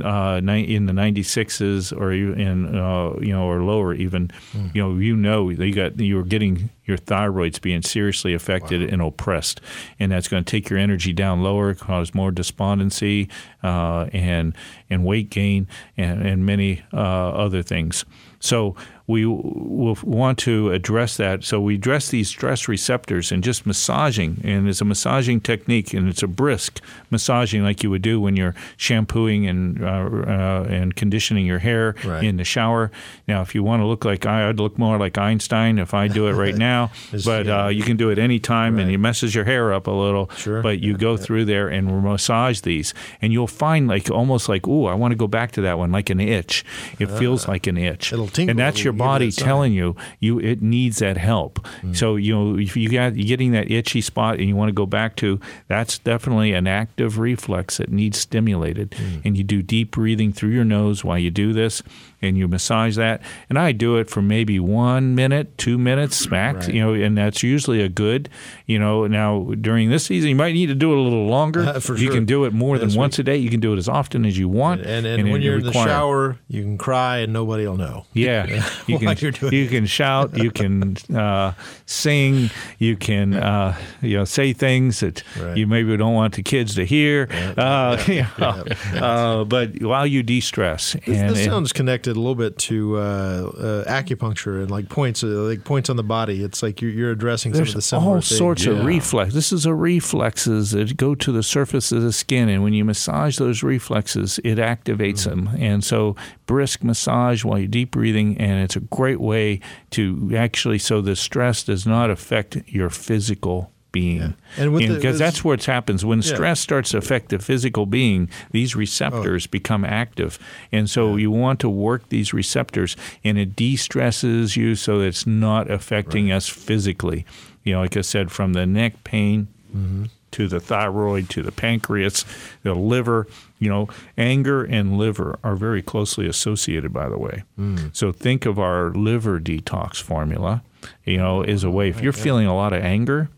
Uh, 0.00 0.40
in 0.44 0.86
the 0.86 0.92
96s 0.92 1.92
or 1.92 2.12
you- 2.14 2.32
in 2.32 2.76
uh, 2.76 3.12
you 3.20 3.32
know 3.32 3.42
or 3.44 3.60
lower 3.64 3.92
even 3.92 4.30
you 4.72 4.80
know 4.80 4.96
you 4.96 5.16
know 5.16 5.48
you 5.50 5.72
got 5.74 5.98
you're 5.98 6.22
getting 6.22 6.70
your 6.84 6.96
thyroid's 6.96 7.58
being 7.58 7.82
seriously 7.82 8.32
affected 8.32 8.82
and 8.82 9.02
oppressed. 9.02 9.60
And 9.98 10.12
that's 10.12 10.28
going 10.28 10.44
to 10.44 10.50
take 10.50 10.70
your 10.70 10.78
energy 10.78 11.12
down 11.12 11.42
lower 11.42 11.74
cause 11.74 12.14
more 12.14 12.30
despondency 12.30 13.28
uh, 13.64 14.06
and 14.12 14.54
and 14.88 15.04
weight 15.04 15.28
gain 15.30 15.66
and, 15.96 16.22
and 16.22 16.46
many 16.46 16.82
uh, 16.92 16.96
other 16.96 17.62
things. 17.62 18.04
So 18.38 18.76
we 19.10 19.26
will 19.26 19.98
want 20.04 20.38
to 20.38 20.70
address 20.70 21.16
that. 21.16 21.44
So 21.44 21.60
we 21.60 21.74
address 21.74 22.08
these 22.10 22.28
stress 22.28 22.68
receptors 22.68 23.32
and 23.32 23.42
just 23.42 23.66
massaging, 23.66 24.40
and 24.44 24.68
it's 24.68 24.80
a 24.80 24.84
massaging 24.84 25.40
technique, 25.40 25.92
and 25.92 26.08
it's 26.08 26.22
a 26.22 26.26
brisk 26.28 26.80
massaging 27.10 27.62
like 27.64 27.82
you 27.82 27.90
would 27.90 28.02
do 28.02 28.20
when 28.20 28.36
you're 28.36 28.54
shampooing 28.76 29.46
and 29.46 29.82
uh, 29.82 29.86
uh, 29.86 30.66
and 30.68 30.94
conditioning 30.96 31.44
your 31.46 31.58
hair 31.58 31.94
Right. 32.04 32.24
in 32.24 32.36
the 32.36 32.44
shower. 32.44 32.90
Now, 33.28 33.42
if 33.42 33.54
you 33.54 33.62
want 33.62 33.82
to 33.82 33.86
look 33.86 34.04
like 34.04 34.26
I, 34.26 34.48
I'd 34.48 34.58
look 34.60 34.78
more 34.78 34.96
like 34.98 35.18
Einstein 35.18 35.78
if 35.78 35.92
I 35.92 36.08
do 36.08 36.26
it 36.28 36.32
right 36.34 36.56
now, 36.72 36.90
but 37.24 37.48
uh, 37.48 37.68
you 37.68 37.82
can 37.82 37.96
do 37.96 38.10
it 38.10 38.18
anytime, 38.18 38.78
and 38.78 38.86
Right. 38.88 38.94
it 38.94 38.98
messes 38.98 39.34
your 39.34 39.44
hair 39.44 39.72
up 39.72 39.86
a 39.86 39.90
little. 39.90 40.30
Sure. 40.36 40.62
But 40.62 40.80
you 40.80 40.96
go 40.96 41.16
through 41.16 41.44
there 41.46 41.68
and 41.68 42.02
massage 42.02 42.60
these, 42.60 42.94
and 43.20 43.32
you'll 43.32 43.46
find 43.46 43.88
like 43.88 44.10
almost 44.10 44.48
like, 44.48 44.68
oh, 44.68 44.86
I 44.86 44.94
want 44.94 45.12
to 45.12 45.16
go 45.16 45.26
back 45.26 45.52
to 45.52 45.60
that 45.62 45.78
one, 45.78 45.90
like 45.92 46.10
an 46.10 46.20
itch. 46.20 46.64
It 46.98 47.06
feels 47.10 47.48
like 47.48 47.66
an 47.66 47.76
itch. 47.76 48.12
Ah. 48.12 48.16
It'll 48.16 48.28
tingle 48.28 48.50
and 48.50 48.58
that's 48.58 48.84
your 48.84 48.92
you 48.94 48.98
give 48.98 48.99
it 48.99 48.99
body 49.00 49.30
telling 49.32 49.72
you 49.72 49.96
you 50.20 50.38
it 50.38 50.62
needs 50.62 50.98
that 50.98 51.16
help. 51.16 51.66
Hmm. 51.80 51.92
So 51.92 52.16
you 52.16 52.34
know 52.34 52.58
if 52.58 52.76
you 52.76 52.88
got 52.88 53.16
you're 53.16 53.26
getting 53.26 53.52
that 53.52 53.70
itchy 53.70 54.00
spot 54.00 54.38
and 54.38 54.48
you 54.48 54.56
want 54.56 54.68
to 54.68 54.74
go 54.74 54.86
back 54.86 55.16
to, 55.16 55.40
that's 55.68 55.98
definitely 55.98 56.52
an 56.52 56.66
active 56.66 57.18
reflex 57.18 57.78
that 57.78 57.90
needs 57.90 58.18
stimulated. 58.18 58.94
Hmm. 58.94 59.20
And 59.24 59.36
you 59.36 59.44
do 59.44 59.62
deep 59.62 59.92
breathing 59.92 60.32
through 60.32 60.50
your 60.50 60.64
nose 60.64 61.04
while 61.04 61.18
you 61.18 61.30
do 61.30 61.52
this, 61.52 61.82
and 62.22 62.36
you 62.36 62.46
massage 62.48 62.96
that. 62.96 63.22
And 63.48 63.58
I 63.58 63.72
do 63.72 63.96
it 63.96 64.10
for 64.10 64.20
maybe 64.22 64.58
one 64.60 65.14
minute, 65.14 65.56
two 65.58 65.78
minutes 65.78 66.28
max. 66.30 66.66
Right. 66.66 66.74
You 66.74 66.80
know, 66.82 66.92
and 66.94 67.16
that's 67.16 67.42
usually 67.42 67.80
a 67.82 67.88
good. 67.88 68.28
You 68.66 68.78
know, 68.78 69.06
now 69.06 69.52
during 69.60 69.90
this 69.90 70.04
season 70.06 70.28
you 70.30 70.36
might 70.36 70.52
need 70.52 70.66
to 70.66 70.74
do 70.74 70.92
it 70.92 70.96
a 70.98 71.00
little 71.00 71.26
longer. 71.26 71.62
Uh, 71.62 71.80
for 71.80 71.96
you 71.96 72.06
sure. 72.06 72.14
can 72.14 72.24
do 72.24 72.44
it 72.44 72.52
more 72.52 72.78
That's 72.78 72.92
than 72.92 72.98
once 72.98 73.18
a 73.18 73.22
day. 73.22 73.36
You 73.36 73.50
can 73.50 73.60
do 73.60 73.72
it 73.72 73.78
as 73.78 73.88
often 73.88 74.24
as 74.24 74.36
you 74.38 74.48
want. 74.48 74.82
And, 74.82 75.06
and, 75.06 75.26
it- 75.28 75.30
when 75.32 75.42
you're 75.42 75.54
it 75.56 75.60
in 75.60 75.66
the 75.66 75.72
shower, 75.72 76.38
you 76.48 76.62
can 76.62 76.78
cry 76.78 77.18
and 77.18 77.32
nobody 77.32 77.66
will 77.66 77.76
know. 77.76 78.06
yeah, 78.12 78.46
you 78.86 78.98
can 78.98 79.16
you 79.52 79.68
can 79.68 79.86
shout, 79.86 80.36
you 80.36 80.50
can 80.50 80.96
uh, 81.16 81.52
sing, 81.86 82.50
you 82.78 82.96
can 82.96 83.34
uh, 83.34 83.76
you 84.02 84.16
know 84.16 84.24
say 84.24 84.52
things 84.52 85.00
that 85.00 85.22
Right. 85.40 85.56
you 85.56 85.66
maybe 85.66 85.96
don't 85.96 86.14
want 86.14 86.34
the 86.34 86.42
kids 86.42 86.74
to 86.74 86.84
hear. 86.84 87.28
uh, 87.56 88.02
you 88.06 88.26
know, 88.38 88.64
uh, 88.94 89.44
but 89.44 89.80
while 89.82 90.06
you 90.06 90.22
de-stress, 90.22 90.92
This, 90.92 91.02
and, 91.06 91.30
this 91.30 91.38
and- 91.38 91.50
sounds 91.50 91.72
connected 91.72 92.09
a 92.16 92.20
little 92.20 92.34
bit 92.34 92.58
to 92.58 92.96
uh, 92.96 93.00
uh, 93.00 93.84
acupuncture 93.84 94.60
and 94.60 94.70
like 94.70 94.88
points, 94.88 95.22
uh, 95.24 95.26
like 95.28 95.64
points 95.64 95.88
on 95.90 95.96
the 95.96 96.02
body. 96.02 96.42
It's 96.42 96.62
like 96.62 96.80
you're, 96.82 96.90
you're 96.90 97.10
addressing 97.10 97.54
some 97.54 97.62
of 97.62 97.72
the 97.74 97.82
similar 97.82 98.06
all 98.08 98.14
things. 98.20 98.36
sorts 98.36 98.66
of 98.66 98.78
Yeah. 98.78 98.84
reflex. 98.84 99.34
This 99.34 99.52
is 99.52 99.66
a 99.66 99.74
reflexes 99.74 100.72
that 100.72 100.96
go 100.96 101.14
to 101.14 101.32
the 101.32 101.42
surface 101.42 101.92
of 101.92 102.02
the 102.02 102.12
skin, 102.12 102.48
and 102.48 102.62
when 102.62 102.72
you 102.74 102.84
massage 102.84 103.38
those 103.38 103.62
reflexes, 103.62 104.38
it 104.44 104.58
activates 104.58 105.20
Mm. 105.20 105.24
them. 105.24 105.48
And 105.58 105.84
so, 105.84 106.16
brisk 106.46 106.82
massage 106.82 107.44
while 107.44 107.58
you're 107.58 107.68
deep 107.68 107.92
breathing, 107.92 108.36
and 108.38 108.62
it's 108.62 108.76
a 108.76 108.80
great 108.80 109.20
way 109.20 109.60
to 109.90 110.32
actually 110.36 110.78
so 110.78 111.00
the 111.00 111.16
stress 111.16 111.62
does 111.64 111.86
not 111.86 112.10
affect 112.10 112.58
your 112.66 112.90
physical 112.90 113.70
being. 113.92 114.34
And 114.56 114.72
with 114.72 114.86
the- 114.88 114.94
because 114.94 115.18
this- 115.18 115.18
that's 115.18 115.44
what 115.44 115.64
happens 115.64 116.04
when 116.04 116.18
Yeah. 116.20 116.34
stress 116.34 116.60
starts 116.60 116.90
to 116.90 116.98
affect 116.98 117.28
the 117.30 117.38
physical 117.38 117.86
being. 117.86 118.28
These 118.52 118.74
receptors 118.76 119.46
Oh. 119.46 119.50
become 119.50 119.84
active, 119.84 120.38
and 120.72 120.88
so 120.88 121.16
you 121.16 121.30
want 121.30 121.60
to 121.60 121.68
work 121.68 122.08
these 122.08 122.32
receptors, 122.32 122.96
and 123.24 123.38
it 123.38 123.56
de-stresses 123.56 124.56
you 124.56 124.74
so 124.74 124.98
that 124.98 125.06
it's 125.06 125.26
not 125.26 125.70
affecting 125.70 126.30
us 126.30 126.48
physically. 126.48 127.24
You 127.64 127.74
know, 127.74 127.80
like 127.80 127.96
I 127.96 128.00
said, 128.02 128.30
from 128.30 128.52
the 128.52 128.66
neck 128.66 129.04
pain 129.04 129.48
Mm-hmm. 129.76 130.04
to 130.32 130.48
the 130.48 130.58
thyroid 130.60 131.28
to 131.30 131.42
the 131.42 131.52
pancreas, 131.52 132.24
the 132.62 132.74
liver. 132.74 133.26
You 133.58 133.68
know, 133.68 133.88
anger 134.16 134.64
and 134.64 134.96
liver 134.96 135.38
are 135.44 135.54
very 135.54 135.82
closely 135.82 136.26
associated, 136.26 136.92
by 136.94 137.08
the 137.10 137.18
way. 137.18 137.42
Mm. 137.60 137.90
So 137.92 138.10
think 138.10 138.46
of 138.46 138.58
our 138.58 138.90
liver 138.90 139.38
detox 139.38 140.00
formula. 140.00 140.62
You 141.04 141.18
know, 141.18 141.42
as 141.42 141.62
a 141.62 141.70
way 141.70 141.90
if 141.90 142.00
you're 142.00 142.12
feeling 142.14 142.46
a 142.46 142.54
lot 142.56 142.72
of 142.72 142.82
anger, 142.82 143.28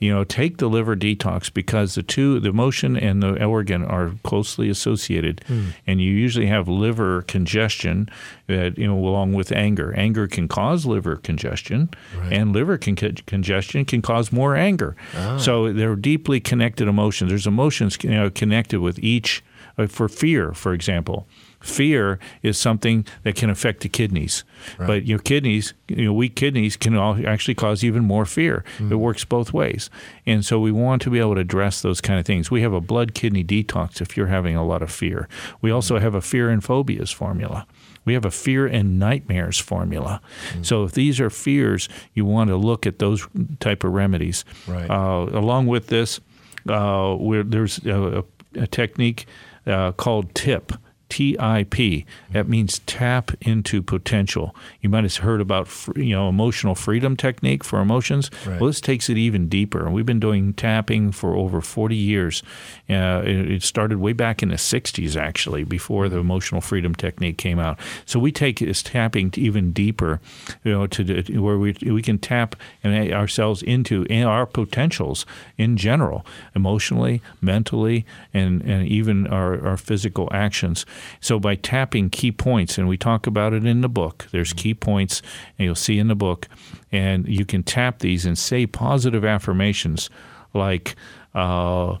you 0.00 0.14
know, 0.14 0.22
take 0.24 0.58
the 0.58 0.68
liver 0.68 0.94
detox 0.96 1.52
because 1.52 1.94
the 1.94 2.02
two, 2.02 2.38
the 2.40 2.48
emotion 2.50 2.96
and 2.96 3.22
the 3.22 3.44
organ 3.44 3.84
are 3.84 4.12
closely 4.22 4.68
associated, 4.70 5.42
and 5.86 6.00
you 6.00 6.10
usually 6.12 6.46
have 6.46 6.68
liver 6.68 7.22
congestion 7.22 8.08
that 8.46 8.78
you 8.78 8.86
know 8.86 8.96
along 8.96 9.32
with 9.34 9.50
anger. 9.52 9.92
Anger 9.96 10.26
can 10.28 10.46
cause 10.48 10.86
liver 10.86 11.16
congestion, 11.16 11.88
and 12.30 12.52
liver 12.52 12.78
con- 12.78 12.96
congestion 13.26 13.84
can 13.84 14.00
cause 14.02 14.30
more 14.32 14.54
anger. 14.56 14.94
So 15.38 15.72
they're 15.72 15.96
deeply 15.96 16.40
connected 16.40 16.88
emotions. 16.88 17.30
There's 17.30 17.46
emotions 17.46 17.98
you 18.02 18.10
know, 18.10 18.30
connected 18.30 18.80
with 18.80 18.98
each. 19.00 19.42
uh, 19.78 19.86
For 19.86 20.08
fear, 20.08 20.52
for 20.52 20.72
example, 20.74 21.26
fear 21.60 22.18
is 22.42 22.56
something 22.58 23.04
that 23.24 23.34
can 23.34 23.50
affect 23.50 23.80
the 23.80 23.88
kidneys. 23.88 24.44
But 24.78 25.06
your 25.06 25.18
kidneys, 25.18 25.74
you 25.88 26.04
know, 26.06 26.12
weak 26.12 26.36
kidneys 26.36 26.76
can 26.76 26.96
all 26.96 27.18
actually 27.26 27.54
cause 27.54 27.82
even 27.82 28.04
more 28.04 28.26
fear. 28.26 28.64
It 28.78 28.96
works 28.96 29.24
both 29.24 29.52
ways. 29.52 29.90
And 30.26 30.44
so 30.44 30.58
we 30.60 30.72
want 30.72 31.02
to 31.02 31.10
be 31.10 31.18
able 31.18 31.34
to 31.34 31.40
address 31.40 31.82
those 31.82 32.00
kind 32.00 32.18
of 32.18 32.26
things. 32.26 32.50
We 32.50 32.62
have 32.62 32.72
a 32.72 32.80
blood 32.80 33.14
kidney 33.14 33.44
detox 33.44 34.00
if 34.00 34.16
you're 34.16 34.28
having 34.28 34.56
a 34.56 34.64
lot 34.64 34.82
of 34.82 34.90
fear. 34.90 35.28
We 35.60 35.70
also 35.70 35.98
have 35.98 36.14
a 36.14 36.20
fear 36.20 36.48
and 36.50 36.62
phobias 36.62 37.10
formula. 37.10 37.66
We 38.04 38.14
have 38.14 38.24
a 38.24 38.30
fear 38.30 38.66
and 38.66 38.98
nightmares 38.98 39.58
formula. 39.58 40.20
So 40.62 40.84
if 40.84 40.92
these 40.92 41.20
are 41.20 41.28
fears, 41.28 41.88
you 42.14 42.24
want 42.24 42.48
to 42.48 42.56
look 42.56 42.86
at 42.86 42.98
those 43.00 43.26
type 43.60 43.84
of 43.84 43.92
remedies. 43.92 44.44
Right. 44.66 44.88
Uh, 44.88 45.26
along 45.32 45.66
with 45.66 45.88
this, 45.88 46.20
uh, 46.68 47.16
there's 47.44 47.84
a, 47.84 48.24
a 48.54 48.66
technique 48.66 49.26
uh, 49.66 49.92
called 49.92 50.34
TIP. 50.34 50.72
TIP. 51.08 52.04
That 52.32 52.48
means 52.48 52.80
tap 52.80 53.30
into 53.40 53.82
potential. 53.82 54.54
You 54.80 54.88
might 54.88 55.04
have 55.04 55.16
heard 55.16 55.40
about 55.40 55.68
you 55.96 56.14
know 56.14 56.28
emotional 56.28 56.74
freedom 56.74 57.16
technique 57.16 57.64
for 57.64 57.80
emotions. 57.80 58.30
Right. 58.46 58.60
Well, 58.60 58.68
this 58.68 58.80
takes 58.80 59.08
it 59.08 59.16
even 59.16 59.48
deeper. 59.48 59.84
And 59.84 59.94
we've 59.94 60.06
been 60.06 60.20
doing 60.20 60.52
tapping 60.54 61.12
for 61.12 61.34
over 61.34 61.60
40 61.60 61.96
years. 61.96 62.42
Uh, 62.88 63.22
it, 63.24 63.50
it 63.50 63.62
started 63.62 63.98
way 63.98 64.12
back 64.12 64.42
in 64.42 64.48
the 64.50 64.56
60s, 64.56 65.16
actually, 65.16 65.64
before 65.64 66.08
the 66.08 66.18
emotional 66.18 66.60
freedom 66.60 66.94
technique 66.94 67.38
came 67.38 67.58
out. 67.58 67.78
So 68.06 68.18
we 68.18 68.32
take 68.32 68.58
this 68.58 68.82
tapping 68.82 69.32
even 69.36 69.72
deeper, 69.72 70.20
you 70.64 70.72
know, 70.72 70.86
to, 70.86 71.04
the- 71.04 71.38
where 71.38 71.58
we 71.58 71.76
we 71.82 72.02
can 72.02 72.18
tap 72.18 72.56
and 72.84 73.12
ourselves 73.12 73.62
into 73.62 74.06
our 74.24 74.46
potentials 74.46 75.26
in 75.56 75.76
general, 75.76 76.24
emotionally, 76.54 77.22
mentally, 77.40 78.04
and 78.34 78.62
and 78.62 78.86
even 78.86 79.26
our, 79.26 79.64
our 79.66 79.76
physical 79.76 80.28
actions. 80.32 80.84
So 81.20 81.38
by 81.38 81.54
tapping 81.54 82.10
key 82.10 82.32
points, 82.32 82.78
and 82.78 82.88
we 82.88 82.96
talk 82.96 83.26
about 83.26 83.52
it 83.52 83.64
in 83.66 83.80
the 83.80 83.88
book. 83.88 84.26
There's 84.32 84.52
key 84.52 84.74
points, 84.74 85.22
and 85.58 85.66
you'll 85.66 85.74
see 85.74 85.98
in 85.98 86.08
the 86.08 86.14
book, 86.14 86.48
and 86.92 87.28
you 87.28 87.44
can 87.44 87.62
tap 87.62 88.00
these 88.00 88.24
and 88.26 88.38
say 88.38 88.66
positive 88.66 89.24
affirmations 89.24 90.10
like. 90.54 90.96
Uh, 91.34 91.96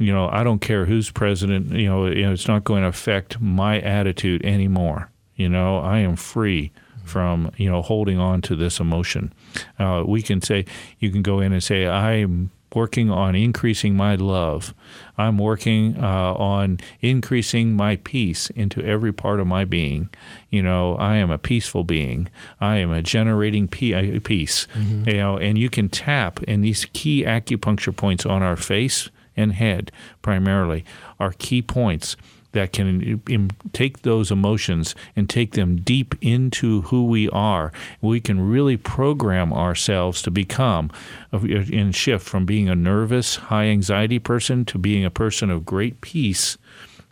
you 0.00 0.12
know, 0.12 0.28
I 0.28 0.42
don't 0.42 0.58
care 0.58 0.86
who's 0.86 1.12
president. 1.12 1.70
You 1.70 1.86
know, 1.86 2.06
it's 2.06 2.48
not 2.48 2.64
going 2.64 2.82
to 2.82 2.88
affect 2.88 3.40
my 3.40 3.80
attitude 3.80 4.44
anymore. 4.44 5.08
You 5.36 5.48
know, 5.48 5.78
I 5.78 5.98
am 5.98 6.16
free 6.16 6.72
from 7.04 7.50
you 7.56 7.70
know 7.70 7.82
holding 7.82 8.18
on 8.18 8.40
to 8.42 8.56
this 8.56 8.80
emotion. 8.80 9.32
Uh, 9.78 10.02
we 10.06 10.22
can 10.22 10.40
say 10.42 10.64
you 10.98 11.10
can 11.10 11.22
go 11.22 11.40
in 11.40 11.52
and 11.52 11.62
say 11.62 11.86
I'm 11.86 12.50
working 12.74 13.10
on 13.10 13.34
increasing 13.34 13.96
my 13.96 14.14
love. 14.14 14.74
I'm 15.16 15.38
working 15.38 15.96
uh, 15.98 16.34
on 16.34 16.78
increasing 17.00 17.74
my 17.74 17.96
peace 17.96 18.50
into 18.50 18.82
every 18.82 19.12
part 19.12 19.40
of 19.40 19.46
my 19.46 19.64
being. 19.64 20.10
You 20.50 20.62
know, 20.62 20.96
I 20.96 21.16
am 21.16 21.30
a 21.30 21.38
peaceful 21.38 21.84
being. 21.84 22.28
I 22.60 22.76
am 22.78 22.90
a 22.90 23.02
generating 23.02 23.64
uh, 23.64 24.20
peace. 24.24 24.66
You 25.06 25.14
know, 25.14 25.38
and 25.38 25.58
you 25.58 25.70
can 25.70 25.88
tap 25.88 26.40
and 26.48 26.64
these 26.64 26.86
key 26.92 27.24
acupuncture 27.24 27.94
points 27.94 28.26
on 28.26 28.42
our 28.42 28.56
face 28.56 29.08
and 29.36 29.52
head 29.52 29.90
primarily 30.22 30.84
are 31.18 31.32
key 31.32 31.62
points 31.62 32.16
that 32.54 32.72
can 32.72 33.20
im- 33.28 33.50
take 33.72 34.02
those 34.02 34.30
emotions 34.32 34.94
and 35.14 35.28
take 35.30 35.52
them 35.52 35.76
deep 35.76 36.14
into 36.20 36.80
who 36.82 37.04
we 37.06 37.28
are. 37.30 37.70
We 38.00 38.20
can 38.20 38.40
really 38.48 38.76
program 38.76 39.52
ourselves 39.52 40.22
to 40.22 40.30
become 40.32 40.90
and 41.30 41.94
shift 41.94 42.26
from 42.26 42.46
being 42.46 42.68
a 42.68 42.74
nervous, 42.74 43.36
high 43.36 43.66
anxiety 43.66 44.18
person 44.18 44.64
to 44.64 44.78
being 44.78 45.04
a 45.04 45.10
person 45.10 45.50
of 45.50 45.64
great 45.64 46.00
peace 46.00 46.56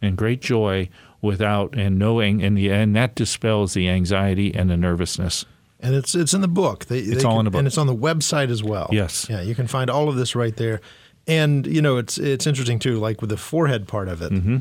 and 0.00 0.16
great 0.16 0.40
joy 0.40 0.88
without 1.20 1.74
and 1.76 1.98
knowing 1.98 2.42
and 2.42 2.56
the 2.56 2.68
and 2.70 2.96
that 2.96 3.14
dispels 3.14 3.74
the 3.74 3.88
anxiety 3.88 4.52
and 4.54 4.68
the 4.70 4.76
nervousness. 4.76 5.44
And 5.78 5.94
it's 5.94 6.14
it's 6.14 6.32
in 6.34 6.40
the 6.40 6.48
book. 6.48 6.86
They, 6.86 6.98
It's 7.00 7.22
they 7.22 7.28
all 7.28 7.32
can- 7.34 7.40
in 7.40 7.44
the 7.44 7.50
book. 7.50 7.58
and 7.58 7.66
it's 7.68 7.78
on 7.78 7.86
the 7.86 7.94
website 7.96 8.50
as 8.50 8.62
well. 8.62 8.88
Yes. 8.92 9.26
yeah, 9.28 9.40
you 9.42 9.54
can 9.54 9.66
find 9.66 9.90
all 9.90 10.08
of 10.08 10.16
this 10.16 10.34
right 10.34 10.56
there. 10.56 10.80
And 11.26 11.66
you 11.66 11.80
know, 11.82 11.96
it's 11.98 12.18
it's 12.18 12.46
interesting 12.46 12.78
too, 12.80 12.98
like 12.98 13.20
with 13.20 13.30
the 13.30 13.36
forehead 13.36 13.86
part 13.86 14.08
of 14.08 14.22
it. 14.22 14.32
Mm-hmm. 14.32 14.58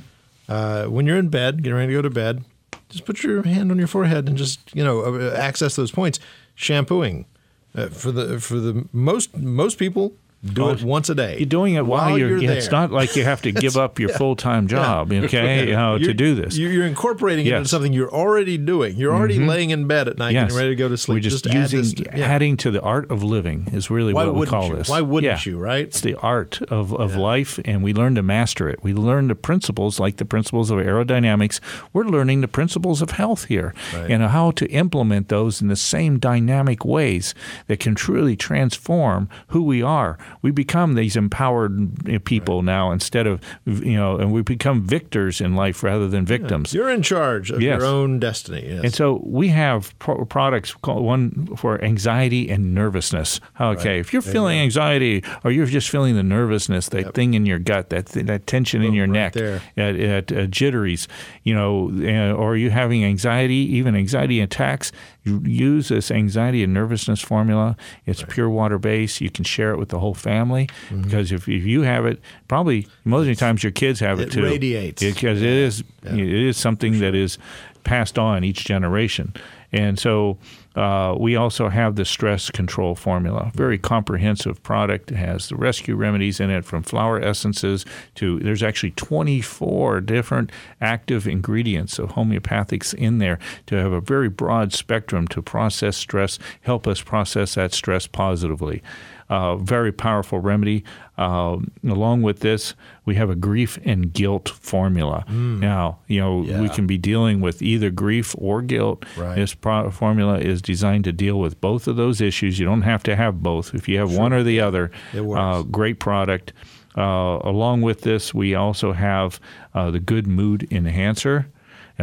Uh, 0.52 0.86
when 0.88 1.06
you're 1.06 1.18
in 1.18 1.30
bed, 1.30 1.64
getting 1.64 1.78
ready 1.78 1.88
to 1.88 1.94
go 1.94 2.02
to 2.02 2.10
bed, 2.10 2.44
just 2.90 3.06
put 3.06 3.24
your 3.24 3.42
hand 3.44 3.72
on 3.72 3.78
your 3.78 3.88
forehead 3.88 4.28
and 4.28 4.38
just 4.38 4.60
you 4.76 4.84
know 4.84 5.00
uh, 5.00 5.34
access 5.38 5.78
those 5.78 5.92
points. 5.92 6.20
Shampooing 6.56 7.26
uh, 7.74 7.88
for 7.88 8.12
the 8.12 8.38
for 8.38 8.56
the 8.56 8.86
most 8.92 9.38
most 9.38 9.78
people 9.78 10.12
Do 10.44 10.66
oh, 10.66 10.70
it 10.70 10.82
once 10.82 11.08
a 11.08 11.14
day. 11.14 11.38
You're 11.38 11.46
doing 11.46 11.76
it 11.76 11.86
while, 11.86 12.10
while 12.10 12.18
you're. 12.18 12.30
you're 12.30 12.42
yeah, 12.42 12.52
it's 12.54 12.72
not 12.72 12.92
like 12.92 13.16
you 13.16 13.24
have 13.24 13.44
to 13.44 13.52
give 13.52 13.78
up 13.78 14.00
your 14.00 14.10
full 14.18 14.36
time 14.36 14.68
job, 14.68 15.12
okay, 15.12 15.68
you 15.70 15.76
uh, 15.76 15.98
know, 15.98 15.98
to 16.00 16.14
do 16.16 16.34
this. 16.34 16.58
You're, 16.58 16.82
incorporating 16.82 17.46
it 17.46 17.54
into 17.54 17.70
something 17.70 17.94
you're 17.94 18.12
already 18.12 18.58
doing. 18.58 18.96
You're 18.98 19.14
already 19.14 19.38
mm-hmm. 19.38 19.48
laying 19.48 19.70
in 19.70 19.86
bed 19.88 20.08
at 20.08 20.18
night, 20.18 20.34
Yes. 20.34 20.46
getting 20.46 20.58
ready 20.58 20.70
to 20.70 20.76
go 20.76 20.90
to 20.90 20.98
sleep. 20.98 21.18
We're 21.18 21.30
just, 21.30 21.46
add 21.46 21.72
using 21.72 22.04
to- 22.04 22.18
yeah. 22.18 22.26
adding 22.26 22.58
to 22.58 22.72
the 22.72 22.82
art 22.82 23.12
of 23.12 23.22
living 23.22 23.68
is 23.72 23.92
really 23.92 24.14
Why 24.14 24.26
what 24.26 24.36
we 24.36 24.48
call 24.48 24.70
you? 24.70 24.78
this. 24.78 24.90
Why 24.90 25.02
wouldn't 25.02 25.46
Yeah. 25.46 25.52
you, 25.52 25.60
right? 25.60 25.86
It's 25.86 26.02
the 26.02 26.16
art 26.16 26.60
of, 26.64 26.92
of 26.96 27.16
life, 27.16 27.60
and 27.64 27.84
we 27.84 27.94
learn 27.94 28.16
to 28.16 28.24
master 28.24 28.68
it. 28.68 28.84
We 28.84 28.94
learn 28.94 29.28
the 29.28 29.36
principles, 29.36 30.00
like 30.00 30.18
the 30.18 30.26
principles 30.26 30.72
of 30.72 30.80
aerodynamics. 30.80 31.60
We're 31.94 32.06
learning 32.06 32.42
the 32.42 32.48
principles 32.48 33.04
of 33.04 33.12
health 33.12 33.46
here, 33.46 33.76
Right. 33.94 34.10
and 34.10 34.24
how 34.24 34.52
to 34.52 34.68
implement 34.72 35.28
those 35.28 35.62
in 35.62 35.68
the 35.68 35.76
same 35.76 36.18
dynamic 36.18 36.84
ways 36.84 37.36
that 37.68 37.80
can 37.80 37.94
truly 37.94 38.36
transform 38.36 39.30
who 39.50 39.62
we 39.62 39.84
are. 39.84 40.18
We 40.42 40.52
become 40.52 40.96
these 40.96 41.16
empowered 41.16 42.24
people 42.26 42.62
now 42.62 42.92
instead 42.92 43.28
of 43.28 43.42
you 43.66 43.96
know, 43.96 44.18
and 44.18 44.32
we 44.32 44.42
become 44.42 44.82
victors 44.86 45.42
in 45.42 45.56
life 45.56 45.84
rather 45.84 46.08
than 46.08 46.26
victims. 46.26 46.74
You're 46.74 46.90
in 46.90 47.02
charge 47.02 47.52
of 47.52 47.62
Yes. 47.62 47.80
your 47.80 47.88
own 47.88 48.20
destiny. 48.20 48.66
Yes. 48.68 48.84
And 48.84 48.94
so 48.94 49.22
we 49.26 49.50
have 49.50 49.98
pro- 50.00 50.26
products 50.26 50.74
called 50.74 51.04
one 51.04 51.56
for 51.58 51.82
anxiety 51.84 52.50
and 52.50 52.74
nervousness. 52.74 53.40
Okay, 53.60 54.00
if 54.00 54.14
you're 54.14 54.22
feeling 54.22 54.60
anxiety 54.60 55.24
or 55.44 55.52
you're 55.52 55.66
just 55.66 55.90
feeling 55.90 56.16
the 56.16 56.24
nervousness, 56.24 56.90
that 56.90 57.14
thing 57.14 57.34
in 57.34 57.46
your 57.46 57.60
gut, 57.60 57.90
that 57.90 58.08
th- 58.08 58.26
that 58.26 58.48
tension 58.48 58.82
in 58.82 58.94
your 58.94 59.06
right 59.08 59.14
neck, 59.14 59.34
there. 59.34 59.62
at, 59.78 59.96
at 59.96 60.32
uh, 60.32 60.46
jitteries, 60.48 61.08
you 61.44 61.54
know, 61.54 61.90
uh, 62.04 62.34
or 62.34 62.56
you 62.56 62.70
having 62.70 63.04
anxiety, 63.06 63.56
even 63.56 63.96
anxiety 63.96 64.40
attacks, 64.42 64.92
you 65.24 65.40
use 65.46 65.90
this 65.90 66.10
anxiety 66.10 66.64
and 66.64 66.74
nervousness 66.74 67.22
formula. 67.22 67.78
It's 68.06 68.24
pure 68.28 68.50
water 68.50 68.80
based. 68.80 69.22
You 69.22 69.30
can 69.30 69.44
share 69.46 69.72
it 69.72 69.78
with 69.78 69.90
the 69.90 70.00
whole 70.00 70.16
family 70.16 70.68
Mm-hmm. 70.90 71.02
because 71.04 71.32
if, 71.32 71.48
if 71.48 71.64
you 71.64 71.82
have 71.84 72.06
it, 72.06 72.20
probably 72.48 72.88
most 73.04 73.22
of 73.22 73.28
the 73.28 73.36
times 73.36 73.64
your 73.64 73.72
kids 73.72 74.00
have 74.00 74.20
it, 74.20 74.30
It 74.30 74.32
too. 74.32 74.44
radiates. 74.44 75.04
because 75.04 75.42
it 75.42 75.48
is 75.50 75.84
it 76.04 76.20
is 76.20 76.58
something 76.58 77.00
that 77.00 77.14
is 77.16 77.38
passed 77.84 78.18
on 78.18 78.44
each 78.44 78.66
generation. 78.66 79.34
And 79.74 79.98
so 79.98 80.38
uh, 80.76 81.16
we 81.20 81.36
also 81.36 81.70
have 81.70 81.96
the 81.96 82.06
stress 82.06 82.50
control 82.50 82.96
formula, 82.96 83.52
very 83.56 83.78
comprehensive 83.78 84.62
product. 84.64 85.12
It 85.12 85.18
has 85.18 85.50
the 85.50 85.56
rescue 85.56 85.96
remedies 85.96 86.40
in 86.40 86.50
it 86.50 86.66
from 86.66 86.84
flower 86.84 87.22
essences 87.22 87.86
to 88.16 88.40
there's 88.40 88.64
actually 88.64 88.92
24 88.92 90.02
different 90.02 90.52
active 90.80 91.28
ingredients 91.28 92.00
of 92.00 92.12
homeopathics 92.12 92.94
in 92.94 93.18
there 93.18 93.40
to 93.68 93.76
have 93.76 93.92
a 93.92 94.02
very 94.02 94.30
broad 94.30 94.74
spectrum 94.74 95.28
to 95.30 95.42
process 95.42 95.98
stress, 95.98 96.40
help 96.62 96.88
us 96.88 97.02
process 97.02 97.56
that 97.56 97.74
stress 97.74 98.08
positively. 98.08 98.82
Uh, 99.30 99.56
very 99.56 99.94
powerful 99.94 100.40
remedy. 100.40 100.84
Uh, 101.18 101.58
along 101.88 102.22
with 102.22 102.42
this, 102.42 102.76
we 103.12 103.16
have 103.18 103.30
a 103.30 103.36
grief 103.36 103.78
and 103.84 104.14
guilt 104.14 104.48
formula. 104.48 105.26
Now, 105.30 106.00
you 106.08 106.22
know, 106.22 106.38
we 106.38 106.70
Mm. 106.70 106.74
Can 106.76 106.88
be 106.88 106.98
dealing 106.98 107.42
with 107.42 107.62
either 107.62 107.90
grief 107.92 108.34
or 108.38 108.62
guilt. 108.62 109.04
Right. 109.18 109.36
This 109.36 109.54
pro- 109.54 109.92
formula 109.92 110.40
is 110.40 110.62
designed 110.62 111.04
to 111.04 111.12
deal 111.12 111.38
with 111.38 111.60
both 111.60 111.88
of 111.90 111.98
those 111.98 112.22
issues. 112.22 112.58
You 112.60 112.66
don't 112.66 112.84
have 112.84 113.04
to 113.04 113.16
have 113.18 113.44
both. 113.44 113.74
If 113.76 113.90
you 113.90 113.98
have 114.00 114.12
one 114.16 114.32
or 114.32 114.44
the 114.44 114.62
other, 114.62 114.92
It 115.14 115.22
works. 115.26 115.40
uh, 115.42 115.64
great 115.64 116.00
product. 116.00 116.54
Uh, 116.98 117.40
along 117.44 117.82
with 117.82 118.02
this, 118.02 118.34
we 118.34 118.56
also 118.56 118.94
have 118.94 119.40
uh, 119.74 119.92
the 119.92 120.00
good 120.00 120.26
mood 120.28 120.68
enhancer. 120.72 121.48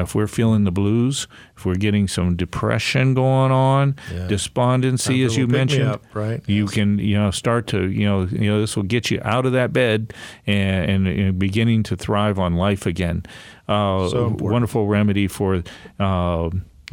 If 0.02 0.14
we're 0.14 0.26
feeling 0.26 0.64
the 0.64 0.70
blues, 0.72 1.26
if 1.56 1.64
we're 1.66 1.74
getting 1.74 2.08
some 2.08 2.36
depression 2.36 3.14
going 3.14 3.52
on, 3.52 3.96
Yeah. 4.14 4.26
despondency, 4.28 5.22
as 5.24 5.36
you 5.36 5.46
mentioned, 5.46 5.88
up, 5.88 6.02
right? 6.14 6.42
you 6.46 6.64
Yes. 6.64 6.74
can 6.74 6.98
you 6.98 7.16
know 7.18 7.30
start 7.30 7.66
to 7.68 7.90
you 7.90 8.06
know 8.06 8.22
you 8.30 8.50
know 8.50 8.60
this 8.60 8.76
will 8.76 8.82
get 8.84 9.10
you 9.10 9.20
out 9.24 9.46
of 9.46 9.52
that 9.52 9.72
bed 9.72 10.14
and, 10.46 10.90
and, 10.90 11.06
and 11.08 11.38
beginning 11.38 11.82
to 11.84 11.96
thrive 11.96 12.38
on 12.38 12.54
life 12.54 12.86
again. 12.86 13.22
Uh, 13.68 14.08
So 14.08 14.36
wonderful 14.40 14.86
remedy 14.86 15.28
for 15.28 15.62
uh, 16.00 16.50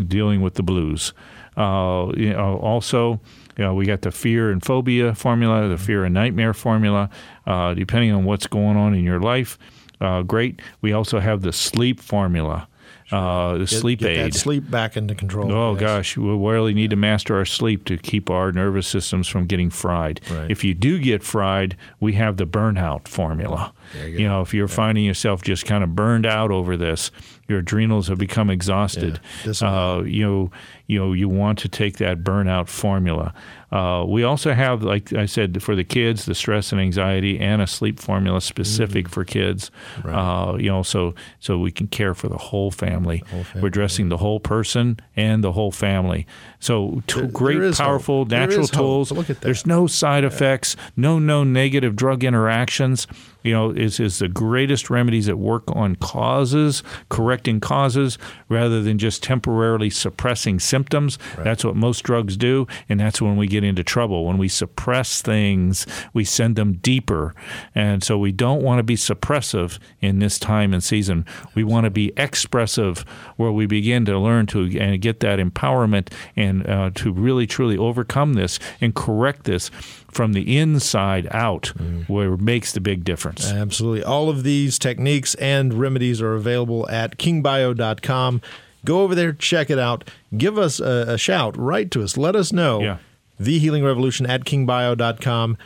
dealing 0.08 0.42
with 0.42 0.56
the 0.56 0.64
blues. 0.64 1.14
Uh, 1.58 2.12
you 2.18 2.34
know, 2.34 2.58
also, 2.58 3.22
you 3.58 3.64
know, 3.64 3.74
we 3.74 3.86
got 3.86 4.02
the 4.02 4.12
fear 4.12 4.52
and 4.52 4.62
phobia 4.64 5.16
formula, 5.16 5.70
the 5.70 5.78
fear 5.78 6.04
and 6.04 6.14
nightmare 6.14 6.54
formula, 6.54 7.10
uh, 7.48 7.74
depending 7.74 8.12
on 8.12 8.26
what's 8.26 8.46
going 8.48 8.76
on 8.76 8.94
in 8.94 9.04
your 9.06 9.22
life. 9.22 9.58
Uh, 10.02 10.22
great. 10.24 10.62
We 10.82 10.92
also 10.92 11.20
have 11.22 11.42
the 11.44 11.54
sleep 11.54 12.02
formula, 12.02 12.68
uh, 13.12 13.54
the 13.54 13.60
Get- 13.60 13.70
sleep 13.70 14.00
get 14.00 14.10
aid. 14.12 14.34
That 14.34 14.38
sleep 14.38 14.70
back 14.70 14.98
into 14.98 15.14
control. 15.14 15.52
Oh 15.54 15.74
Yes. 15.74 15.80
gosh, 15.82 16.18
we 16.18 16.28
really 16.36 16.74
need 16.74 16.90
to 16.90 16.96
master 16.96 17.36
our 17.38 17.46
sleep 17.46 17.86
to 17.86 17.98
keep 17.98 18.30
our 18.32 18.52
nervous 18.52 18.88
systems 18.88 19.28
from 19.28 19.46
getting 19.46 19.70
fried. 19.70 20.22
Right. 20.32 20.50
If 20.50 20.64
you 20.64 20.74
do 20.74 20.98
get 21.00 21.22
fried, 21.24 21.78
we 22.00 22.14
have 22.14 22.38
the 22.38 22.48
burnout 22.48 23.08
formula. 23.08 23.74
There 23.94 24.08
you 24.10 24.28
know, 24.28 24.42
if 24.42 24.54
you're 24.54 24.68
finding 24.68 25.04
yourself 25.06 25.42
just 25.44 25.66
kind 25.66 25.84
of 25.84 25.96
burned 25.96 26.26
out 26.26 26.50
over 26.52 26.76
this, 26.76 27.12
your 27.48 27.60
adrenals 27.60 28.08
have 28.08 28.18
become 28.18 28.50
exhausted. 28.50 29.20
Yeah, 29.46 29.52
uh, 29.62 30.02
you 30.02 30.24
know, 30.26 30.52
you 30.88 30.98
know, 31.00 31.14
you 31.14 31.30
want 31.30 31.60
to 31.60 31.70
take 31.70 31.98
that 31.98 32.24
burnout 32.24 32.68
formula. 32.68 33.34
Uh, 33.72 34.06
we 34.08 34.24
also 34.24 34.54
have, 34.54 34.84
like 34.84 35.12
I 35.14 35.26
said, 35.26 35.62
for 35.62 35.76
the 35.76 35.84
kids, 35.84 36.26
the 36.26 36.36
stress 36.36 36.72
and 36.72 36.80
anxiety, 36.80 37.40
and 37.40 37.62
a 37.62 37.68
sleep 37.68 38.00
formula 38.00 38.40
specific 38.42 39.10
for 39.10 39.26
kids. 39.26 39.72
Mm. 39.98 40.04
Right. 40.06 40.16
Uh, 40.54 40.58
you 40.58 40.70
know, 40.70 40.84
so 40.84 41.14
so 41.40 41.58
we 41.58 41.72
can 41.72 41.88
care 41.88 42.14
for 42.14 42.28
the 42.30 42.38
whole 42.38 42.72
family. 42.72 43.24
family, 43.28 43.46
We're 43.62 43.68
addressing 43.68 44.10
the 44.10 44.18
whole 44.18 44.40
person 44.40 45.00
and 45.16 45.44
the 45.44 45.52
whole 45.54 45.72
family. 45.72 46.26
So, 46.60 47.02
t- 47.08 47.20
There- 47.22 47.30
great, 47.30 47.60
there 47.60 47.68
hope. 47.70 47.78
powerful 47.78 48.26
There 48.26 48.40
natural 48.40 48.68
tools. 48.68 49.12
Look 49.12 49.30
at 49.30 49.42
that. 49.42 49.46
There's 49.46 49.66
no 49.66 49.88
side 49.88 50.24
effects, 50.24 50.76
no 50.96 51.20
no 51.20 51.44
negative 51.44 51.96
drug 51.96 52.24
interactions. 52.24 53.08
You 53.44 53.54
know, 53.54 53.70
is 53.70 54.00
is 54.00 54.18
the 54.20 54.28
greatest 54.28 54.90
remedies 54.90 55.28
that 55.28 55.38
work 55.38 55.64
on 55.68 55.96
causes, 55.98 56.82
correcting 57.10 57.60
causes, 57.60 58.18
rather 58.50 58.82
than 58.82 58.98
just 58.98 59.22
temporarily 59.22 59.92
suppressing 59.92 60.60
symptoms. 60.60 61.20
That's 61.38 61.64
what 61.64 61.76
most 61.76 62.02
drugs 62.02 62.38
do, 62.38 62.66
and 62.90 63.00
that's 63.00 63.22
when 63.22 63.38
we 63.38 63.46
get 63.48 63.64
into 63.66 63.84
trouble. 63.84 64.26
When 64.26 64.38
we 64.38 64.48
suppress 64.48 65.22
things, 65.22 65.86
we 66.14 66.24
send 66.24 66.56
them 66.56 66.74
deeper, 66.74 67.34
and 67.74 68.04
so 68.04 68.18
we 68.18 68.32
don't 68.32 68.62
want 68.62 68.80
to 68.80 68.84
be 68.84 68.96
suppressive 68.96 69.80
in 70.02 70.20
this 70.20 70.40
time 70.40 70.74
and 70.74 70.84
season. 70.84 71.26
We 71.54 71.64
want 71.64 71.86
to 71.86 71.90
be 71.90 72.14
expressive, 72.18 73.00
where 73.36 73.52
we 73.52 73.66
begin 73.66 74.06
to 74.06 74.18
learn 74.18 74.46
to 74.48 74.78
and 74.80 75.02
get 75.02 75.20
that 75.22 75.40
empowerment 75.40 76.12
and 76.36 76.68
uh, 76.70 76.92
to 76.96 77.12
really 77.12 77.48
truly 77.48 77.78
overcome 77.78 78.34
this 78.34 78.60
and 78.80 78.94
correct 78.96 79.44
this 79.46 79.70
from 80.10 80.34
the 80.34 80.58
inside 80.58 81.28
out, 81.32 81.68
where 82.08 82.34
it 82.34 82.42
makes 82.42 82.72
the 82.72 82.80
big 82.80 83.04
difference. 83.04 83.52
Absolutely. 83.52 84.04
All 84.04 84.30
of 84.30 84.44
these 84.44 84.80
techniques 84.80 85.36
and 85.36 85.74
remedies 85.74 86.22
are 86.22 86.36
available 86.36 86.90
at 86.90 87.18
kingbio.com. 87.18 88.42
Go 88.86 89.02
over 89.02 89.16
there, 89.16 89.34
check 89.34 89.70
it 89.70 89.80
out. 89.80 90.10
Give 90.38 90.58
us 90.58 90.80
a, 90.80 91.06
a 91.10 91.18
shout. 91.18 91.58
Write 91.58 91.92
to 91.92 92.04
us. 92.04 92.18
Let 92.18 92.36
us 92.36 92.54
know. 92.54 92.82
Yeah. 92.82 92.98
The 93.40 93.60
Healing 93.60 93.84
Revolution 93.84 94.26
at 94.26 94.46
kingbio.com. 94.46 95.58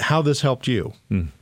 How 0.00 0.20
this 0.22 0.40
helped 0.40 0.66
you? 0.66 0.94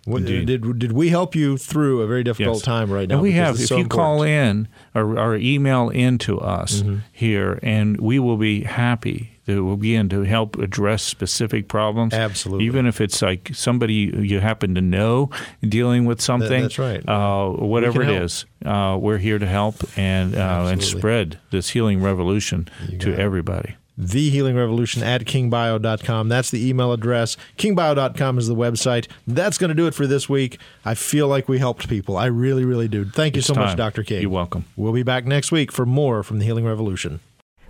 What- 0.04 0.20
Hmm. 0.22 0.26
did 0.44 0.78
did 0.78 0.92
we 0.92 1.08
help 1.08 1.34
you 1.34 1.56
through 1.56 2.02
a 2.02 2.06
very 2.06 2.22
difficult 2.22 2.56
Yes. 2.56 2.62
time 2.62 2.90
right 2.90 3.08
now? 3.08 3.14
And 3.14 3.22
we 3.22 3.32
have, 3.32 3.54
if 3.58 3.66
so 3.68 3.78
you 3.78 3.86
call 3.86 4.22
in 4.22 4.68
or, 4.94 5.18
or 5.18 5.36
email 5.36 5.88
in 5.88 6.18
to 6.18 6.38
us 6.38 6.82
Mm-hmm. 6.82 6.96
here, 7.10 7.58
and 7.62 7.98
we 8.00 8.18
will 8.18 8.36
be 8.36 8.64
happy 8.64 9.30
to 9.46 9.64
we'll 9.64 9.76
begin 9.78 10.08
to 10.10 10.22
help 10.22 10.58
address 10.58 11.02
specific 11.02 11.68
problems. 11.68 12.12
Absolutely. 12.12 12.66
Even 12.66 12.86
if 12.86 13.00
it's 13.00 13.22
like 13.22 13.50
somebody 13.54 14.12
you 14.22 14.40
happen 14.40 14.74
to 14.74 14.82
know 14.82 15.30
dealing 15.66 16.04
with 16.04 16.20
something. 16.20 16.62
that's 16.62 16.78
right. 16.78 17.02
Uh, 17.08 17.48
whatever 17.48 18.02
it 18.02 18.08
help. 18.08 18.22
is, 18.24 18.44
uh, 18.66 18.96
we're 19.00 19.18
here 19.18 19.38
to 19.38 19.46
help 19.46 19.76
and 19.96 20.36
uh, 20.36 20.68
and 20.70 20.82
spread 20.82 21.38
this 21.50 21.70
healing 21.70 22.02
revolution 22.02 22.68
to 23.00 23.10
it. 23.14 23.18
everybody. 23.18 23.76
The 23.96 24.30
Healing 24.30 24.56
Revolution 24.56 25.02
at 25.02 25.24
kingbio.com. 25.24 26.28
That's 26.28 26.50
the 26.50 26.66
email 26.66 26.92
address. 26.92 27.36
Kingbio.com 27.58 28.38
is 28.38 28.48
the 28.48 28.54
website. 28.54 29.06
That's 29.26 29.58
going 29.58 29.68
to 29.68 29.74
do 29.74 29.86
it 29.86 29.94
for 29.94 30.06
this 30.06 30.28
week. 30.28 30.58
I 30.84 30.94
feel 30.94 31.28
like 31.28 31.48
we 31.48 31.58
helped 31.58 31.88
people. 31.88 32.16
I 32.16 32.26
really, 32.26 32.64
really 32.64 32.88
do. 32.88 33.04
Thank 33.04 33.36
you 33.36 33.40
It's 33.40 33.48
so 33.48 33.54
much. 33.54 33.76
Dr. 33.76 34.02
King. 34.02 34.22
You're 34.22 34.30
welcome. 34.30 34.64
We'll 34.76 34.92
be 34.92 35.02
back 35.02 35.26
next 35.26 35.52
week 35.52 35.70
for 35.70 35.84
more 35.84 36.22
from 36.22 36.38
the 36.38 36.44
Healing 36.44 36.64
Revolution. 36.64 37.20